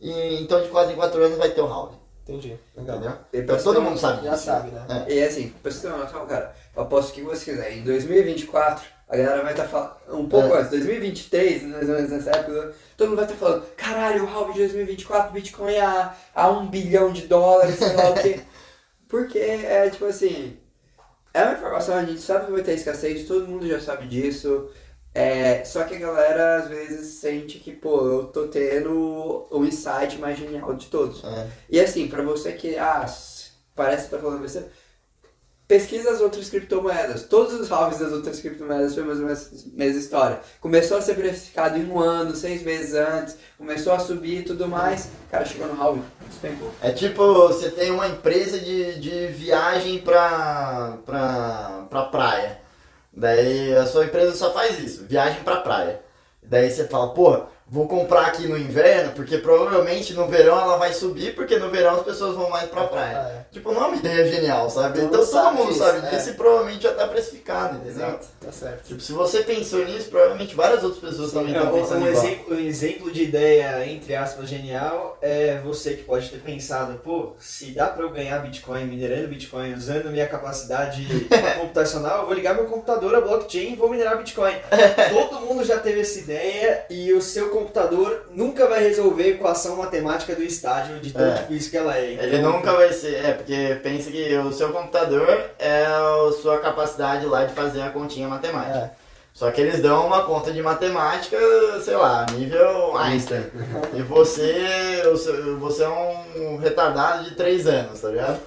E 0.00 0.42
então 0.42 0.60
de 0.60 0.68
4 0.68 0.92
em 0.92 0.96
4 0.96 1.24
anos 1.24 1.38
vai 1.38 1.50
ter 1.50 1.60
o 1.60 1.66
round. 1.66 1.96
Entendi. 2.22 2.56
Legal. 2.76 2.96
Entendeu? 2.96 3.16
Então 3.32 3.56
pra 3.56 3.64
todo 3.64 3.82
mundo 3.82 3.98
sabe 3.98 4.24
Já 4.24 4.36
sabe, 4.36 4.70
né? 4.70 5.06
É. 5.08 5.12
E 5.14 5.24
assim, 5.24 5.48
pra 5.62 5.72
você 5.72 5.80
ter 5.80 5.88
uma 5.88 6.04
noção, 6.04 6.26
cara, 6.26 6.54
eu 6.76 6.82
aposto 6.82 7.10
o 7.10 7.14
que 7.14 7.22
você 7.22 7.50
quiser. 7.50 7.72
Em 7.72 7.82
2024, 7.82 8.84
a 9.12 9.16
galera 9.16 9.42
vai 9.42 9.52
estar 9.52 9.68
falando, 9.68 9.96
um 10.08 10.28
pouco 10.28 10.54
É. 10.54 10.58
antes, 10.58 10.70
2023, 10.70 11.62
mais 11.64 11.88
ou 11.88 11.94
menos 11.96 12.10
nessa 12.10 12.30
época, 12.30 12.74
todo 12.96 13.08
mundo 13.08 13.16
vai 13.16 13.26
estar 13.26 13.36
falando, 13.36 13.66
caralho, 13.76 14.24
o 14.24 14.28
halving 14.28 14.54
de 14.54 14.58
2024, 14.60 15.32
Bitcoin 15.32 15.76
a, 15.76 16.14
a 16.34 16.50
um 16.50 16.66
bilhão 16.68 17.12
de 17.12 17.26
dólares, 17.26 17.76
sei 17.76 17.94
lá 17.94 18.10
o 18.10 18.14
quê. 18.14 18.40
Porque 19.08 19.38
é 19.38 19.90
tipo 19.90 20.06
assim, 20.06 20.56
é 21.34 21.42
uma 21.44 21.54
informação, 21.54 21.96
a 21.96 22.04
gente 22.04 22.20
sabe 22.20 22.46
que 22.46 22.52
vai 22.52 22.62
ter 22.62 22.74
escassez, 22.74 23.26
todo 23.26 23.46
mundo 23.48 23.66
já 23.68 23.80
sabe 23.80 24.06
disso. 24.06 24.70
É, 25.14 25.62
só 25.64 25.84
que 25.84 25.94
a 25.96 25.98
galera 25.98 26.56
às 26.62 26.68
vezes 26.68 27.14
sente 27.16 27.58
que, 27.58 27.72
pô, 27.72 28.06
eu 28.08 28.24
tô 28.28 28.48
tendo 28.48 29.46
o 29.50 29.64
insight 29.64 30.18
mais 30.18 30.38
genial 30.38 30.72
de 30.74 30.86
todos. 30.86 31.22
É. 31.24 31.50
E 31.68 31.78
assim, 31.80 32.08
pra 32.08 32.22
você 32.22 32.52
que, 32.52 32.76
ah, 32.78 33.04
parece 33.74 34.04
que 34.04 34.10
tá 34.10 34.18
falando 34.18 34.40
besteira, 34.40 34.70
pesquisa 35.72 36.10
as 36.10 36.20
outras 36.20 36.50
criptomoedas. 36.50 37.22
Todos 37.22 37.54
os 37.58 37.72
halves 37.72 37.98
das 37.98 38.12
outras 38.12 38.38
criptomoedas 38.40 38.94
foi 38.94 39.04
mais 39.04 39.18
ou 39.18 39.24
menos 39.24 39.64
a 39.64 39.76
mesma 39.78 40.00
história. 40.00 40.40
Começou 40.60 40.98
a 40.98 41.00
ser 41.00 41.14
precificado 41.14 41.78
em 41.78 41.90
um 41.90 41.98
ano, 41.98 42.36
seis 42.36 42.62
meses 42.62 42.92
antes, 42.92 43.38
começou 43.56 43.94
a 43.94 43.98
subir 43.98 44.40
e 44.40 44.42
tudo 44.42 44.68
mais. 44.68 45.08
Cara, 45.30 45.46
chegou 45.46 45.66
no 45.66 45.82
halving, 45.82 46.04
despencou. 46.28 46.70
É 46.82 46.92
tipo, 46.92 47.48
você 47.48 47.70
tem 47.70 47.90
uma 47.90 48.06
empresa 48.06 48.58
de, 48.58 49.00
de 49.00 49.28
viagem 49.28 49.98
pra, 50.02 50.98
pra, 51.06 51.86
pra 51.88 52.02
praia. 52.04 52.60
Daí 53.10 53.74
a 53.74 53.86
sua 53.86 54.04
empresa 54.04 54.34
só 54.34 54.52
faz 54.52 54.78
isso, 54.78 55.06
viagem 55.06 55.42
pra 55.42 55.62
praia. 55.62 56.02
Daí 56.42 56.70
você 56.70 56.86
fala, 56.86 57.14
porra, 57.14 57.48
vou 57.72 57.88
comprar 57.88 58.26
aqui 58.26 58.46
no 58.46 58.58
inverno, 58.58 59.12
porque 59.12 59.38
provavelmente 59.38 60.12
no 60.12 60.28
verão 60.28 60.60
ela 60.60 60.76
vai 60.76 60.92
subir, 60.92 61.34
porque 61.34 61.58
no 61.58 61.70
verão 61.70 61.94
as 61.96 62.02
pessoas 62.02 62.36
vão 62.36 62.50
mais 62.50 62.68
pra 62.68 62.84
praia. 62.84 63.16
É. 63.16 63.44
Tipo, 63.50 63.72
não 63.72 63.84
é 63.84 63.86
uma 63.86 63.96
ideia 63.96 64.30
genial, 64.30 64.68
sabe? 64.68 65.00
Todo 65.00 65.06
então 65.06 65.26
todo 65.26 65.54
mundo 65.54 65.72
sabe 65.72 66.06
é. 66.06 66.10
disso 66.10 66.30
e 66.30 66.34
provavelmente 66.34 66.82
já 66.82 66.92
tá 66.92 67.08
precificado, 67.08 67.76
entendeu? 67.76 68.08
Exato. 68.08 68.26
Tá 68.44 68.52
certo. 68.52 68.88
Tipo, 68.88 69.00
se 69.00 69.12
você 69.12 69.42
pensou 69.42 69.84
nisso, 69.86 70.10
provavelmente 70.10 70.54
várias 70.54 70.84
outras 70.84 71.00
pessoas 71.02 71.32
também 71.32 71.54
É, 71.54 71.58
estão 71.58 71.72
pensando 71.72 72.04
um 72.04 72.08
igual. 72.08 72.24
exemplo, 72.24 72.54
um 72.54 72.60
exemplo 72.60 73.10
de 73.10 73.22
ideia, 73.22 73.86
entre 73.88 74.14
aspas, 74.14 74.50
genial 74.50 75.16
é 75.22 75.58
você 75.64 75.94
que 75.94 76.02
pode 76.04 76.28
ter 76.28 76.40
pensado, 76.40 77.00
pô, 77.02 77.32
se 77.40 77.70
dá 77.70 77.86
pra 77.86 78.02
eu 78.04 78.10
ganhar 78.10 78.38
Bitcoin 78.40 78.84
minerando 78.84 79.28
Bitcoin 79.28 79.72
usando 79.72 80.10
minha 80.10 80.28
capacidade 80.28 81.06
computacional, 81.58 82.20
eu 82.20 82.26
vou 82.26 82.34
ligar 82.34 82.54
meu 82.54 82.66
computador 82.66 83.14
a 83.14 83.20
blockchain 83.22 83.72
e 83.72 83.76
vou 83.76 83.88
minerar 83.88 84.18
Bitcoin. 84.18 84.52
Todo 85.10 85.40
mundo 85.40 85.64
já 85.64 85.78
teve 85.78 86.00
essa 86.02 86.18
ideia 86.18 86.84
e 86.90 87.12
o 87.14 87.22
seu 87.22 87.61
computador 87.62 88.26
nunca 88.32 88.66
vai 88.66 88.82
resolver 88.82 89.22
a 89.22 89.28
equação 89.28 89.76
matemática 89.76 90.34
do 90.34 90.42
estágio 90.42 90.98
de 91.00 91.12
tão 91.12 91.24
É. 91.26 91.34
difícil 91.34 91.70
que 91.70 91.76
ela 91.76 91.96
é. 91.96 92.12
Ele 92.12 92.36
Então, 92.38 92.52
nunca 92.52 92.72
vai 92.72 92.92
ser. 92.92 93.24
É, 93.24 93.32
porque 93.32 93.78
pensa 93.82 94.10
que 94.10 94.34
o 94.36 94.52
seu 94.52 94.70
computador 94.72 95.28
é 95.58 95.84
a 95.86 96.32
sua 96.40 96.58
capacidade 96.58 97.26
lá 97.26 97.44
de 97.44 97.54
fazer 97.54 97.82
a 97.82 97.90
continha 97.90 98.28
matemática. 98.28 98.78
É. 98.98 99.02
Só 99.34 99.50
que 99.50 99.60
eles 99.62 99.80
dão 99.80 100.06
uma 100.06 100.24
conta 100.24 100.52
de 100.52 100.60
matemática, 100.62 101.38
sei 101.82 101.96
lá, 101.96 102.26
nível 102.32 102.96
Einstein. 102.98 103.46
E 103.94 104.02
você, 104.02 105.02
você 105.58 105.84
é 105.84 105.88
um 105.88 106.58
retardado 106.58 107.24
de 107.24 107.34
3 107.34 107.66
anos, 107.66 108.00
tá 108.00 108.08
ligado? 108.08 108.38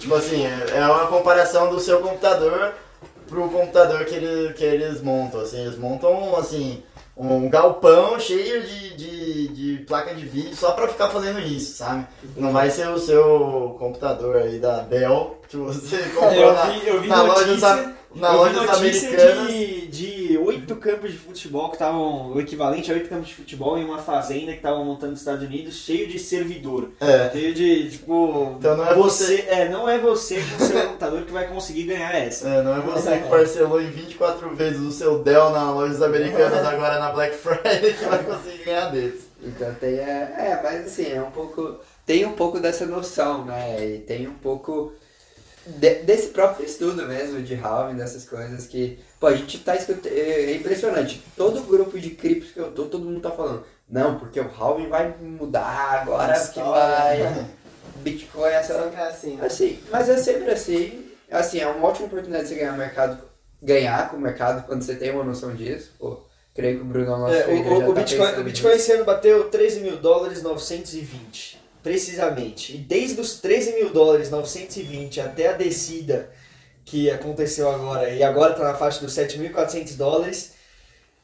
Tipo 0.00 0.14
assim, 0.14 0.46
é 0.46 0.78
é 0.78 0.86
uma 0.86 1.06
comparação 1.08 1.68
do 1.68 1.78
seu 1.78 2.00
computador 2.00 2.72
pro 3.28 3.48
computador 3.50 4.04
que, 4.06 4.14
ele, 4.14 4.54
que 4.54 4.64
eles 4.64 5.02
montam. 5.02 5.40
Assim, 5.40 5.60
eles 5.66 5.76
montam 5.76 6.34
assim, 6.36 6.82
um 7.16 7.48
galpão 7.48 8.18
cheio 8.18 8.62
de, 8.62 8.96
de, 8.96 9.48
de 9.48 9.84
placa 9.84 10.14
de 10.14 10.24
vídeo 10.24 10.56
só 10.56 10.72
pra 10.72 10.88
ficar 10.88 11.10
fazendo 11.10 11.40
isso, 11.40 11.76
sabe? 11.76 12.06
Não 12.36 12.52
vai 12.52 12.70
ser 12.70 12.88
o 12.88 12.98
seu 12.98 13.76
computador 13.78 14.36
aí 14.36 14.58
da 14.58 14.80
Dell 14.80 15.38
que 15.48 15.56
você 15.56 15.98
comprou 16.16 16.32
eu 16.32 16.52
na, 16.54 16.64
vi, 16.64 16.88
eu 16.88 17.00
vi 17.00 17.08
na 17.08 17.22
notícia, 17.22 17.74
loja, 17.74 17.94
na 18.14 18.32
notícia 18.32 19.08
americanas. 19.08 19.48
de, 19.48 19.86
de 19.86 20.38
oito 20.38 20.76
campos 20.76 21.12
de 21.12 21.18
futebol 21.18 21.68
que 21.68 21.76
estavam, 21.76 22.32
o 22.32 22.40
equivalente 22.40 22.90
a 22.90 22.94
oito 22.94 23.08
campos 23.08 23.28
de 23.28 23.34
futebol 23.34 23.78
em 23.78 23.84
uma 23.84 23.98
fazenda 23.98 24.52
que 24.52 24.58
estavam 24.58 24.84
montando 24.84 25.12
nos 25.12 25.20
Estados 25.20 25.44
Unidos, 25.44 25.76
cheio 25.76 26.08
de 26.08 26.18
servidor. 26.18 26.90
É. 27.00 27.30
Cheio 27.30 27.54
de, 27.54 27.90
tipo, 27.90 28.56
Então 28.58 28.76
não 28.76 28.86
é 28.86 28.94
você. 28.94 29.46
É, 29.48 29.68
não 29.68 29.88
é 29.88 29.98
você 29.98 30.42
com 30.42 30.64
o 30.64 30.66
seu 30.66 30.80
computador 30.88 31.22
que 31.22 31.32
vai 31.32 31.48
conseguir 31.48 31.84
ganhar 31.84 32.14
essa. 32.14 32.48
É, 32.48 32.62
não 32.62 32.76
é 32.76 32.80
você 32.80 33.18
que 33.18 33.28
parcelou 33.28 33.80
em 33.80 33.90
24 33.90 34.54
vezes 34.54 34.80
o 34.80 34.92
seu 34.92 35.22
Dell 35.22 35.50
na 35.50 35.70
lojas 35.72 36.02
americanas 36.02 36.64
agora 36.66 36.98
na 36.98 37.10
Black 37.10 37.36
Friday 37.36 37.94
que 37.94 38.04
vai 38.04 38.22
conseguir 38.22 38.64
ganhar 38.64 38.90
deles. 38.90 39.32
Então 39.44 39.74
tem, 39.74 39.98
é, 39.98 40.34
é, 40.38 40.60
mas 40.62 40.86
assim, 40.86 41.12
é 41.12 41.20
um 41.20 41.30
pouco, 41.30 41.76
tem 42.06 42.24
um 42.24 42.32
pouco 42.32 42.60
dessa 42.60 42.86
noção, 42.86 43.44
né, 43.44 43.84
e 43.84 43.98
tem 43.98 44.28
um 44.28 44.34
pouco 44.34 44.92
de- 45.66 46.02
desse 46.02 46.28
próprio 46.28 46.66
estudo 46.66 47.06
mesmo 47.06 47.40
de 47.42 47.54
halving, 47.54 47.96
dessas 47.96 48.24
coisas 48.28 48.66
que, 48.66 48.98
pô, 49.20 49.26
a 49.28 49.34
gente 49.36 49.58
tá 49.60 49.76
escutando, 49.76 50.12
é 50.12 50.52
é 50.52 50.56
impressionante, 50.56 51.22
todo 51.36 51.62
grupo 51.62 51.98
de 51.98 52.10
criptos 52.10 52.52
que 52.52 52.58
eu 52.60 52.72
tô, 52.72 52.86
todo 52.86 53.04
mundo 53.04 53.20
tá 53.20 53.30
falando, 53.30 53.64
não, 53.88 54.18
porque 54.18 54.40
o 54.40 54.50
halving 54.50 54.88
vai 54.88 55.14
mudar 55.20 56.00
agora 56.02 56.38
que 56.48 56.60
vai, 56.60 57.46
Bitcoin, 58.02 58.50
essa, 58.50 58.82
Sempre 58.82 59.00
é 59.00 59.06
assim. 59.06 59.36
né? 59.36 59.46
Assim, 59.46 59.80
mas 59.90 60.08
é 60.08 60.16
sempre 60.16 60.50
assim. 60.50 61.08
Assim, 61.30 61.60
é 61.60 61.66
uma 61.66 61.88
ótima 61.88 62.06
oportunidade 62.06 62.44
de 62.44 62.50
você 62.50 62.56
ganhar 62.56 62.76
mercado, 62.76 63.22
ganhar 63.62 64.10
com 64.10 64.16
o 64.16 64.20
mercado 64.20 64.66
quando 64.66 64.82
você 64.82 64.96
tem 64.96 65.10
uma 65.12 65.24
noção 65.24 65.54
disso. 65.54 65.92
Pô, 65.98 66.20
creio 66.54 66.78
que 66.78 66.82
o 66.82 66.86
Bruno, 66.86 67.16
nosso 67.16 67.34
É, 67.34 67.46
o, 67.46 67.62
o, 67.62 67.90
o 67.90 67.94
tá 67.94 68.00
Bitcoin, 68.00 68.32
o 68.40 68.44
Bitcoin 68.44 68.72
esse 68.72 68.92
ano 68.92 69.04
bateu 69.04 69.48
13 69.48 69.80
mil 69.80 69.96
dólares 69.96 70.42
920, 70.42 71.61
precisamente. 71.82 72.74
E 72.74 72.78
desde 72.78 73.20
os 73.20 73.34
13 73.40 73.72
mil 73.74 73.90
dólares 73.92 74.30
920 74.30 75.20
até 75.20 75.48
a 75.48 75.52
descida 75.52 76.30
que 76.84 77.10
aconteceu 77.10 77.70
agora, 77.70 78.10
e 78.10 78.22
agora 78.22 78.52
está 78.52 78.64
na 78.64 78.74
faixa 78.74 79.00
dos 79.00 79.14
7.400 79.14 79.96
dólares, 79.96 80.52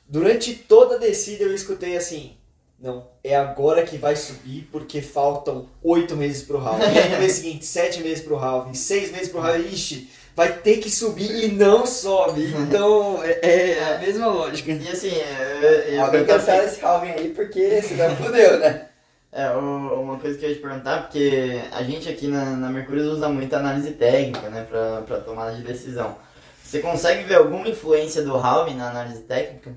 durante 0.09 0.55
toda 0.55 0.97
a 0.97 0.99
descida 0.99 1.44
eu 1.44 1.55
escutei 1.55 1.97
assim, 1.97 2.37
não, 2.79 3.09
é 3.25 3.35
agora 3.35 3.83
que 3.85 3.97
vai 3.99 4.14
subir 4.14 4.68
porque 4.71 5.03
faltam 5.03 5.68
8 5.83 6.16
meses 6.16 6.42
pro 6.42 6.59
halving. 6.59 6.85
E 6.94 6.99
aí 6.99 7.11
no 7.11 7.18
mês 7.18 7.33
seguinte, 7.33 7.64
7 7.66 8.03
meses 8.03 8.23
pro 8.23 8.37
halving, 8.37 8.75
6 8.75 9.11
meses 9.12 9.29
pro 9.29 9.40
halving, 9.40 9.66
ixi, 9.68 10.09
vai 10.37 10.53
ter 10.59 10.77
que 10.77 10.88
subir 10.88 11.44
e 11.44 11.49
não 11.49 11.85
sobe. 11.85 12.44
Então 12.55 13.21
é, 13.25 13.40
é 13.75 13.94
a 13.97 13.99
mesma 13.99 14.29
lógica. 14.29 14.71
E 14.71 14.88
assim, 14.88 15.11
é, 15.11 15.87
é, 15.88 15.94
eu 15.94 15.96
tava- 15.98 16.25
cancela 16.25 16.65
esse 16.65 16.85
halving 16.85 17.11
aí 17.11 17.29
porque 17.31 17.83
senão 17.83 18.15
fudeu, 18.17 18.61
né? 18.61 18.87
É, 19.31 19.50
uma 19.50 20.18
coisa 20.18 20.38
que 20.38 20.44
eu 20.44 20.48
ia 20.50 20.54
te 20.56 20.60
perguntar, 20.62 21.02
porque 21.02 21.60
a 21.72 21.83
gente 21.83 22.08
aqui 22.08 22.26
na, 22.26 22.44
na 22.56 22.70
Mercúrio 22.70 23.10
usa 23.12 23.29
muita 23.29 23.58
análise 23.58 23.92
técnica, 23.92 24.48
né, 24.48 24.64
pra, 24.68 25.02
pra 25.02 25.20
tomada 25.20 25.54
de 25.54 25.62
decisão. 25.62 26.16
Você 26.64 26.81
consegue 26.81 27.24
ver 27.24 27.35
alguma 27.37 27.68
influência 27.68 28.22
do 28.22 28.35
halving 28.37 28.74
na 28.76 28.88
análise 28.90 29.22
técnica? 29.22 29.72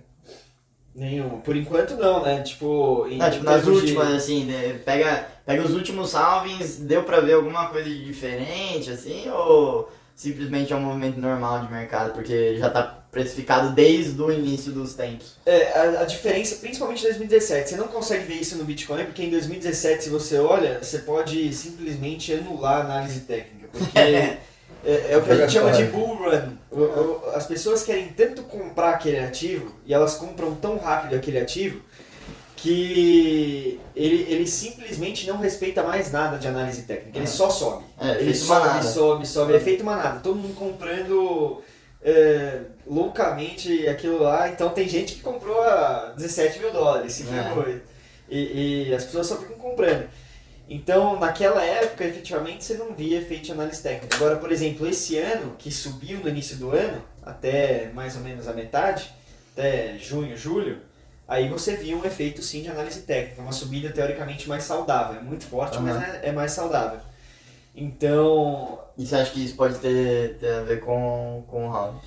Nenhum. 0.95 1.39
Por 1.41 1.55
enquanto 1.55 1.95
não, 1.95 2.21
né? 2.21 2.41
Tipo, 2.41 3.07
em 3.09 3.17
Não, 3.17 3.29
tipo, 3.31 3.43
nas 3.45 3.61
termos 3.63 3.81
de- 3.81 3.87
últimas, 3.87 4.13
assim, 4.13 4.45
né, 4.45 4.79
pega, 4.85 5.27
pega 5.45 5.63
os 5.63 5.73
últimos 5.73 6.13
halvings, 6.15 6.77
deu 6.79 7.03
pra 7.03 7.19
ver 7.21 7.33
alguma 7.33 7.67
coisa 7.69 7.89
de 7.89 8.05
diferente, 8.05 8.89
assim, 8.89 9.29
ou 9.29 9.89
simplesmente 10.22 10.72
é 10.72 10.76
um 10.76 10.82
movimento 10.82 11.19
normal 11.19 11.65
de 11.65 11.72
mercado, 11.72 12.13
porque 12.13 12.55
já 12.57 12.69
tá 12.69 12.99
precificado 13.11 13.72
desde 13.72 14.22
o 14.22 14.32
início 14.32 14.72
dos 14.72 14.93
tempos? 14.93 15.36
É, 15.45 15.72
a, 15.74 16.01
a 16.01 16.05
diferença, 16.05 16.55
principalmente 16.57 16.99
em 17.01 17.07
2017, 17.07 17.69
você 17.72 17.76
não 17.76 17.88
consegue 17.88 18.26
ver 18.26 18.36
isso 18.36 18.55
no 18.55 18.63
Bitcoin, 18.63 19.05
porque 19.05 19.24
em 19.24 19.32
2017, 19.32 20.03
se 20.03 20.09
você 20.11 20.38
olha, 20.38 20.78
você 20.82 20.99
pode 20.99 21.51
simplesmente 21.53 22.32
anular 22.34 22.78
a 22.78 22.82
análise 22.82 23.22
técnica. 23.22 23.67
Porque 23.72 23.91
É, 24.84 25.11
é 25.13 25.17
o 25.17 25.22
que 25.22 25.30
a 25.30 25.36
gente 25.36 25.51
chama 25.53 25.72
de 25.72 25.84
bull 25.86 26.15
run. 26.15 26.53
O- 26.72 26.80
o- 26.82 27.30
as 27.36 27.45
pessoas 27.45 27.84
querem 27.84 28.07
tanto 28.17 28.41
comprar 28.41 28.89
aquele 28.95 29.19
ativo 29.19 29.76
e 29.86 29.93
elas 29.93 30.15
compram 30.15 30.55
tão 30.55 30.78
rápido 30.80 31.15
aquele 31.15 31.38
ativo 31.38 31.82
que 32.62 33.80
ele, 33.95 34.32
ele 34.32 34.45
simplesmente 34.45 35.28
não 35.28 35.38
respeita 35.38 35.82
mais 35.82 36.12
nada 36.12 36.38
de 36.38 36.47
análise 36.47 36.84
técnica. 36.84 37.18
Ele 37.18 37.28
só 37.28 37.49
sobe. 37.49 37.84
É, 37.99 38.22
ele 38.22 38.36
sobe, 38.36 38.68
manada. 38.68 38.88
sobe, 38.88 39.28
sobe. 39.28 39.55
É 39.55 39.59
feito 39.59 39.84
manada. 39.84 40.20
Todo 40.20 40.36
mundo 40.36 40.53
comprando 40.53 41.64
é, 42.03 42.62
loucamente 42.86 43.88
aquilo 43.88 44.22
lá. 44.22 44.47
Então 44.47 44.70
tem 44.70 44.88
gente 44.88 45.16
que 45.16 45.22
comprou 45.22 45.59
a 45.59 46.14
17 46.16 46.59
mil 46.59 46.72
dólares. 46.72 47.14
Se 47.14 47.24
É. 47.24 47.80
E, 48.30 48.89
e 48.89 48.95
as 48.95 49.05
pessoas 49.05 49.26
só 49.26 49.38
ficam 49.38 49.57
comprando. 49.57 50.07
Então, 50.70 51.20
naquela 51.20 51.62
época, 51.66 52.05
efetivamente, 52.05 52.64
você 52.64 52.76
não 52.76 52.93
via 52.93 53.18
efeito 53.18 53.45
de 53.45 53.51
análise 53.51 53.82
técnica. 53.82 54.16
Agora, 54.16 54.38
por 54.38 54.51
exemplo, 54.51 54.88
esse 54.88 55.18
ano, 55.18 55.55
que 55.57 55.70
subiu 55.70 56.20
no 56.20 56.30
início 56.30 56.55
do 56.55 56.72
ano, 56.72 57.03
até 57.22 57.91
mais 57.93 58.16
ou 58.16 58.22
menos 58.22 58.47
a 58.47 58.53
metade, 58.53 59.12
até 59.51 59.97
junho, 59.97 60.38
julho, 60.38 60.80
aí 61.32 61.47
você 61.49 61.75
viu 61.75 61.97
um 61.97 62.05
efeito 62.05 62.41
sim 62.43 62.61
de 62.61 62.69
análise 62.69 63.01
técnica, 63.01 63.41
uma 63.41 63.51
subida 63.51 63.89
teoricamente 63.89 64.47
mais 64.49 64.63
saudável. 64.63 65.17
É 65.19 65.23
muito 65.23 65.45
forte, 65.45 65.79
mas 65.79 65.95
Aham. 65.95 66.05
é, 66.05 66.29
é 66.29 66.32
mais 66.32 66.51
saudável. 66.51 66.99
Então, 67.75 68.79
E 68.97 69.05
você 69.05 69.15
acha 69.15 69.32
que 69.32 69.43
isso 69.43 69.55
pode 69.55 69.75
ter, 69.79 70.38
ter 70.39 70.53
a 70.53 70.61
ver 70.61 70.82
com, 70.82 71.43
com 71.47 71.69
o 71.69 71.73
halving? 71.73 71.99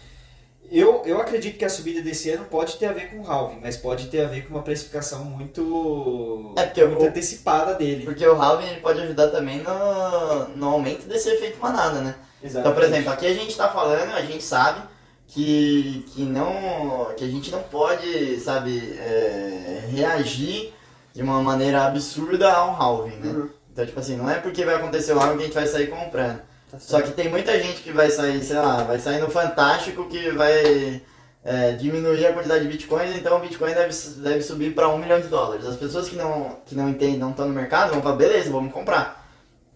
eu, 0.71 1.03
eu 1.05 1.21
acredito 1.21 1.57
que 1.59 1.65
a 1.65 1.69
subida 1.71 2.03
desse 2.03 2.31
ano 2.31 2.45
pode 2.47 2.77
ter 2.77 2.87
a 2.87 2.93
ver 2.93 3.11
com 3.11 3.21
o 3.21 3.31
halving, 3.31 3.61
mas 3.63 3.77
pode 3.77 4.09
ter 4.09 4.25
a 4.25 4.29
ver 4.29 4.43
com 4.47 4.55
uma 4.55 4.63
precificação 4.63 5.25
muito, 5.25 6.53
É, 6.57 6.65
porque 6.65 6.85
muito 6.85 7.03
o- 7.05 7.09
antecipada 7.09 7.75
dele. 7.75 8.05
Porque 8.05 8.27
o 8.27 8.41
halving 8.41 8.67
ele 8.69 8.81
pode 8.81 9.01
ajudar 9.01 9.29
também 9.29 9.63
no, 9.63 10.49
no 10.57 10.69
aumento 10.69 11.07
desse 11.07 11.31
efeito 11.31 11.59
manada, 11.61 12.01
né? 12.01 12.15
Então, 12.43 12.75
por 12.75 12.83
exemplo, 12.83 13.11
aqui 13.11 13.27
a 13.27 13.33
gente 13.35 13.51
está 13.51 13.69
falando, 13.71 14.13
a 14.13 14.21
gente 14.23 14.45
sabe 14.45 14.83
que, 15.29 16.05
que, 16.09 16.23
não, 16.23 17.13
que 17.17 17.25
a 17.25 17.29
gente 17.29 17.51
não 17.51 17.63
pode, 17.63 18.39
sabe, 18.41 18.79
é, 18.99 19.89
reagir 19.91 20.73
de 21.13 21.23
uma 21.23 21.43
maneira 21.43 21.87
absurda 21.87 22.53
a 22.53 22.67
um 22.67 22.75
halving, 22.75 23.17
né? 23.17 23.33
Uhum. 23.33 23.49
Então, 23.73 23.87
tipo 23.87 23.99
assim, 23.99 24.17
não 24.17 24.31
é 24.31 24.37
porque 24.37 24.65
vai 24.65 24.77
acontecer 24.77 25.13
o 25.13 25.19
halving 25.19 25.37
que 25.37 25.43
a 25.43 25.47
gente 25.47 25.55
vai 25.55 25.67
sair 25.67 25.89
comprando. 25.89 26.41
Tá 26.71 26.79
Só 26.79 27.01
que 27.01 27.13
tem 27.13 27.29
muita 27.29 27.61
gente 27.61 27.83
que 27.83 27.93
vai 27.93 28.11
sair, 28.11 28.43
sei 28.43 28.57
lá, 28.57 28.83
vai 28.85 28.99
sair 28.99 29.21
no 29.21 29.31
Fantástico 29.31 30.09
que 30.09 30.31
vai 30.31 31.03
é, 31.45 31.73
diminuir 31.73 32.27
a 32.27 32.33
quantidade 32.33 32.65
de 32.65 32.71
bitcoins, 32.71 33.15
então 33.15 33.37
o 33.37 33.41
bitcoin 33.41 33.75
deve, 33.75 33.95
deve 34.19 34.43
subir 34.43 34.75
para 34.75 34.89
um 34.89 34.99
milhão 34.99 35.21
de 35.21 35.29
dólares. 35.29 35.67
As 35.67 35.77
pessoas 35.77 36.09
que 36.09 36.17
não, 36.17 36.59
que 36.65 36.75
não 36.75 36.89
entendem, 36.89 37.19
não 37.19 37.31
estão 37.31 37.47
no 37.47 37.55
mercado, 37.55 37.93
vão 37.93 38.03
falar, 38.03 38.17
beleza, 38.17 38.51
vamos 38.51 38.73
comprar. 38.73 39.24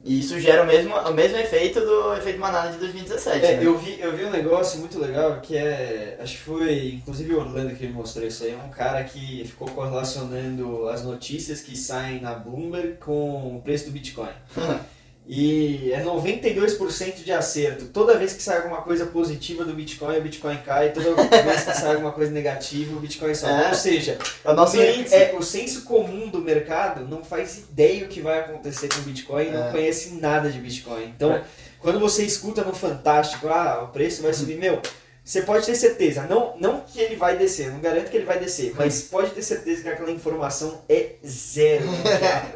E 0.08 0.20
isso 0.20 0.40
gera 0.40 0.62
o 0.62 0.66
mesmo, 0.66 0.94
o 0.94 1.12
mesmo 1.12 1.36
efeito 1.36 1.80
do 1.80 2.14
efeito 2.14 2.40
manada 2.40 2.72
de 2.72 2.78
2017. 2.78 3.44
É, 3.44 3.56
né? 3.58 3.66
eu 3.66 3.76
vi, 3.76 4.00
eu 4.00 4.16
vi 4.16 4.24
um 4.24 4.30
negócio 4.30 4.80
muito 4.80 4.98
legal 4.98 5.38
que 5.42 5.54
é. 5.54 6.18
Acho 6.18 6.32
que 6.32 6.42
foi 6.42 6.94
inclusive 6.94 7.34
o 7.34 7.40
Orlando 7.40 7.74
que 7.74 7.86
me 7.86 7.92
mostrou 7.92 8.26
isso 8.26 8.44
aí. 8.44 8.52
É 8.52 8.56
um 8.56 8.70
cara 8.70 9.04
que 9.04 9.44
ficou 9.44 9.68
correlacionando 9.68 10.88
as 10.88 11.04
notícias 11.04 11.60
que 11.60 11.76
saem 11.76 12.22
na 12.22 12.34
Bloomberg 12.34 12.94
com 12.96 13.56
o 13.56 13.60
preço 13.62 13.84
do 13.84 13.90
Bitcoin. 13.90 14.30
E 15.30 15.92
é 15.92 16.02
92% 16.02 17.22
de 17.22 17.30
acerto. 17.32 17.84
Toda 17.86 18.16
vez 18.16 18.32
que 18.32 18.42
sai 18.42 18.56
alguma 18.56 18.80
coisa 18.80 19.04
positiva 19.04 19.62
do 19.62 19.74
Bitcoin, 19.74 20.16
o 20.16 20.22
Bitcoin 20.22 20.56
cai. 20.64 20.90
Toda 20.92 21.14
vez 21.42 21.64
que 21.64 21.74
sai 21.74 21.92
alguma 21.92 22.12
coisa 22.12 22.32
negativa, 22.32 22.96
o 22.96 23.00
Bitcoin 23.00 23.34
sobe. 23.34 23.52
É. 23.62 23.68
Ou 23.68 23.74
seja, 23.74 24.16
É 24.42 24.50
o 24.50 24.54
nosso 24.54 24.80
índice. 24.80 25.14
é, 25.14 25.34
o 25.38 25.42
senso 25.42 25.82
comum 25.82 26.28
do 26.30 26.40
mercado 26.40 27.06
não 27.06 27.22
faz 27.22 27.58
ideia 27.58 28.06
o 28.06 28.08
que 28.08 28.22
vai 28.22 28.38
acontecer 28.38 28.88
com 28.88 29.00
o 29.00 29.02
Bitcoin, 29.02 29.50
não 29.50 29.68
É. 29.68 29.70
conhece 29.70 30.14
nada 30.14 30.50
de 30.50 30.58
Bitcoin. 30.58 31.04
Então, 31.14 31.32
É. 31.34 31.42
quando 31.78 32.00
você 32.00 32.22
escuta 32.24 32.64
no 32.64 32.72
Fantástico, 32.74 33.48
ah, 33.48 33.82
o 33.84 33.88
preço 33.92 34.22
vai 34.22 34.32
subir, 34.32 34.56
meu, 34.56 34.80
você 35.22 35.42
pode 35.42 35.66
ter 35.66 35.74
certeza, 35.74 36.22
não, 36.22 36.56
não 36.58 36.80
que 36.80 36.98
ele 36.98 37.16
vai 37.16 37.36
descer, 37.36 37.70
não 37.70 37.80
garanto 37.80 38.08
que 38.10 38.16
ele 38.16 38.24
vai 38.24 38.38
descer, 38.38 38.72
mas 38.74 39.02
pode 39.02 39.32
ter 39.32 39.42
certeza 39.42 39.82
que 39.82 39.88
aquela 39.90 40.10
informação 40.10 40.80
é 40.88 41.16
zero. 41.26 41.84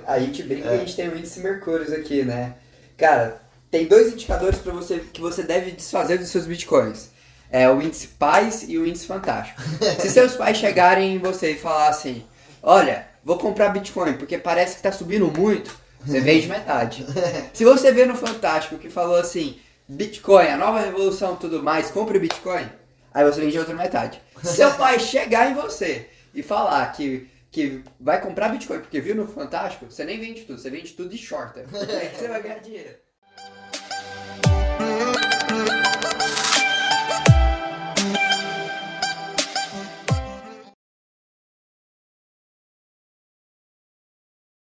A 0.07 0.19
gente 0.19 0.43
brinca 0.43 0.69
que 0.71 0.75
a 0.75 0.79
gente 0.79 0.97
tem 0.97 1.07
o 1.11 1.19
índice 1.19 1.41
Mercúrios 1.41 1.93
aqui, 1.93 2.23
né? 2.25 2.55
Cara, 3.03 3.43
tem 3.69 3.87
dois 3.87 4.13
indicadores 4.13 4.61
para 4.61 4.73
você 4.73 5.01
que 5.13 5.21
você 5.21 5.43
deve 5.43 5.73
desfazer 5.73 6.19
dos 6.19 6.29
seus 6.29 6.47
bitcoins. 6.47 7.11
É 7.51 7.69
o 7.69 7.83
índice 7.83 8.07
pais 8.07 8.65
e 8.69 8.79
o 8.79 8.87
índice 8.87 9.07
fantástico. 9.07 9.61
Se 9.99 10.09
seus 10.09 10.37
pais 10.37 10.57
chegarem 10.57 11.17
em 11.17 11.19
você 11.19 11.51
e 11.51 11.59
falar 11.59 11.89
assim, 11.89 12.25
olha, 12.63 13.09
vou 13.25 13.37
comprar 13.39 13.71
bitcoin 13.71 14.13
porque 14.13 14.39
parece 14.39 14.77
que 14.77 14.83
tá 14.83 14.93
subindo 14.93 15.27
muito, 15.37 15.77
você 16.07 16.21
vende 16.23 16.47
metade. 16.47 17.05
Se 17.53 17.65
você 17.65 17.91
vê 17.91 18.07
no 18.07 18.15
Fantástico 18.15 18.79
que 18.79 18.89
falou 18.89 19.17
assim, 19.17 19.59
Bitcoin, 19.89 20.47
a 20.47 20.57
nova 20.57 20.79
revolução 20.79 21.35
e 21.35 21.39
tudo 21.39 21.61
mais, 21.61 21.91
compre 21.91 22.21
Bitcoin, 22.21 22.69
aí 23.13 23.25
você 23.25 23.41
vende 23.41 23.59
outra 23.59 23.75
metade. 23.75 24.23
Se 24.45 24.55
seu 24.63 24.73
pai 24.75 25.01
chegar 25.01 25.51
em 25.51 25.55
você 25.55 26.09
e 26.33 26.41
falar 26.41 26.87
que, 26.93 27.29
que 27.53 27.85
vai 28.01 28.21
comprar 28.21 28.49
Bitcoin 28.49 28.81
porque 28.81 29.01
viu 29.01 29.15
no 29.15 29.29
Fantástico, 29.29 29.85
você 29.85 30.05
nem 30.05 30.19
vende 30.19 30.45
tudo, 30.47 30.59
você 30.59 30.71
vende 30.71 30.95
tudo 30.95 31.11
de 31.11 31.19
shorter. 31.19 31.67
Aí 31.71 32.09
você 32.17 32.27
vai 32.27 32.43
ganhar 32.43 32.59
dinheiro. 32.61 32.97